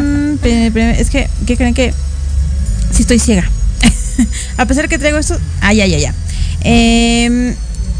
Es 0.74 1.10
que, 1.10 1.28
¿qué 1.46 1.56
creen 1.56 1.74
que? 1.74 1.92
Sí, 2.92 3.02
estoy 3.02 3.18
ciega. 3.18 3.48
A 4.56 4.66
pesar 4.66 4.88
que 4.88 4.98
traigo 4.98 5.18
esto. 5.18 5.38
Ah, 5.60 5.72
ya, 5.72 5.86
ya, 5.86 5.98
ya. 5.98 6.14
Eh, 6.62 7.54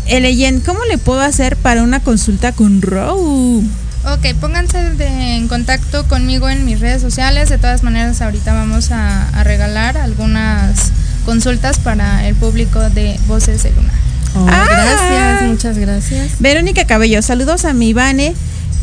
Eleyen, 0.07 0.61
¿cómo 0.61 0.85
le 0.85 0.99
puedo 0.99 1.21
hacer 1.21 1.57
para 1.57 1.83
una 1.83 2.01
consulta 2.01 2.53
con 2.53 2.83
Row? 2.83 3.63
Ok, 4.07 4.35
pónganse 4.41 4.79
de- 4.95 5.37
en 5.37 5.47
contacto 5.47 6.09
conmigo 6.09 6.49
en 6.49 6.65
mis 6.65 6.81
redes 6.81 7.03
sociales. 7.03 7.49
De 7.51 7.59
todas 7.59 7.83
maneras, 7.83 8.21
ahorita 8.23 8.55
vamos 8.55 8.91
a, 8.93 9.29
a 9.29 9.45
regalar 9.45 9.99
algunas 9.99 10.91
consultas 11.27 11.79
para 11.79 12.27
el 12.27 12.35
público 12.35 12.81
de 12.91 13.21
Voces 13.27 13.63
de 13.63 13.71
Luna. 13.73 13.93
Oh, 14.35 14.47
Ah. 14.49 14.67
Gracias, 14.69 15.51
muchas 15.51 15.79
gracias. 15.79 16.33
Verónica 16.41 16.87
Cabello, 16.87 17.21
saludos 17.23 17.65
a 17.65 17.73
mi 17.73 17.89
Ivane, 17.89 18.35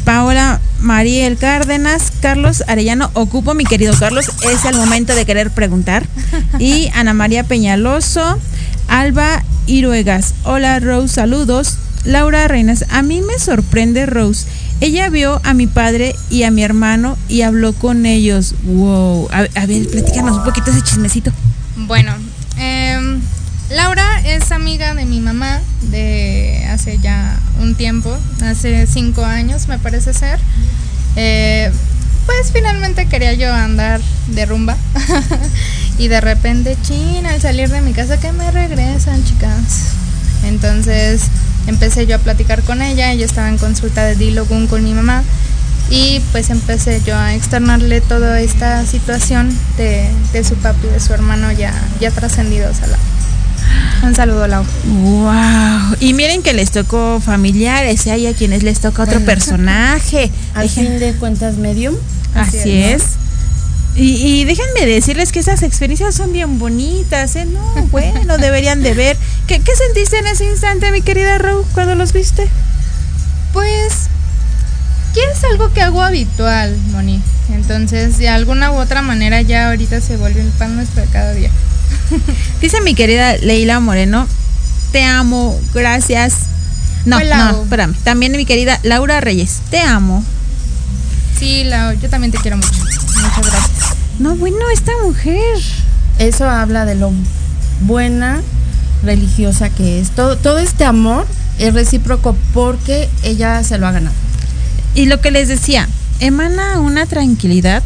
Paola 0.04 0.60
Mariel 0.80 1.38
Cárdenas, 1.38 2.12
Carlos 2.22 2.64
Arellano, 2.68 3.10
ocupo 3.14 3.54
mi 3.54 3.64
querido 3.66 3.94
Carlos, 3.98 4.26
es 4.52 4.66
el 4.66 4.76
momento 4.76 5.16
de 5.16 5.26
querer 5.26 5.52
preguntar. 5.52 6.06
Y 6.60 6.90
Ana 6.94 7.14
María 7.14 7.44
Peñaloso, 7.44 8.38
Alba 8.88 9.44
Iruegas, 9.68 10.34
hola 10.44 10.80
Rose, 10.80 11.14
saludos. 11.16 11.78
Laura 12.06 12.48
Reinas, 12.48 12.86
a 12.90 13.02
mí 13.02 13.22
me 13.22 13.38
sorprende 13.38 14.06
Rose. 14.06 14.46
Ella 14.80 15.10
vio 15.10 15.42
a 15.44 15.54
mi 15.54 15.68
padre 15.68 16.16
y 16.30 16.44
a 16.44 16.52
mi 16.52 16.64
hermano 16.64 17.18
y 17.28 17.42
habló 17.42 17.74
con 17.74 18.06
ellos. 18.06 18.54
Wow. 18.64 19.28
A, 19.32 19.40
a 19.60 19.66
ver, 19.66 19.88
platícanos 19.90 20.38
un 20.38 20.44
poquito 20.46 20.72
ese 20.72 20.82
chismecito. 20.84 21.32
Bueno, 21.76 22.14
em, 22.58 22.87
Laura 23.70 24.22
es 24.24 24.52
amiga 24.54 24.94
de 24.94 25.04
mi 25.06 25.20
mamá 25.20 25.60
de 25.82 26.66
hace 26.72 27.00
ya 27.00 27.38
un 27.60 27.76
tiempo, 27.76 28.18
hace 28.42 28.88
cinco 28.88 29.26
años 29.26 29.68
me 29.68 29.78
parece 29.78 30.14
ser. 30.14 30.40
Eh, 31.18 31.70
pues 32.26 32.52
finalmente 32.54 33.08
quería 33.08 33.34
yo 33.34 33.54
andar 33.54 34.00
de 34.28 34.46
rumba 34.46 34.78
y 35.98 36.08
de 36.08 36.22
repente, 36.22 36.78
chin, 36.82 37.26
al 37.26 37.42
salir 37.42 37.70
de 37.70 37.82
mi 37.82 37.92
casa 37.92 38.18
que 38.18 38.32
me 38.32 38.50
regresan, 38.52 39.24
chicas. 39.26 39.92
Entonces 40.46 41.24
empecé 41.68 42.08
yo 42.08 42.16
a 42.16 42.20
platicar 42.20 42.64
con 42.64 42.82
ella, 42.82 43.12
ella 43.12 43.26
estaba 43.26 43.50
en 43.50 43.58
consulta 43.58 44.06
de 44.06 44.16
Dilogun 44.16 44.68
con 44.68 44.84
mi 44.84 44.94
mamá 44.94 45.24
y 45.90 46.22
pues 46.32 46.50
empecé 46.50 47.02
yo 47.06 47.18
a 47.18 47.34
externarle 47.34 48.00
toda 48.00 48.40
esta 48.40 48.86
situación 48.86 49.54
de, 49.78 50.10
de 50.32 50.44
su 50.46 50.56
papi 50.56 50.88
de 50.88 51.02
su 51.02 51.14
hermano 51.14 51.52
ya, 51.52 51.74
ya 52.00 52.12
trascendidos 52.12 52.82
a 52.82 52.88
la. 52.88 52.98
Un 54.04 54.16
saludo, 54.16 54.48
Lau. 54.48 54.64
Wow. 54.86 55.98
Y 56.00 56.14
miren 56.14 56.42
que 56.44 56.54
les 56.54 56.72
tocó 56.72 57.20
familiares, 57.20 58.06
y 58.06 58.10
hay 58.10 58.28
a 58.28 58.34
quienes 58.34 58.64
les 58.64 58.80
toca 58.80 59.04
otro 59.04 59.20
personaje. 59.22 60.32
Al 60.54 60.70
fin 60.70 61.00
de 61.00 61.14
cuentas, 61.14 61.58
medium. 61.58 61.96
Así, 62.34 62.60
Así 62.60 62.82
es. 62.82 63.04
Y, 63.96 64.12
y 64.12 64.46
déjenme 64.46 64.86
decirles 64.86 65.32
que 65.32 65.40
esas 65.40 65.64
experiencias 65.64 66.14
son 66.14 66.32
bien 66.32 66.60
bonitas, 66.60 67.36
¿eh? 67.36 67.46
No, 67.46 67.88
bueno, 67.92 68.38
deberían 68.38 68.84
de 68.84 68.94
ver. 68.94 69.18
¿Qué, 69.48 69.60
qué 69.60 69.72
sentiste 69.76 70.20
en 70.20 70.28
ese 70.28 70.46
instante, 70.46 70.92
mi 70.92 71.02
querida 71.02 71.38
Ru, 71.40 71.66
cuando 71.74 71.96
los 71.96 72.14
viste? 72.14 72.48
Pues, 73.54 74.08
que 75.14 75.22
es 75.22 75.44
algo 75.52 75.74
que 75.74 75.82
hago 75.82 76.04
habitual, 76.04 76.78
Moni. 76.92 77.22
Entonces, 77.52 78.20
de 78.20 78.30
alguna 78.30 78.72
u 78.72 78.76
otra 78.76 79.02
manera, 79.02 79.42
ya 79.42 79.70
ahorita 79.70 80.00
se 80.00 80.18
vuelve 80.18 80.42
el 80.42 80.50
pan 80.50 80.76
nuestro 80.76 81.02
de 81.02 81.08
cada 81.08 81.34
día. 81.34 81.50
Dice 82.62 82.82
mi 82.82 82.96
querida 82.96 83.38
Leila 83.38 83.80
Moreno, 83.80 84.28
te 84.92 85.04
amo, 85.04 85.60
gracias. 85.74 86.34
No, 87.06 87.18
Hola. 87.18 87.52
no, 87.52 87.64
espérame. 87.64 87.94
También 88.04 88.32
mi 88.34 88.46
querida 88.46 88.80
Laura 88.84 89.22
Reyes, 89.22 89.62
te 89.70 89.80
amo. 89.80 90.24
Sí, 91.40 91.64
Lau, 91.64 91.94
yo 92.00 92.10
también 92.10 92.32
te 92.32 92.38
quiero 92.40 92.58
mucho. 92.58 92.80
Muchas 92.80 93.52
gracias. 93.52 93.96
No, 94.20 94.36
bueno, 94.36 94.58
esta 94.74 94.92
mujer. 95.04 95.58
Eso 96.20 96.50
habla 96.50 96.86
de 96.86 96.96
lo 96.96 97.12
buena 97.82 98.42
religiosa 99.04 99.70
que 99.70 100.00
es. 100.00 100.10
Todo, 100.12 100.38
todo 100.38 100.58
este 100.58 100.84
amor 100.84 101.28
es 101.60 101.74
recíproco 101.74 102.36
porque 102.54 103.10
ella 103.24 103.64
se 103.64 103.78
lo 103.78 103.88
ha 103.88 103.92
ganado. 103.92 104.16
Y 104.96 105.06
lo 105.06 105.22
que 105.22 105.30
les 105.30 105.48
decía, 105.48 105.88
emana 106.20 106.80
una 106.80 107.06
tranquilidad, 107.06 107.84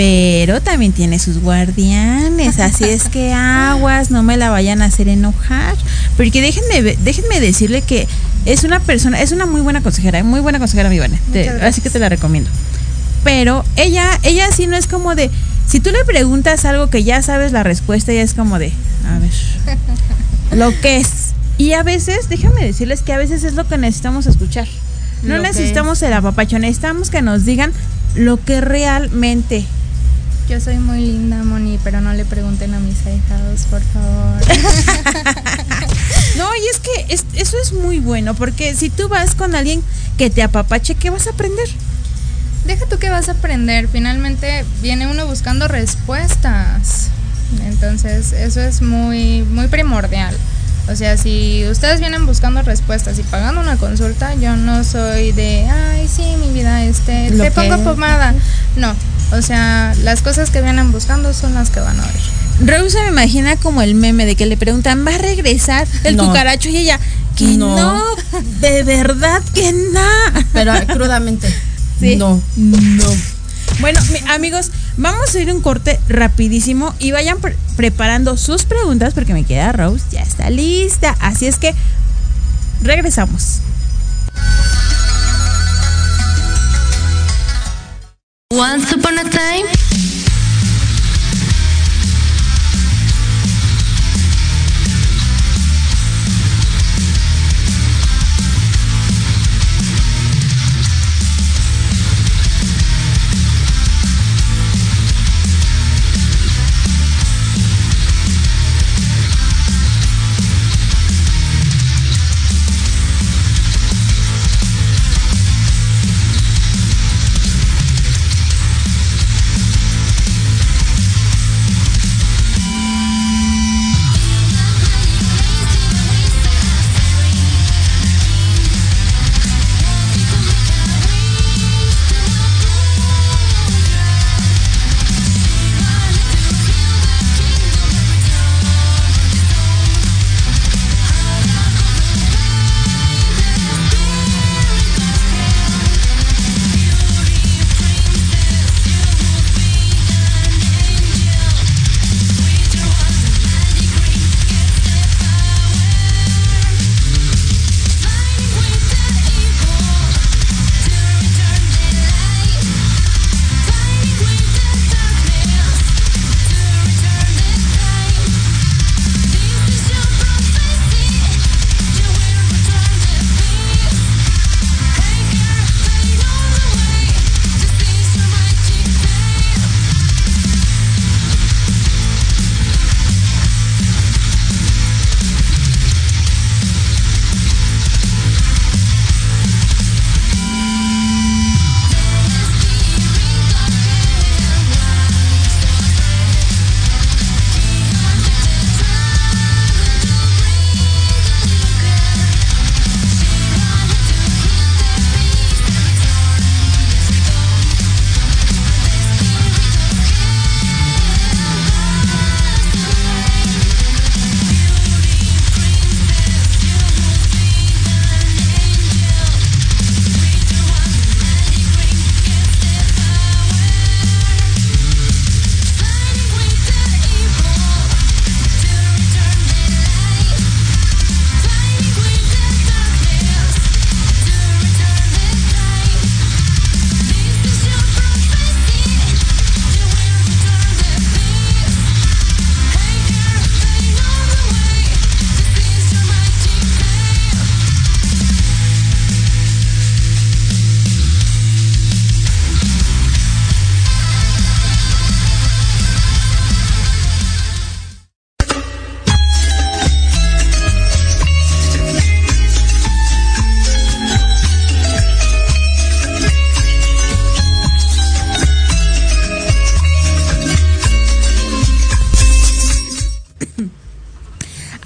pero 0.00 0.62
también 0.62 0.92
tiene 0.92 1.18
sus 1.18 1.40
guardianes. 1.42 2.58
Así 2.58 2.84
es 2.84 3.10
que 3.10 3.34
aguas, 3.34 4.10
no 4.10 4.22
me 4.22 4.38
la 4.38 4.48
vayan 4.48 4.80
a 4.80 4.86
hacer 4.86 5.08
enojar. 5.08 5.76
Porque 6.16 6.40
déjenme, 6.40 6.96
déjenme 7.04 7.38
decirle 7.38 7.82
que 7.82 8.08
es 8.46 8.64
una 8.64 8.80
persona, 8.80 9.20
es 9.20 9.30
una 9.32 9.44
muy 9.44 9.60
buena 9.60 9.82
consejera, 9.82 10.24
muy 10.24 10.40
buena 10.40 10.58
consejera, 10.58 10.88
mi. 10.88 10.98
Te- 11.32 11.50
Muchas 11.50 11.62
así 11.64 11.82
que 11.82 11.90
te 11.90 11.98
la 11.98 12.08
recomiendo. 12.08 12.48
Pero 13.24 13.62
ella, 13.76 14.08
ella 14.22 14.50
sí 14.50 14.66
no 14.66 14.74
es 14.78 14.86
como 14.86 15.14
de, 15.14 15.30
si 15.68 15.80
tú 15.80 15.90
le 15.90 16.02
preguntas 16.06 16.64
algo 16.64 16.88
que 16.88 17.04
ya 17.04 17.20
sabes 17.20 17.52
la 17.52 17.62
respuesta, 17.62 18.10
ella 18.12 18.22
es 18.22 18.32
como 18.32 18.58
de, 18.58 18.72
a 19.06 19.18
ver, 19.18 19.76
lo 20.58 20.70
que 20.80 20.96
es. 20.96 21.08
Y 21.58 21.74
a 21.74 21.82
veces, 21.82 22.30
déjame 22.30 22.64
decirles 22.64 23.02
que 23.02 23.12
a 23.12 23.18
veces 23.18 23.44
es 23.44 23.52
lo 23.52 23.68
que 23.68 23.76
necesitamos 23.76 24.26
escuchar. 24.26 24.66
No 25.24 25.36
Lo 25.36 25.42
necesitamos 25.42 26.00
el 26.00 26.14
apapacho, 26.14 26.58
necesitamos 26.58 27.10
que 27.10 27.20
nos 27.20 27.44
digan 27.44 27.70
lo 28.14 28.42
que 28.42 28.62
realmente. 28.62 29.66
Yo 30.50 30.58
soy 30.60 30.78
muy 30.78 30.98
linda, 31.00 31.44
Moni, 31.44 31.78
pero 31.84 32.00
no 32.00 32.12
le 32.12 32.24
pregunten 32.24 32.74
a 32.74 32.80
mis 32.80 33.06
ahijados, 33.06 33.60
por 33.70 33.80
favor. 33.82 34.40
No, 36.36 36.46
y 36.56 36.66
es 36.70 36.78
que 36.78 37.12
es- 37.14 37.24
eso 37.34 37.56
es 37.62 37.72
muy 37.72 37.98
bueno, 37.98 38.34
porque 38.34 38.74
si 38.74 38.88
tú 38.88 39.08
vas 39.08 39.34
con 39.34 39.54
alguien 39.54 39.82
que 40.16 40.30
te 40.30 40.42
apapache, 40.42 40.94
¿qué 40.94 41.10
vas 41.10 41.26
a 41.26 41.30
aprender? 41.30 41.68
deja 42.64 42.84
tú 42.86 42.98
que 42.98 43.10
vas 43.10 43.28
a 43.28 43.32
aprender, 43.32 43.88
finalmente 43.88 44.64
viene 44.82 45.06
uno 45.06 45.26
buscando 45.26 45.66
respuestas. 45.66 47.08
Entonces, 47.66 48.32
eso 48.32 48.60
es 48.60 48.80
muy 48.82 49.42
muy 49.42 49.66
primordial. 49.68 50.36
O 50.88 50.96
sea, 50.96 51.16
si 51.16 51.64
ustedes 51.70 52.00
vienen 52.00 52.26
buscando 52.26 52.62
respuestas 52.62 53.18
y 53.18 53.22
pagando 53.22 53.60
una 53.60 53.76
consulta, 53.76 54.34
yo 54.34 54.56
no 54.56 54.82
soy 54.84 55.32
de, 55.32 55.68
ay, 55.68 56.08
sí, 56.08 56.22
mi 56.38 56.52
vida, 56.52 56.84
este, 56.84 57.30
Lo 57.30 57.44
te 57.44 57.50
pongo 57.50 57.82
pomada. 57.84 58.34
No, 58.76 58.94
o 59.32 59.42
sea, 59.42 59.94
las 60.02 60.22
cosas 60.22 60.50
que 60.50 60.60
vienen 60.62 60.92
buscando 60.92 61.32
son 61.34 61.54
las 61.54 61.70
que 61.70 61.80
van 61.80 61.98
a 62.00 62.02
oír. 62.04 62.68
Rose 62.68 63.00
me 63.02 63.08
imagina 63.08 63.56
como 63.56 63.80
el 63.82 63.94
meme 63.94 64.26
de 64.26 64.36
que 64.36 64.46
le 64.46 64.56
preguntan, 64.56 65.06
¿va 65.06 65.14
a 65.14 65.18
regresar 65.18 65.86
el 66.04 66.16
No. 66.16 66.26
cucaracho? 66.26 66.68
Y 66.68 66.76
ella, 66.76 66.98
que 67.36 67.44
no, 67.56 67.74
No. 67.76 68.02
de 68.60 68.82
verdad 68.82 69.42
que 69.54 69.72
no. 69.72 70.42
Pero 70.52 70.72
crudamente. 70.88 71.48
Sí. 71.98 72.16
No. 72.16 72.42
No. 72.56 73.04
Bueno, 73.80 74.00
mi- 74.12 74.30
amigos, 74.30 74.70
vamos 74.98 75.34
a 75.34 75.38
ir 75.40 75.50
un 75.52 75.62
corte 75.62 75.98
rapidísimo 76.08 76.94
y 76.98 77.12
vayan 77.12 77.38
pre- 77.40 77.56
preparando 77.76 78.36
sus 78.36 78.64
preguntas 78.64 79.14
porque 79.14 79.32
me 79.32 79.44
queda 79.44 79.72
Rose, 79.72 80.04
ya 80.10 80.20
está 80.22 80.50
lista. 80.50 81.16
Así 81.20 81.46
es 81.46 81.56
que 81.56 81.74
regresamos. 82.82 83.60
Once 88.52 88.90
upon 88.90 89.16
a 89.16 89.22
time. 89.30 89.89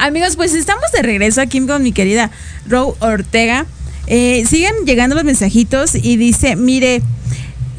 Amigos, 0.05 0.36
pues 0.36 0.52
estamos 0.52 0.84
de 0.92 1.00
regreso 1.00 1.40
aquí 1.40 1.66
con 1.66 1.82
mi 1.82 1.90
querida 1.90 2.30
Row 2.68 2.94
Ortega. 3.00 3.64
Eh, 4.07 4.44
siguen 4.46 4.74
llegando 4.84 5.14
los 5.14 5.24
mensajitos 5.24 5.94
y 5.94 6.18
dice, 6.18 6.57
mire, 6.57 7.00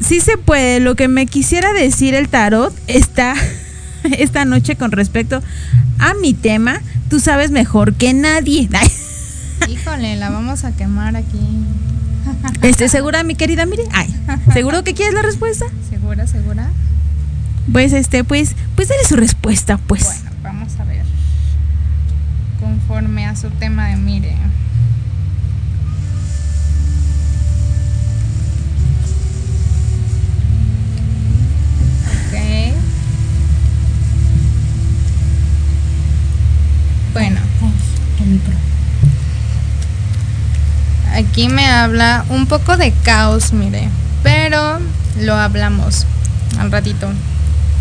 sí 0.00 0.20
se 0.20 0.36
puede, 0.36 0.80
lo 0.80 0.96
que 0.96 1.06
me 1.06 1.26
quisiera 1.26 1.72
decir 1.72 2.14
el 2.14 2.28
tarot 2.28 2.74
está 2.88 3.34
esta 4.18 4.44
noche 4.44 4.74
con 4.74 4.90
respecto 4.90 5.40
a 6.00 6.14
mi 6.14 6.34
tema, 6.34 6.82
tú 7.08 7.20
sabes 7.20 7.52
mejor 7.52 7.94
que 7.94 8.12
nadie. 8.12 8.68
Híjole, 9.68 10.16
la 10.16 10.28
vamos 10.30 10.64
a 10.64 10.74
quemar 10.74 11.14
aquí. 11.14 11.38
¿Esté 12.62 12.88
segura, 12.88 13.22
mi 13.22 13.36
querida? 13.36 13.66
Mire, 13.66 13.84
ay, 13.92 14.12
¿seguro 14.52 14.82
que 14.82 14.94
quieres 14.94 15.14
la 15.14 15.22
respuesta? 15.22 15.66
¿Segura, 15.88 16.26
segura? 16.26 16.70
Pues 17.70 17.92
este, 17.92 18.24
pues, 18.24 18.56
pues 18.74 18.88
dale 18.88 19.04
su 19.04 19.14
respuesta, 19.14 19.78
pues. 19.78 20.02
Bueno, 20.02 20.30
vamos 20.42 20.72
a 20.80 20.84
ver. 20.84 21.05
Conforme 22.66 23.24
a 23.24 23.36
su 23.36 23.48
tema 23.50 23.86
de 23.90 23.96
mire. 23.96 24.34
Bueno. 37.12 37.40
Aquí 41.14 41.48
me 41.48 41.66
habla 41.66 42.24
un 42.30 42.46
poco 42.46 42.76
de 42.76 42.92
caos, 43.04 43.52
mire. 43.52 43.88
Pero 44.24 44.80
lo 45.20 45.34
hablamos 45.36 46.04
al 46.58 46.72
ratito, 46.72 47.08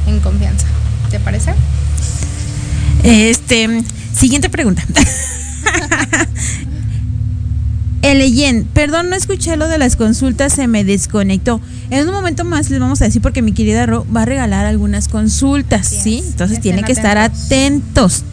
en 0.06 0.20
confianza. 0.20 0.68
¿Te 1.10 1.20
parece? 1.20 1.56
Este, 3.02 3.84
siguiente 4.18 4.50
pregunta. 4.50 4.84
Eleyen, 8.02 8.66
perdón, 8.66 9.10
no 9.10 9.16
escuché 9.16 9.56
lo 9.58 9.68
de 9.68 9.80
las 9.80 9.96
consultas, 9.96 10.54
se 10.54 10.68
me 10.68 10.84
desconectó. 10.84 11.60
En 11.90 12.08
un 12.08 12.14
momento 12.14 12.44
más 12.46 12.70
les 12.70 12.80
vamos 12.80 13.02
a 13.02 13.06
decir 13.06 13.20
porque 13.22 13.42
mi 13.42 13.52
querida 13.52 13.86
Ro 13.88 14.06
va 14.16 14.22
a 14.22 14.26
regalar 14.26 14.66
algunas 14.68 15.08
consultas, 15.08 15.88
¿sí? 15.88 16.24
Entonces 16.28 16.62
tienen 16.62 16.86
que 16.86 16.92
estar 16.92 17.18
atentos. 17.18 18.24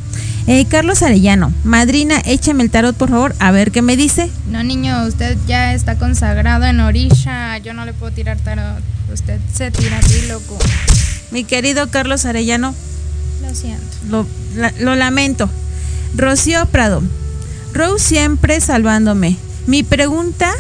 Eh, 0.47 0.67
Carlos 0.67 1.03
Arellano, 1.03 1.53
madrina, 1.65 2.21
échame 2.27 2.65
el 2.65 2.71
tarot, 2.71 2.95
por 2.97 3.09
favor, 3.11 3.35
a 3.39 3.51
ver 3.51 3.71
qué 3.71 3.81
me 3.81 3.97
dice. 3.97 4.29
No, 4.51 4.63
niño, 4.63 5.07
usted 5.07 5.39
ya 5.47 5.73
está 5.73 5.97
consagrado 5.97 6.65
en 6.67 6.81
Orisha. 6.81 7.57
Yo 7.59 7.73
no 7.73 7.87
le 7.87 7.95
puedo 7.95 8.13
tirar 8.13 8.37
tarot. 8.39 8.83
Usted 9.11 9.39
se 9.55 9.71
tira 9.71 10.01
ti, 10.01 10.27
loco. 10.29 10.59
Mi 11.31 11.45
querido 11.45 11.89
Carlos 11.91 12.27
Arellano, 12.27 12.75
Lo 13.41 13.55
siento. 13.55 13.85
lo, 14.11 14.27
la- 14.57 14.75
lo 14.81 14.97
lamento. 14.97 15.49
Rocío 16.17 16.67
Prado, 16.67 17.03
Rose 17.73 18.05
siempre 18.05 18.61
salvándome. 18.61 19.37
Mi 19.67 19.83
pregunta, 19.83 20.53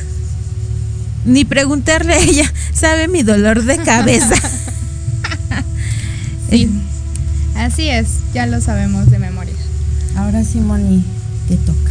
ni 1.24 1.44
preguntarle 1.44 2.14
a 2.14 2.18
ella, 2.18 2.52
sabe 2.72 3.08
mi 3.08 3.22
dolor 3.22 3.64
de 3.64 3.78
cabeza. 3.78 4.34
Sí. 6.50 6.68
Así 7.54 7.88
es, 7.88 8.08
ya 8.34 8.46
lo 8.46 8.60
sabemos 8.60 9.10
de 9.10 9.18
memoria. 9.18 9.54
Ahora 10.16 10.44
sí, 10.44 10.60
Moni, 10.60 11.02
te 11.48 11.56
toca. 11.56 11.90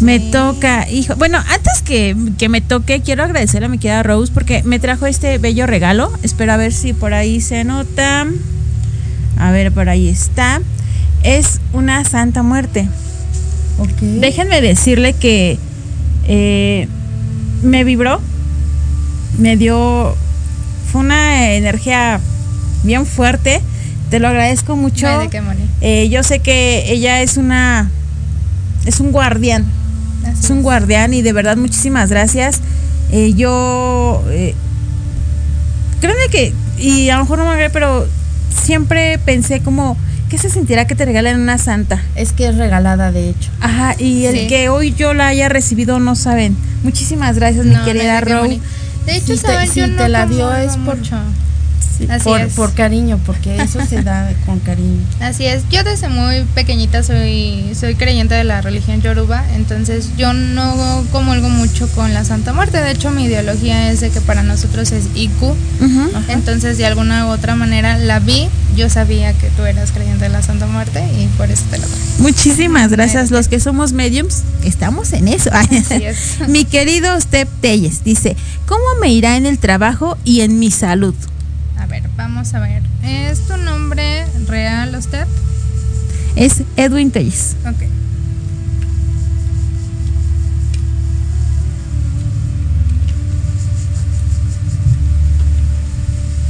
Me 0.00 0.20
toca, 0.20 0.88
hijo. 0.88 1.16
Bueno, 1.16 1.38
antes 1.38 1.82
que, 1.84 2.16
que 2.38 2.48
me 2.48 2.60
toque, 2.60 3.00
quiero 3.00 3.24
agradecerle 3.24 3.66
a 3.66 3.68
mi 3.68 3.78
querida 3.78 4.04
Rose 4.04 4.30
porque 4.32 4.62
me 4.62 4.78
trajo 4.78 5.06
este 5.06 5.38
bello 5.38 5.66
regalo. 5.66 6.12
Espera 6.22 6.54
a 6.54 6.56
ver 6.56 6.72
si 6.72 6.92
por 6.92 7.14
ahí 7.14 7.40
se 7.40 7.64
nota. 7.64 8.26
A 9.36 9.50
ver, 9.50 9.72
por 9.72 9.88
ahí 9.88 10.08
está. 10.08 10.60
Es 11.22 11.60
una 11.72 12.04
santa 12.04 12.42
muerte. 12.42 12.88
Déjenme 14.00 14.60
decirle 14.60 15.12
que 15.12 15.58
eh, 16.26 16.88
me 17.62 17.84
vibró, 17.84 18.20
me 19.38 19.56
dio, 19.56 20.16
fue 20.90 21.02
una 21.02 21.52
energía 21.54 22.20
bien 22.82 23.06
fuerte. 23.06 23.60
Te 24.10 24.18
lo 24.20 24.28
agradezco 24.28 24.74
mucho. 24.74 25.06
De 25.18 25.28
qué. 25.28 25.42
Eh, 25.80 26.08
yo 26.08 26.22
sé 26.22 26.40
que 26.40 26.90
ella 26.90 27.22
es 27.22 27.36
una, 27.36 27.90
es 28.84 29.00
un 29.00 29.12
guardián, 29.12 29.64
Así 30.24 30.44
es 30.44 30.50
un 30.50 30.62
guardián 30.62 31.14
y 31.14 31.22
de 31.22 31.32
verdad 31.32 31.56
muchísimas 31.56 32.10
gracias. 32.10 32.60
Eh, 33.12 33.34
yo, 33.34 34.24
créeme 36.00 36.28
que, 36.30 36.52
y 36.78 37.10
a 37.10 37.16
lo 37.16 37.24
mejor 37.24 37.38
no 37.38 37.44
me 37.44 37.50
agrade, 37.52 37.70
pero 37.70 38.06
siempre 38.64 39.18
pensé 39.18 39.60
como, 39.60 39.96
¿qué 40.28 40.38
se 40.38 40.50
sentirá 40.50 40.86
que 40.86 40.94
te 40.94 41.04
regalen 41.04 41.40
una 41.40 41.58
santa? 41.58 42.02
Es 42.14 42.32
que 42.32 42.48
es 42.48 42.56
regalada, 42.56 43.12
de 43.12 43.30
hecho. 43.30 43.50
Ajá, 43.60 43.94
y 43.98 44.26
el 44.26 44.34
Sí. 44.40 44.46
que 44.48 44.68
hoy 44.68 44.94
yo 44.94 45.14
la 45.14 45.28
haya 45.28 45.48
recibido 45.48 45.98
no 46.00 46.14
saben. 46.16 46.56
Muchísimas 46.82 47.36
gracias, 47.36 47.64
mi 47.64 47.72
No, 47.72 47.78
no 47.80 47.84
querida. 47.84 48.20
Moni. 48.42 48.60
De 49.06 49.16
hecho, 49.16 49.36
Si 49.36 49.42
te- 49.42 49.66
si 49.66 49.80
Yo 49.80 49.86
te 49.86 49.92
no 49.92 50.08
la 50.08 50.26
dio 50.26 50.54
es 50.54 50.76
por- 50.76 50.96
mucho. 50.98 51.16
Así 52.06 52.24
por, 52.24 52.40
es. 52.40 52.54
por 52.54 52.72
cariño, 52.74 53.18
porque 53.26 53.56
eso 53.60 53.80
se 53.86 54.02
da 54.02 54.30
con 54.46 54.60
cariño. 54.60 55.02
Así 55.20 55.46
es, 55.46 55.62
yo 55.70 55.82
desde 55.84 56.08
muy 56.08 56.42
pequeñita 56.54 57.02
soy, 57.02 57.72
soy 57.78 57.94
creyente 57.94 58.34
de 58.34 58.44
la 58.44 58.60
religión 58.60 59.00
yoruba, 59.02 59.44
entonces 59.54 60.10
yo 60.16 60.32
no 60.32 61.04
comulgo 61.12 61.48
mucho 61.48 61.88
con 61.88 62.14
la 62.14 62.24
Santa 62.24 62.52
Muerte, 62.52 62.80
de 62.80 62.90
hecho 62.92 63.10
mi 63.10 63.24
ideología 63.24 63.90
es 63.90 64.00
de 64.00 64.10
que 64.10 64.20
para 64.20 64.42
nosotros 64.42 64.92
es 64.92 65.06
IQ, 65.14 65.54
entonces 66.28 66.78
de 66.78 66.86
alguna 66.86 67.26
u 67.26 67.30
otra 67.30 67.56
manera 67.56 67.98
la 67.98 68.20
vi, 68.20 68.48
yo 68.76 68.88
sabía 68.88 69.32
que 69.32 69.48
tú 69.50 69.64
eras 69.64 69.92
creyente 69.92 70.24
de 70.24 70.30
la 70.30 70.42
Santa 70.42 70.66
Muerte 70.66 71.02
y 71.18 71.26
por 71.36 71.50
eso 71.50 71.64
te 71.70 71.78
lo 71.78 71.88
doy. 71.88 71.98
Muchísimas 72.18 72.90
gracias. 72.90 73.30
Los 73.30 73.48
que 73.48 73.60
somos 73.60 73.92
mediums, 73.92 74.42
estamos 74.64 75.12
en 75.12 75.28
eso. 75.28 75.50
Así 75.52 75.82
es. 76.04 76.48
Mi 76.48 76.64
querido 76.64 77.20
Step 77.20 77.48
Telles 77.60 78.04
dice, 78.04 78.36
¿cómo 78.66 78.84
me 79.00 79.12
irá 79.12 79.36
en 79.36 79.46
el 79.46 79.58
trabajo 79.58 80.16
y 80.24 80.40
en 80.40 80.58
mi 80.58 80.70
salud? 80.70 81.14
Ver, 81.88 82.02
vamos 82.16 82.52
a 82.54 82.60
ver, 82.60 82.82
¿es 83.02 83.40
tu 83.46 83.56
nombre 83.56 84.26
real 84.46 84.94
usted? 84.94 85.26
Es 86.36 86.62
Edwin 86.76 87.10
Telles. 87.10 87.56
Ok. 87.62 87.82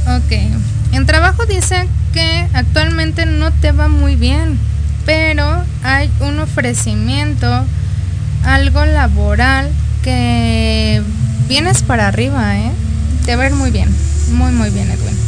Ok. 0.07 0.31
En 0.91 1.05
trabajo 1.05 1.45
dice 1.45 1.87
que 2.13 2.47
actualmente 2.53 3.25
no 3.25 3.51
te 3.51 3.71
va 3.71 3.87
muy 3.87 4.15
bien, 4.15 4.57
pero 5.05 5.63
hay 5.83 6.09
un 6.19 6.39
ofrecimiento, 6.39 7.65
algo 8.43 8.85
laboral 8.85 9.69
que 10.03 11.01
vienes 11.47 11.83
para 11.83 12.07
arriba, 12.07 12.57
¿eh? 12.57 12.71
Te 13.25 13.35
va 13.35 13.43
a 13.43 13.47
ir 13.47 13.53
muy 13.53 13.71
bien, 13.71 13.89
muy, 14.33 14.51
muy 14.51 14.69
bien, 14.69 14.89
Edwin. 14.89 15.18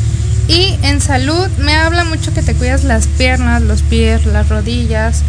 Y 0.51 0.77
en 0.81 0.99
salud 0.99 1.47
me 1.59 1.75
habla 1.75 2.03
mucho 2.03 2.33
que 2.33 2.41
te 2.41 2.53
cuidas 2.53 2.83
las 2.83 3.07
piernas, 3.07 3.61
los 3.61 3.83
pies, 3.83 4.25
las 4.25 4.49
rodillas, 4.49 5.21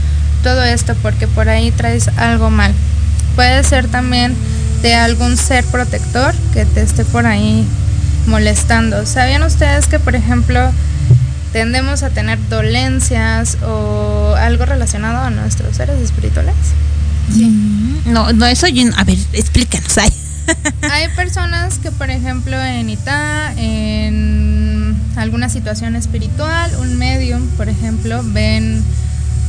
todo 0.43 0.65
esto 0.65 0.97
porque 1.01 1.29
por 1.29 1.49
ahí 1.49 1.71
traes 1.71 2.09
algo 2.17 2.51
mal. 2.51 2.75
Puede 3.37 3.63
ser 3.63 3.87
también 3.87 4.35
de 4.83 4.97
algún 4.97 5.37
ser 5.37 5.65
protector 5.67 6.35
que 6.53 6.65
te 6.65 6.83
esté 6.83 7.05
por 7.05 7.27
ahí 7.27 7.65
molestando. 8.27 9.07
¿Sabían 9.07 9.45
ustedes 9.45 9.87
que, 9.87 10.01
por 10.01 10.17
ejemplo, 10.17 10.73
tendemos 11.53 12.03
a 12.03 12.11
tener 12.11 12.41
dolencias 12.49 13.59
o 13.63 14.35
algo 14.37 14.65
relacionado 14.65 15.19
a 15.19 15.31
nuestros 15.31 15.77
seres 15.77 16.01
espirituales? 16.01 16.57
No, 18.07 18.33
no, 18.33 18.47
eso 18.47 18.67
yo, 18.67 18.91
a 18.97 19.05
ver, 19.05 19.19
explícanos. 19.33 19.99
Ay. 19.99 20.13
Hay 20.91 21.09
personas 21.15 21.79
que, 21.79 21.93
por 21.93 22.11
ejemplo, 22.11 22.61
en 22.61 22.91
Itá, 22.91 23.53
en 23.57 24.62
alguna 25.17 25.49
situación 25.49 25.97
espiritual, 25.97 26.71
un 26.81 26.99
medium, 26.99 27.47
por 27.57 27.69
ejemplo, 27.69 28.23
ven 28.25 28.83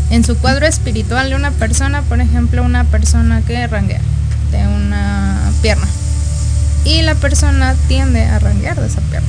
en 0.09 0.23
su 0.23 0.37
cuadro 0.37 0.65
espiritual 0.65 1.29
de 1.29 1.35
una 1.35 1.51
persona, 1.51 2.01
por 2.03 2.19
ejemplo, 2.21 2.63
una 2.63 2.83
persona 2.85 3.41
que 3.41 3.65
ranguea 3.67 4.01
de 4.51 4.67
una 4.67 5.51
pierna. 5.61 5.87
Y 6.85 7.01
la 7.01 7.15
persona 7.15 7.75
tiende 7.87 8.23
a 8.23 8.39
ranguear 8.39 8.79
de 8.79 8.87
esa 8.87 9.01
pierna. 9.01 9.27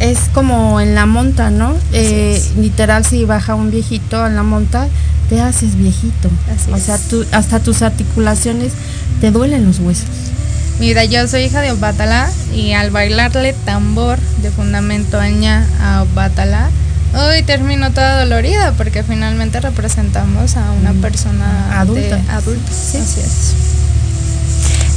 Es 0.00 0.18
como 0.34 0.80
en 0.80 0.94
la 0.94 1.06
monta, 1.06 1.50
¿no? 1.50 1.74
Eh, 1.92 2.42
literal, 2.58 3.04
si 3.04 3.24
baja 3.24 3.54
un 3.54 3.70
viejito 3.70 4.26
en 4.26 4.34
la 4.34 4.42
monta, 4.42 4.88
te 5.28 5.40
haces 5.40 5.76
viejito. 5.76 6.28
Así 6.52 6.72
o 6.72 6.78
sea, 6.78 6.98
tú, 6.98 7.24
hasta 7.30 7.60
tus 7.60 7.82
articulaciones 7.82 8.72
te 9.20 9.30
duelen 9.30 9.64
los 9.64 9.78
huesos. 9.78 10.31
Mira, 10.80 11.04
yo 11.04 11.28
soy 11.28 11.42
hija 11.44 11.60
de 11.60 11.70
Obatala 11.72 12.30
y 12.54 12.72
al 12.72 12.90
bailarle 12.90 13.52
tambor 13.64 14.18
de 14.42 14.50
fundamento 14.50 15.18
aña 15.20 15.64
a 15.80 16.02
Obatala, 16.02 16.70
hoy 17.14 17.42
termino 17.44 17.92
toda 17.92 18.20
dolorida 18.24 18.72
porque 18.72 19.02
finalmente 19.04 19.60
representamos 19.60 20.56
a 20.56 20.72
una 20.72 20.92
Mm, 20.92 21.00
persona 21.00 21.80
adulta. 21.80 22.16
de- 22.16 22.30
adulta. 22.30 22.70
Así 22.70 22.96
es. 22.98 23.54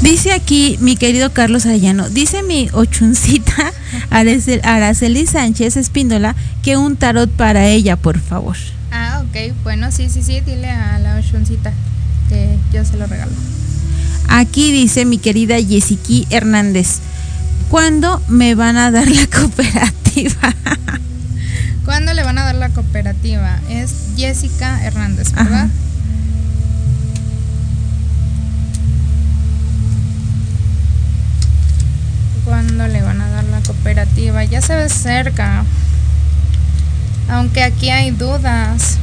Dice 0.02 0.34
aquí 0.34 0.78
mi 0.82 0.98
querido 0.98 1.32
Carlos 1.32 1.66
Arellano, 1.66 2.10
dice 2.10 2.42
mi 2.44 2.68
ochuncita 2.74 3.54
Aracel- 4.10 4.62
Araceli 4.64 5.26
Sánchez 5.28 5.78
Espíndola 5.78 6.36
que 6.64 6.78
un 6.78 6.96
tarot 6.96 7.30
para 7.30 7.68
ella, 7.68 7.96
por 7.96 8.20
favor. 8.20 8.58
Ah, 8.92 9.24
ok. 9.24 9.54
Bueno, 9.64 9.92
sí, 9.92 10.10
sí, 10.10 10.22
sí. 10.24 10.42
Dile 10.42 10.70
a 10.72 11.00
la 11.00 11.18
Oshuncita 11.18 11.72
que 12.30 12.58
yo 12.74 12.84
se 12.86 12.98
lo 12.98 13.06
regalo. 13.08 13.32
Aquí 14.30 14.72
dice 14.72 15.06
mi 15.06 15.18
querida 15.18 15.60
Yesiqui 15.60 16.28
Hernández, 16.30 17.00
¿cuándo 17.70 18.22
me 18.28 18.56
van 18.56 18.78
a 18.78 18.92
dar 18.92 19.08
la 19.08 19.28
cooperativa? 19.36 20.54
¿Cuándo 21.86 22.14
le 22.14 22.24
van 22.24 22.38
a 22.38 22.46
dar 22.46 22.56
la 22.56 22.70
cooperativa? 22.70 23.60
Es 23.70 23.94
Jessica 24.18 24.84
Hernández, 24.84 25.32
¿verdad? 25.32 25.66
Ajá. 25.66 25.70
¿Cuándo 32.44 32.88
le 32.88 33.02
van 33.02 33.22
a 33.22 33.30
dar 33.30 33.44
la 33.46 33.62
cooperativa? 33.62 34.44
Ya 34.44 34.62
se 34.62 34.76
ve 34.76 34.90
cerca. 34.90 35.64
Aunque 37.30 37.64
aquí 37.64 37.90
hay 37.90 38.12
dudas, 38.12 38.98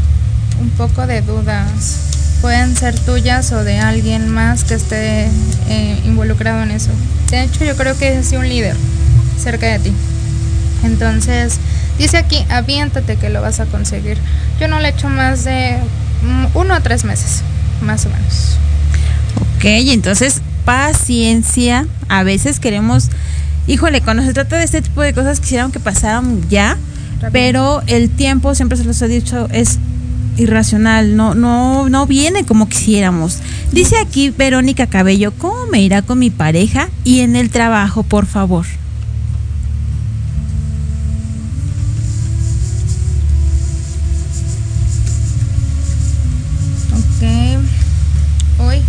un 0.60 0.70
poco 0.70 1.06
de 1.06 1.22
dudas. 1.22 1.98
Pueden 2.42 2.76
ser 2.76 2.98
tuyas 2.98 3.52
o 3.52 3.64
de 3.64 3.78
alguien 3.78 4.28
más 4.28 4.64
que 4.64 4.74
esté 4.74 5.30
eh, 5.68 6.00
involucrado 6.04 6.62
en 6.62 6.72
eso. 6.72 6.90
De 7.30 7.42
hecho, 7.44 7.64
yo 7.64 7.76
creo 7.76 7.96
que 7.96 8.12
es 8.12 8.26
así 8.26 8.36
un 8.36 8.48
líder 8.48 8.76
cerca 9.42 9.66
de 9.66 9.78
ti. 9.78 9.92
Entonces, 10.84 11.58
dice 11.98 12.18
aquí, 12.18 12.44
aviéntate 12.50 13.16
que 13.16 13.30
lo 13.30 13.40
vas 13.40 13.60
a 13.60 13.66
conseguir. 13.66 14.18
Yo 14.60 14.68
no 14.68 14.80
le 14.80 14.88
echo 14.88 15.08
más 15.08 15.44
de 15.44 15.78
mm, 16.22 16.56
uno 16.58 16.74
a 16.74 16.80
tres 16.80 17.04
meses, 17.04 17.42
más 17.80 18.04
o 18.06 18.10
menos. 18.10 18.58
Ok, 19.56 19.64
entonces 19.64 20.42
paciencia. 20.64 21.86
A 22.08 22.24
veces 22.24 22.58
queremos, 22.58 23.08
híjole, 23.68 24.00
cuando 24.00 24.24
se 24.24 24.32
trata 24.32 24.56
de 24.58 24.64
este 24.64 24.82
tipo 24.82 25.00
de 25.00 25.14
cosas 25.14 25.40
quisieran 25.40 25.70
que 25.70 25.80
pasaran 25.80 26.40
ya, 26.50 26.76
Rápido. 27.20 27.30
pero 27.32 27.82
el 27.86 28.10
tiempo, 28.10 28.54
siempre 28.56 28.76
se 28.76 28.84
los 28.84 29.00
he 29.00 29.08
dicho, 29.08 29.48
es 29.52 29.78
irracional, 30.36 31.16
no, 31.16 31.34
no, 31.34 31.88
no 31.88 32.06
viene 32.06 32.44
como 32.44 32.68
quisiéramos. 32.68 33.38
Dice 33.72 33.96
aquí 33.98 34.30
Verónica 34.30 34.86
Cabello, 34.86 35.32
¿cómo 35.36 35.66
me 35.66 35.82
irá 35.82 36.02
con 36.02 36.18
mi 36.18 36.30
pareja 36.30 36.88
y 37.04 37.20
en 37.20 37.36
el 37.36 37.50
trabajo, 37.50 38.02
por 38.02 38.26
favor? 38.26 38.66
Uy. 48.58 48.82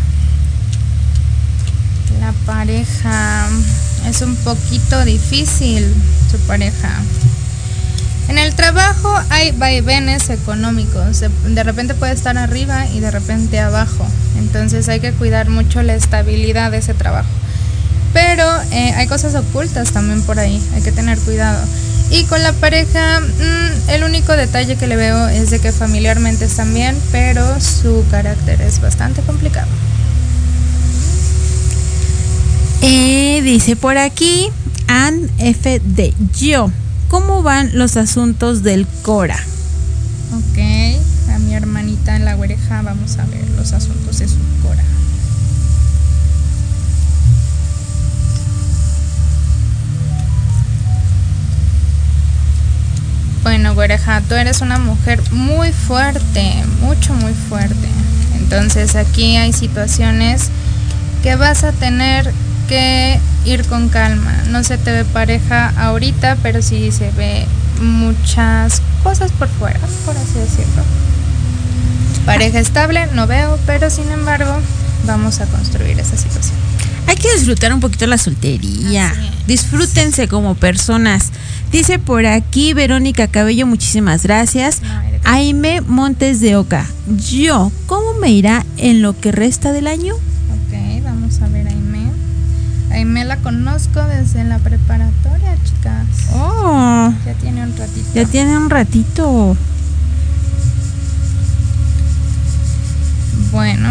La 2.20 2.32
pareja 2.46 3.48
es 4.08 4.22
un 4.22 4.36
poquito 4.38 5.04
difícil, 5.06 5.94
su 6.30 6.38
pareja. 6.48 7.02
En 8.30 8.38
el 8.38 8.56
trabajo 8.56 9.14
hay 9.30 9.52
vaivenes 9.52 10.30
económicos. 10.30 11.20
De, 11.20 11.64
repente 11.64 11.94
puede 11.94 12.14
estar 12.14 12.38
arriba 12.38 12.88
y 12.88 13.00
de 13.00 13.12
repente 13.12 13.60
abajo. 13.60 14.06
Entonces 14.38 14.88
hay 14.90 15.00
que 15.00 15.12
cuidar 15.12 15.50
mucho 15.50 15.84
la 15.84 15.96
estabilidad 15.96 16.72
de 16.72 16.78
ese 16.78 16.94
trabajo. 16.94 17.30
Pero 18.14 18.46
eh, 18.72 18.94
hay 18.96 19.08
cosas 19.08 19.36
ocultas 19.36 19.92
también 19.92 20.22
por 20.22 20.40
ahí. 20.40 20.62
Hay 20.74 20.82
que 20.82 20.92
tener 20.92 21.18
cuidado. 21.20 21.64
Y 22.12 22.26
con 22.26 22.44
la 22.44 22.54
pareja, 22.54 23.20
mm, 23.20 23.90
el 23.90 24.04
único 24.04 24.34
detalle 24.34 24.76
que 24.76 24.88
le 24.88 24.96
veo 24.96 25.28
es 25.28 25.50
de 25.50 25.60
que 25.60 25.72
familiarmente 25.72 26.46
están 26.46 26.74
bien, 26.74 26.96
pero 27.12 27.60
su 27.60 28.06
carácter 28.12 28.62
es 28.62 28.80
bastante 28.80 29.22
complicado. 29.22 29.68
Eh, 32.82 33.42
dice 33.44 33.76
por 33.76 33.98
aquí, 33.98 34.50
Ann 34.88 35.30
F. 35.40 35.82
de 35.84 36.14
Yo. 36.38 36.70
¿Cómo 37.14 37.44
van 37.44 37.78
los 37.78 37.96
asuntos 37.96 38.64
del 38.64 38.88
Cora? 39.04 39.38
Ok, 40.36 40.58
a 41.30 41.38
mi 41.38 41.54
hermanita 41.54 42.16
en 42.16 42.26
la 42.26 42.36
oreja 42.36 42.82
vamos 42.82 43.20
a 43.20 43.26
ver 43.26 43.48
los 43.52 43.72
asuntos 43.72 44.18
de 44.18 44.28
su 44.28 44.40
Cora. 44.64 44.84
Bueno, 53.44 53.76
Güereja, 53.76 54.22
tú 54.22 54.34
eres 54.34 54.62
una 54.62 54.80
mujer 54.80 55.22
muy 55.32 55.72
fuerte, 55.72 56.64
mucho, 56.82 57.14
muy 57.14 57.36
fuerte. 57.36 57.90
Entonces 58.38 58.96
aquí 58.96 59.38
hay 59.38 59.54
situaciones 59.54 60.50
que 61.22 61.36
vas 61.36 61.64
a 61.64 61.74
tener 61.74 62.34
que 62.74 63.20
ir 63.46 63.64
con 63.66 63.88
calma. 63.88 64.34
No 64.50 64.64
se 64.64 64.80
te 64.80 64.92
ve 64.92 65.06
pareja 65.06 65.72
ahorita, 65.78 66.38
pero 66.42 66.64
sí 66.64 66.92
se 66.92 67.12
ve 67.12 67.46
muchas 67.80 68.82
cosas 69.04 69.32
por 69.32 69.48
fuera, 69.48 69.80
por 70.06 70.18
así 70.18 70.40
decirlo. 70.40 70.82
Pareja 72.26 72.60
estable, 72.60 73.08
no 73.14 73.28
veo, 73.28 73.60
pero 73.68 73.92
sin 73.92 74.10
embargo, 74.10 74.52
vamos 75.06 75.40
a 75.40 75.46
construir 75.46 76.00
esa 76.00 76.18
situación. 76.18 76.56
Hay 77.06 77.16
que 77.16 77.32
disfrutar 77.36 77.72
un 77.72 77.80
poquito 77.80 78.08
la 78.08 78.18
soltería. 78.18 79.14
Disfrútense 79.46 80.28
como 80.28 80.56
personas. 80.56 81.30
Dice 81.72 82.00
por 82.00 82.26
aquí 82.26 82.74
Verónica 82.74 83.28
Cabello, 83.28 83.68
muchísimas 83.68 84.24
gracias. 84.24 84.82
No, 84.82 84.90
Aime 85.26 85.82
Montes 85.82 86.40
de 86.40 86.56
Oca. 86.56 86.88
Yo, 87.30 87.72
¿cómo 87.86 88.16
me 88.20 88.32
irá 88.32 88.66
en 88.78 89.04
lo 89.04 89.20
que 89.20 89.32
resta 89.32 89.72
del 89.74 89.86
año? 89.86 90.16
Aime 92.94 93.26
la 93.26 93.38
conozco 93.38 94.04
desde 94.04 94.44
la 94.44 94.60
preparatoria, 94.60 95.56
chicas. 95.66 96.06
Oh, 96.34 97.12
Ya 97.26 97.34
tiene 97.34 97.64
un 97.64 97.76
ratito. 97.76 98.10
ya 98.14 98.26
tiene 98.26 98.58
un 98.58 98.70
ratito. 98.70 99.58
Bueno, 103.52 103.90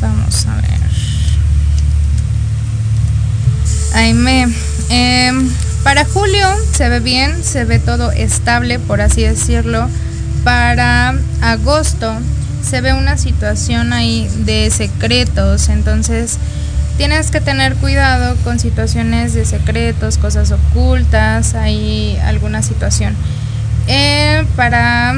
vamos 0.00 0.46
a 0.46 0.54
ver. 0.56 0.68
Aime, 3.94 4.46
em, 4.90 5.48
para 5.82 6.04
julio 6.04 6.46
se 6.72 6.88
ve 6.88 7.00
bien, 7.00 7.42
se 7.42 7.64
ve 7.64 7.78
todo 7.78 8.10
estable, 8.12 8.78
por 8.78 9.00
así 9.00 9.22
decirlo. 9.22 9.88
Para 10.44 11.14
agosto 11.42 12.12
se 12.62 12.80
ve 12.80 12.92
una 12.92 13.16
situación 13.18 13.92
ahí 13.92 14.28
de 14.44 14.70
secretos, 14.70 15.68
entonces 15.68 16.38
tienes 16.98 17.30
que 17.30 17.40
tener 17.40 17.76
cuidado 17.76 18.36
con 18.42 18.58
situaciones 18.58 19.32
de 19.32 19.44
secretos, 19.44 20.18
cosas 20.18 20.50
ocultas, 20.50 21.54
hay 21.54 22.18
alguna 22.24 22.60
situación. 22.60 23.14
Eh, 23.86 24.44
para 24.56 25.14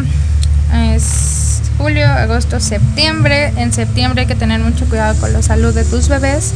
es 0.95 1.63
julio, 1.79 2.07
agosto, 2.07 2.61
septiembre. 2.61 3.55
En 3.57 3.73
septiembre 3.73 4.21
hay 4.21 4.27
que 4.27 4.35
tener 4.35 4.61
mucho 4.61 4.85
cuidado 4.85 5.19
con 5.19 5.33
la 5.33 5.41
salud 5.43 5.75
de 5.75 5.85
tus 5.85 6.09
bebés. 6.09 6.53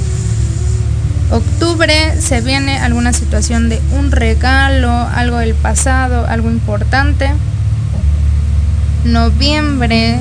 Octubre 1.31 2.21
se 2.21 2.43
viene 2.43 2.79
alguna 2.79 3.15
situación 3.15 3.71
de 3.71 3.81
un 3.99 4.13
regalo, 4.13 4.93
algo 4.93 5.39
del 5.39 5.55
pasado, 5.55 6.27
algo 6.29 6.51
importante. 6.51 7.31
Noviembre 9.07 10.19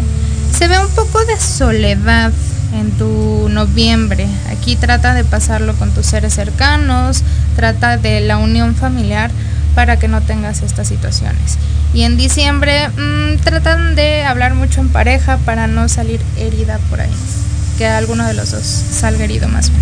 se 0.57 0.69
ve 0.69 0.79
un 0.79 0.89
poco 0.91 1.23
de 1.25 1.37
soledad 1.37 2.31
en 2.73 2.91
tu 2.91 3.49
noviembre. 3.49 4.27
Aquí 4.49 4.75
trata 4.75 5.13
de 5.13 5.23
pasarlo 5.23 5.73
con 5.75 5.91
tus 5.91 6.05
seres 6.05 6.33
cercanos, 6.33 7.23
trata 7.55 7.97
de 7.97 8.21
la 8.21 8.37
unión 8.37 8.75
familiar 8.75 9.31
para 9.75 9.97
que 9.97 10.07
no 10.07 10.21
tengas 10.21 10.61
estas 10.61 10.87
situaciones. 10.87 11.57
Y 11.93 12.03
en 12.03 12.17
diciembre 12.17 12.89
mm, 12.89 13.37
tratan 13.43 13.95
de 13.95 14.23
hablar 14.23 14.55
mucho 14.55 14.81
en 14.81 14.89
pareja 14.89 15.37
para 15.37 15.67
no 15.67 15.89
salir 15.89 16.19
herida 16.37 16.79
por 16.89 17.01
ahí. 17.01 17.11
Que 17.77 17.87
alguno 17.87 18.25
de 18.25 18.33
los 18.33 18.51
dos 18.51 18.63
salga 18.63 19.23
herido 19.23 19.47
más 19.47 19.69
bien. 19.69 19.81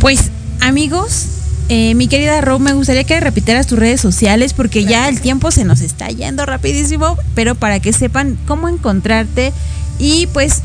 Pues, 0.00 0.30
amigos, 0.60 1.26
eh, 1.68 1.94
mi 1.94 2.08
querida 2.08 2.40
Ro, 2.40 2.58
me 2.58 2.72
gustaría 2.72 3.04
que 3.04 3.18
repitieras 3.20 3.66
tus 3.66 3.78
redes 3.78 4.00
sociales 4.00 4.52
porque 4.52 4.84
ya 4.84 5.08
el 5.08 5.20
tiempo 5.20 5.50
se 5.50 5.64
nos 5.64 5.80
está 5.80 6.08
yendo 6.08 6.44
rapidísimo, 6.44 7.16
pero 7.34 7.54
para 7.54 7.80
que 7.80 7.92
sepan 7.92 8.36
cómo 8.46 8.68
encontrarte 8.68 9.52
y 9.98 10.26
pues 10.28 10.62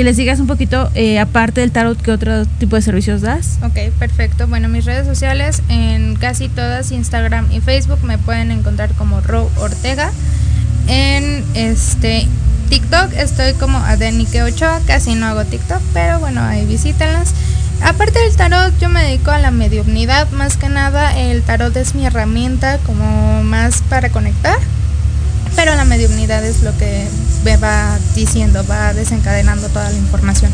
que 0.00 0.04
les 0.04 0.16
digas 0.16 0.40
un 0.40 0.46
poquito, 0.46 0.90
eh, 0.94 1.18
aparte 1.18 1.60
del 1.60 1.72
tarot, 1.72 2.00
¿qué 2.00 2.10
otro 2.10 2.46
tipo 2.46 2.74
de 2.74 2.80
servicios 2.80 3.20
das? 3.20 3.58
Ok, 3.62 3.92
perfecto. 3.98 4.46
Bueno, 4.46 4.66
mis 4.66 4.86
redes 4.86 5.06
sociales 5.06 5.60
en 5.68 6.16
casi 6.16 6.48
todas, 6.48 6.90
Instagram 6.90 7.52
y 7.52 7.60
Facebook, 7.60 7.98
me 8.02 8.16
pueden 8.16 8.50
encontrar 8.50 8.94
como 8.94 9.20
Ro 9.20 9.50
Ortega. 9.58 10.10
En 10.88 11.44
este 11.52 12.26
TikTok 12.70 13.12
estoy 13.12 13.52
como 13.52 13.76
Adenike 13.76 14.42
Ochoa, 14.42 14.80
casi 14.86 15.14
no 15.16 15.26
hago 15.26 15.44
TikTok, 15.44 15.82
pero 15.92 16.18
bueno, 16.18 16.42
ahí 16.42 16.64
visítenlas. 16.64 17.34
Aparte 17.82 18.20
del 18.20 18.34
tarot, 18.34 18.72
yo 18.80 18.88
me 18.88 19.04
dedico 19.04 19.32
a 19.32 19.38
la 19.38 19.50
mediunidad, 19.50 20.30
más 20.30 20.56
que 20.56 20.70
nada 20.70 21.14
el 21.18 21.42
tarot 21.42 21.76
es 21.76 21.94
mi 21.94 22.06
herramienta 22.06 22.78
como 22.86 23.42
más 23.42 23.82
para 23.82 24.08
conectar, 24.08 24.56
pero 25.56 25.74
la 25.74 25.84
mediunidad 25.84 26.42
es 26.42 26.62
lo 26.62 26.74
que 26.78 27.06
va 27.44 27.98
diciendo, 28.14 28.64
va 28.68 28.92
desencadenando 28.94 29.68
toda 29.68 29.90
la 29.90 29.96
información. 29.96 30.52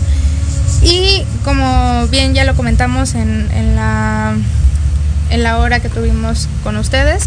Y 0.83 1.25
como 1.45 2.07
bien 2.09 2.35
ya 2.35 2.45
lo 2.45 2.55
comentamos 2.55 3.15
en, 3.15 3.49
en 3.53 3.77
la, 3.77 4.35
en 5.31 5.43
la 5.43 5.59
hora 5.59 5.81
que 5.81 5.89
tuvimos 5.89 6.49
con 6.63 6.77
ustedes, 6.77 7.25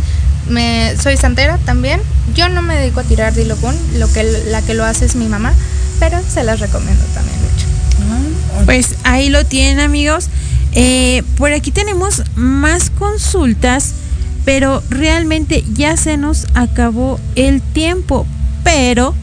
me, 0.49 0.95
soy 1.01 1.17
santera 1.17 1.57
también. 1.65 2.01
Yo 2.35 2.49
no 2.49 2.61
me 2.61 2.75
dedico 2.75 2.99
a 2.99 3.03
tirar 3.03 3.33
dilocún, 3.33 3.75
lo 3.97 4.11
que, 4.11 4.23
la 4.23 4.61
que 4.61 4.73
lo 4.73 4.85
hace 4.85 5.05
es 5.05 5.15
mi 5.15 5.27
mamá, 5.27 5.53
pero 5.99 6.19
se 6.27 6.43
las 6.43 6.59
recomiendo 6.59 7.03
también 7.13 7.37
mucho. 7.41 8.65
Pues 8.65 8.95
ahí 9.03 9.29
lo 9.29 9.45
tienen 9.45 9.79
amigos. 9.79 10.27
Eh, 10.73 11.23
por 11.37 11.51
aquí 11.51 11.71
tenemos 11.71 12.23
más 12.35 12.89
consultas, 12.91 13.93
pero 14.45 14.83
realmente 14.89 15.63
ya 15.73 15.97
se 15.97 16.17
nos 16.17 16.47
acabó 16.53 17.19
el 17.35 17.61
tiempo. 17.61 18.25
Pero 18.63 19.15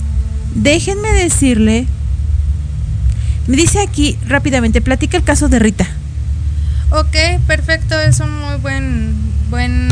déjenme 0.57 1.13
decirle, 1.13 1.87
me 3.47 3.57
dice 3.57 3.81
aquí 3.81 4.19
rápidamente, 4.27 4.81
platica 4.81 5.17
el 5.17 5.23
caso 5.25 5.49
de 5.49 5.59
Rita. 5.59 5.87
Ok, 6.91 7.17
perfecto, 7.47 7.99
es 8.01 8.21
un 8.21 8.41
muy 8.41 8.57
buen, 8.57 9.15
buen 9.51 9.89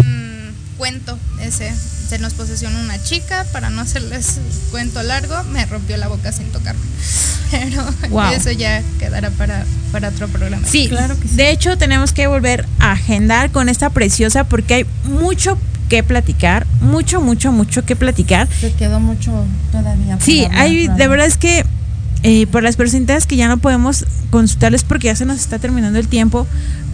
cuento 0.76 1.18
ese. 1.40 1.72
Se 2.08 2.18
nos 2.18 2.34
posesionó 2.34 2.78
una 2.80 3.02
chica, 3.02 3.46
para 3.52 3.70
no 3.70 3.80
hacerles 3.80 4.38
cuento 4.70 5.02
largo, 5.02 5.42
me 5.44 5.64
rompió 5.66 5.96
la 5.96 6.06
boca 6.08 6.32
sin 6.32 6.46
tocarme. 6.52 6.82
Pero 7.50 7.84
Wow. 8.10 8.32
eso 8.32 8.50
ya 8.50 8.82
quedará 8.98 9.30
para, 9.30 9.64
para 9.90 10.08
otro 10.08 10.28
programa. 10.28 10.66
Sí, 10.66 10.90
de 11.32 11.50
hecho 11.50 11.78
tenemos 11.78 12.12
que 12.12 12.26
volver 12.26 12.66
a 12.78 12.92
agendar 12.92 13.50
con 13.52 13.68
esta 13.68 13.90
preciosa 13.90 14.44
porque 14.44 14.74
hay 14.74 14.86
mucho 15.04 15.56
que 15.88 16.02
platicar, 16.02 16.66
mucho, 16.80 17.20
mucho, 17.20 17.52
mucho 17.52 17.84
que 17.84 17.96
platicar. 17.96 18.48
Se 18.60 18.72
quedó 18.72 19.00
mucho 19.00 19.32
todavía. 19.72 20.16
por 20.16 20.24
Sí, 20.24 20.44
hablar, 20.44 20.60
hay, 20.60 20.88
de 20.88 21.08
verdad 21.08 21.26
es 21.26 21.36
que 21.36 21.64
eh, 22.22 22.46
por 22.46 22.62
las 22.62 22.76
personitas 22.76 23.26
que 23.26 23.36
ya 23.36 23.48
no 23.48 23.58
podemos 23.58 24.06
consultarles 24.30 24.82
porque 24.84 25.06
ya 25.08 25.16
se 25.16 25.26
nos 25.26 25.38
está 25.38 25.58
terminando 25.58 25.98
el 25.98 26.08
tiempo. 26.08 26.46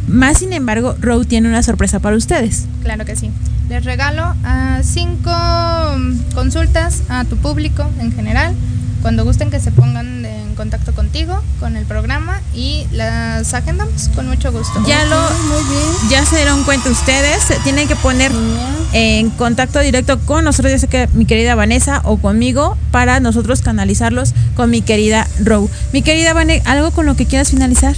Más 0.09 0.39
sin 0.39 0.53
embargo, 0.53 0.97
Row 1.01 1.25
tiene 1.25 1.49
una 1.49 1.63
sorpresa 1.63 2.01
para 2.01 2.17
ustedes. 2.17 2.67
Claro 2.83 3.05
que 3.05 3.15
sí. 3.15 3.31
les 3.69 3.85
regalo 3.85 4.35
a 4.45 4.81
cinco 4.83 5.31
consultas 6.35 7.03
a 7.09 7.25
tu 7.25 7.37
público 7.37 7.89
en 8.01 8.13
general. 8.13 8.55
Cuando 9.03 9.25
gusten 9.25 9.51
que 9.51 9.61
se 9.61 9.71
pongan 9.71 10.25
en 10.25 10.40
contacto 10.61 10.93
contigo, 10.93 11.43
con 11.59 11.75
el 11.75 11.87
programa 11.87 12.43
y 12.55 12.87
las 12.93 13.55
agendamos 13.55 14.11
con 14.15 14.29
mucho 14.29 14.53
gusto. 14.53 14.79
Ya 14.87 15.07
lo, 15.07 15.17
ya 16.11 16.27
se 16.27 16.37
dieron 16.37 16.65
cuenta 16.65 16.91
ustedes, 16.91 17.43
se 17.43 17.55
tienen 17.61 17.89
que 17.89 17.97
poner 17.97 18.31
en 18.93 19.31
contacto 19.31 19.81
directo 19.81 20.21
con 20.21 20.45
nosotros, 20.45 20.71
ya 20.71 20.79
sé 20.79 20.87
que 20.87 21.09
mi 21.15 21.25
querida 21.25 21.55
Vanessa 21.55 22.03
o 22.05 22.19
conmigo, 22.19 22.77
para 22.91 23.21
nosotros 23.21 23.63
canalizarlos 23.63 24.35
con 24.55 24.69
mi 24.69 24.83
querida 24.83 25.27
Row. 25.43 25.71
Mi 25.95 26.03
querida 26.03 26.35
Vanessa, 26.35 26.71
¿algo 26.71 26.91
con 26.91 27.07
lo 27.07 27.17
que 27.17 27.25
quieras 27.25 27.49
finalizar? 27.49 27.97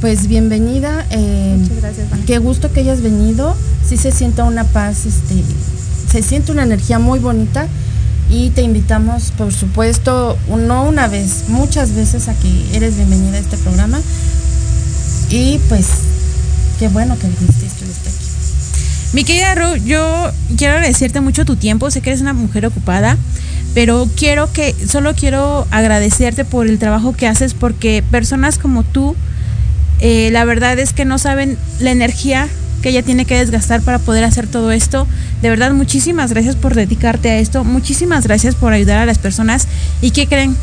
Pues 0.00 0.26
bienvenida. 0.26 1.06
Eh, 1.10 1.54
Muchas 1.56 1.76
gracias, 1.80 2.10
Vanessa. 2.10 2.26
Qué 2.26 2.38
gusto 2.38 2.72
que 2.72 2.80
hayas 2.80 3.00
venido. 3.00 3.56
Sí 3.88 3.96
se 3.96 4.10
siente 4.10 4.42
una 4.42 4.64
paz, 4.64 5.06
este, 5.06 5.44
se 6.10 6.20
siente 6.20 6.50
una 6.50 6.64
energía 6.64 6.98
muy 6.98 7.20
bonita 7.20 7.68
y 8.34 8.50
te 8.50 8.62
invitamos, 8.62 9.32
por 9.38 9.52
supuesto, 9.52 10.36
no 10.48 10.84
una 10.88 11.06
vez, 11.06 11.44
muchas 11.46 11.94
veces 11.94 12.26
a 12.26 12.34
que 12.34 12.76
eres 12.76 12.96
bienvenida 12.96 13.36
a 13.36 13.38
este 13.38 13.56
programa. 13.56 14.00
Y 15.30 15.60
pues, 15.68 15.86
qué 16.80 16.88
bueno 16.88 17.16
que 17.16 17.28
viniste 17.28 17.64
y 17.64 17.68
estuviste 17.68 18.08
aquí. 18.08 18.18
Mi 19.12 19.22
querida 19.22 19.54
Ru, 19.54 19.76
yo 19.76 20.32
quiero 20.58 20.74
agradecerte 20.74 21.20
mucho 21.20 21.44
tu 21.44 21.54
tiempo. 21.54 21.92
Sé 21.92 22.00
que 22.00 22.10
eres 22.10 22.22
una 22.22 22.32
mujer 22.32 22.66
ocupada, 22.66 23.16
pero 23.72 24.08
quiero 24.16 24.52
que, 24.52 24.74
solo 24.88 25.14
quiero 25.14 25.68
agradecerte 25.70 26.44
por 26.44 26.66
el 26.66 26.80
trabajo 26.80 27.12
que 27.12 27.28
haces, 27.28 27.54
porque 27.54 28.02
personas 28.10 28.58
como 28.58 28.82
tú, 28.82 29.14
eh, 30.00 30.30
la 30.32 30.44
verdad 30.44 30.76
es 30.80 30.92
que 30.92 31.04
no 31.04 31.18
saben 31.18 31.56
la 31.78 31.92
energía 31.92 32.48
que 32.84 32.90
ella 32.90 33.02
tiene 33.02 33.24
que 33.24 33.38
desgastar 33.38 33.80
para 33.80 33.98
poder 33.98 34.24
hacer 34.24 34.46
todo 34.46 34.70
esto. 34.70 35.06
De 35.40 35.48
verdad, 35.48 35.72
muchísimas 35.72 36.30
gracias 36.30 36.54
por 36.54 36.74
dedicarte 36.74 37.30
a 37.30 37.38
esto. 37.38 37.64
Muchísimas 37.64 38.26
gracias 38.26 38.56
por 38.56 38.74
ayudar 38.74 38.98
a 38.98 39.06
las 39.06 39.16
personas. 39.16 39.66
¿Y 40.02 40.10
qué 40.10 40.26
creen? 40.26 40.54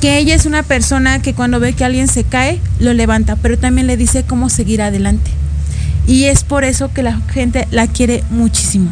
Que 0.00 0.16
ella 0.16 0.34
es 0.34 0.46
una 0.46 0.62
persona 0.62 1.20
que 1.20 1.34
cuando 1.34 1.60
ve 1.60 1.74
que 1.74 1.84
alguien 1.84 2.08
se 2.08 2.24
cae, 2.24 2.58
lo 2.80 2.94
levanta, 2.94 3.36
pero 3.36 3.58
también 3.58 3.86
le 3.86 3.98
dice 3.98 4.24
cómo 4.26 4.48
seguir 4.48 4.80
adelante. 4.80 5.30
Y 6.06 6.24
es 6.24 6.42
por 6.42 6.64
eso 6.64 6.90
que 6.94 7.02
la 7.02 7.20
gente 7.34 7.68
la 7.70 7.86
quiere 7.86 8.24
muchísimo. 8.30 8.90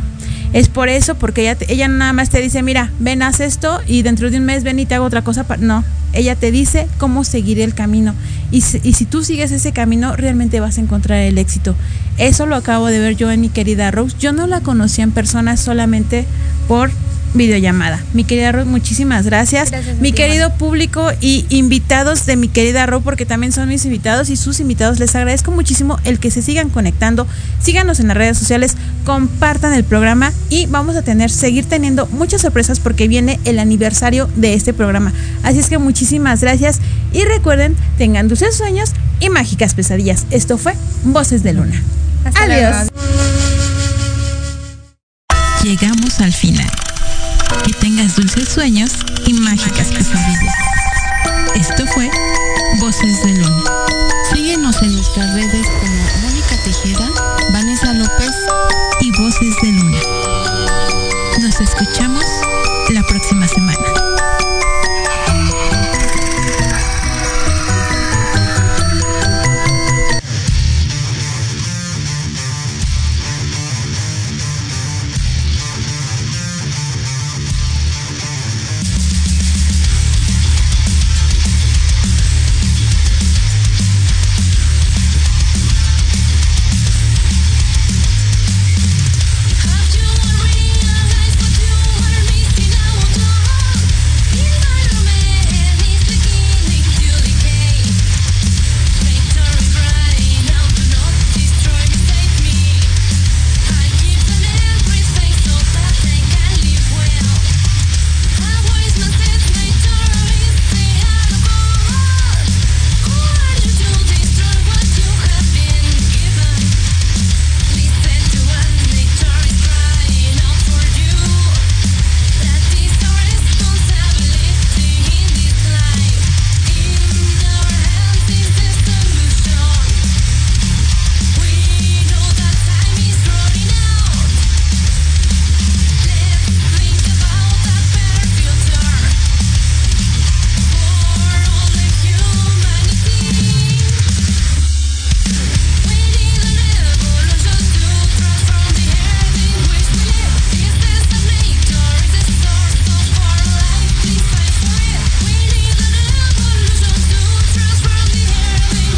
Es 0.53 0.69
por 0.69 0.91
eso, 0.91 1.15
porque 1.15 1.51
ella, 1.51 1.57
ella 1.69 1.89
nada 1.89 2.13
más 2.13 2.29
te 2.29 2.43
dice, 2.43 2.63
mira, 2.63 2.91
ven, 2.99 3.23
haz 3.23 3.41
esto 3.41 3.81
y 3.87 4.03
dentro 4.03 4.31
de 4.31 4.37
un 4.37 4.45
mes 4.45 4.65
ven 4.65 4.79
y 4.79 4.85
te 4.85 4.97
hago 4.97 5.07
otra 5.07 5.23
cosa. 5.23 5.45
pa-". 5.45 5.57
No, 5.57 5.83
ella 6.17 6.35
te 6.35 6.51
dice 6.51 6.89
cómo 6.99 7.25
seguir 7.25 7.61
el 7.61 7.75
camino. 7.75 8.15
Y, 8.51 8.61
si- 8.63 9.05
tú 9.07 9.23
sigues 9.25 9.53
ese 9.53 9.73
camino, 9.73 10.17
realmente 10.17 10.61
vas 10.61 10.79
a 10.79 10.81
encontrar 10.81 11.21
el 11.21 11.39
éxito. 11.39 11.75
Eso 12.19 12.47
lo 12.47 12.57
acabo 12.57 12.87
de 12.87 12.99
ver 12.99 13.17
yo 13.17 13.31
en 13.31 13.41
mi 13.41 13.49
querida 13.49 13.91
Rose. 13.91 14.17
Yo 14.19 14.33
no 14.33 14.47
la 14.47 14.61
conocía 14.61 15.05
en 15.05 15.11
persona 15.11 15.57
solamente 15.57 16.25
por 16.69 16.91
videollamada. 17.37 18.03
Mi 18.15 18.25
querida 18.25 18.53
Rose, 18.53 18.69
muchísimas 18.69 19.27
gracias. 19.27 19.73
Mi 20.01 20.13
querido 20.13 20.51
público 20.55 21.11
y 21.21 21.47
invitados 21.49 22.27
de 22.27 22.37
mi 22.37 22.49
querida 22.49 22.87
Ro, 22.87 23.01
porque 23.01 23.27
también 23.27 23.53
son 23.53 23.69
mis 23.69 23.85
invitados 23.85 24.31
y 24.31 24.37
sus 24.37 24.61
invitados. 24.61 24.99
Les 24.99 25.15
agradezco 25.15 25.51
muchísimo 25.51 25.99
el 26.05 26.19
que 26.19 26.31
se 26.31 26.43
sigan 26.43 26.69
conectando. 26.69 27.27
Síganos 27.61 28.01
en 28.01 28.09
las 28.09 28.17
redes 28.17 28.39
sociales, 28.39 28.77
compartan 29.05 29.73
el 29.75 29.85
programa 29.85 30.33
y 30.49 30.67
vamos 30.67 30.97
a 30.97 31.03
tener, 31.03 31.31
seguir 31.31 31.67
teniendo 31.67 32.07
muchas 32.07 32.43
sorpresas 32.43 32.81
porque 32.81 33.09
viene 33.09 33.39
el 33.45 33.59
aniversario 33.59 34.29
de 34.37 34.55
este 34.55 34.73
programa. 34.73 35.13
Así 35.43 35.59
es 35.59 35.69
que 35.69 35.79
muchísimas 35.79 36.41
gracias 36.41 36.81
y 37.13 37.25
recuerden, 37.25 37.77
tengan 37.99 38.29
dulces 38.29 38.57
sueños 38.57 38.93
y 39.21 39.31
mágicas 39.31 39.75
pesadillas. 39.75 40.27
Esto 40.31 40.59
fue 40.59 40.75
Voces 41.05 41.43
de 41.43 41.53
Luna. 41.53 41.83
Hasta 42.25 42.43
Adiós. 42.43 42.75
luego. 42.75 43.07
Llegamos 45.63 46.21
al 46.21 46.33
final. 46.33 46.71
Que 47.65 47.73
tengas 47.73 48.17
dulces 48.17 48.49
sueños 48.49 48.93
y 49.27 49.33
mágicas 49.35 49.89
pesadillas. 49.89 50.55
Esto 51.55 51.87
fue 51.87 52.11
Voces 52.81 53.23
de 53.25 53.35
Luna. 53.35 53.71
Síguenos 54.33 54.83
en 54.83 54.93
nuestras 54.93 55.35
redes 55.35 55.56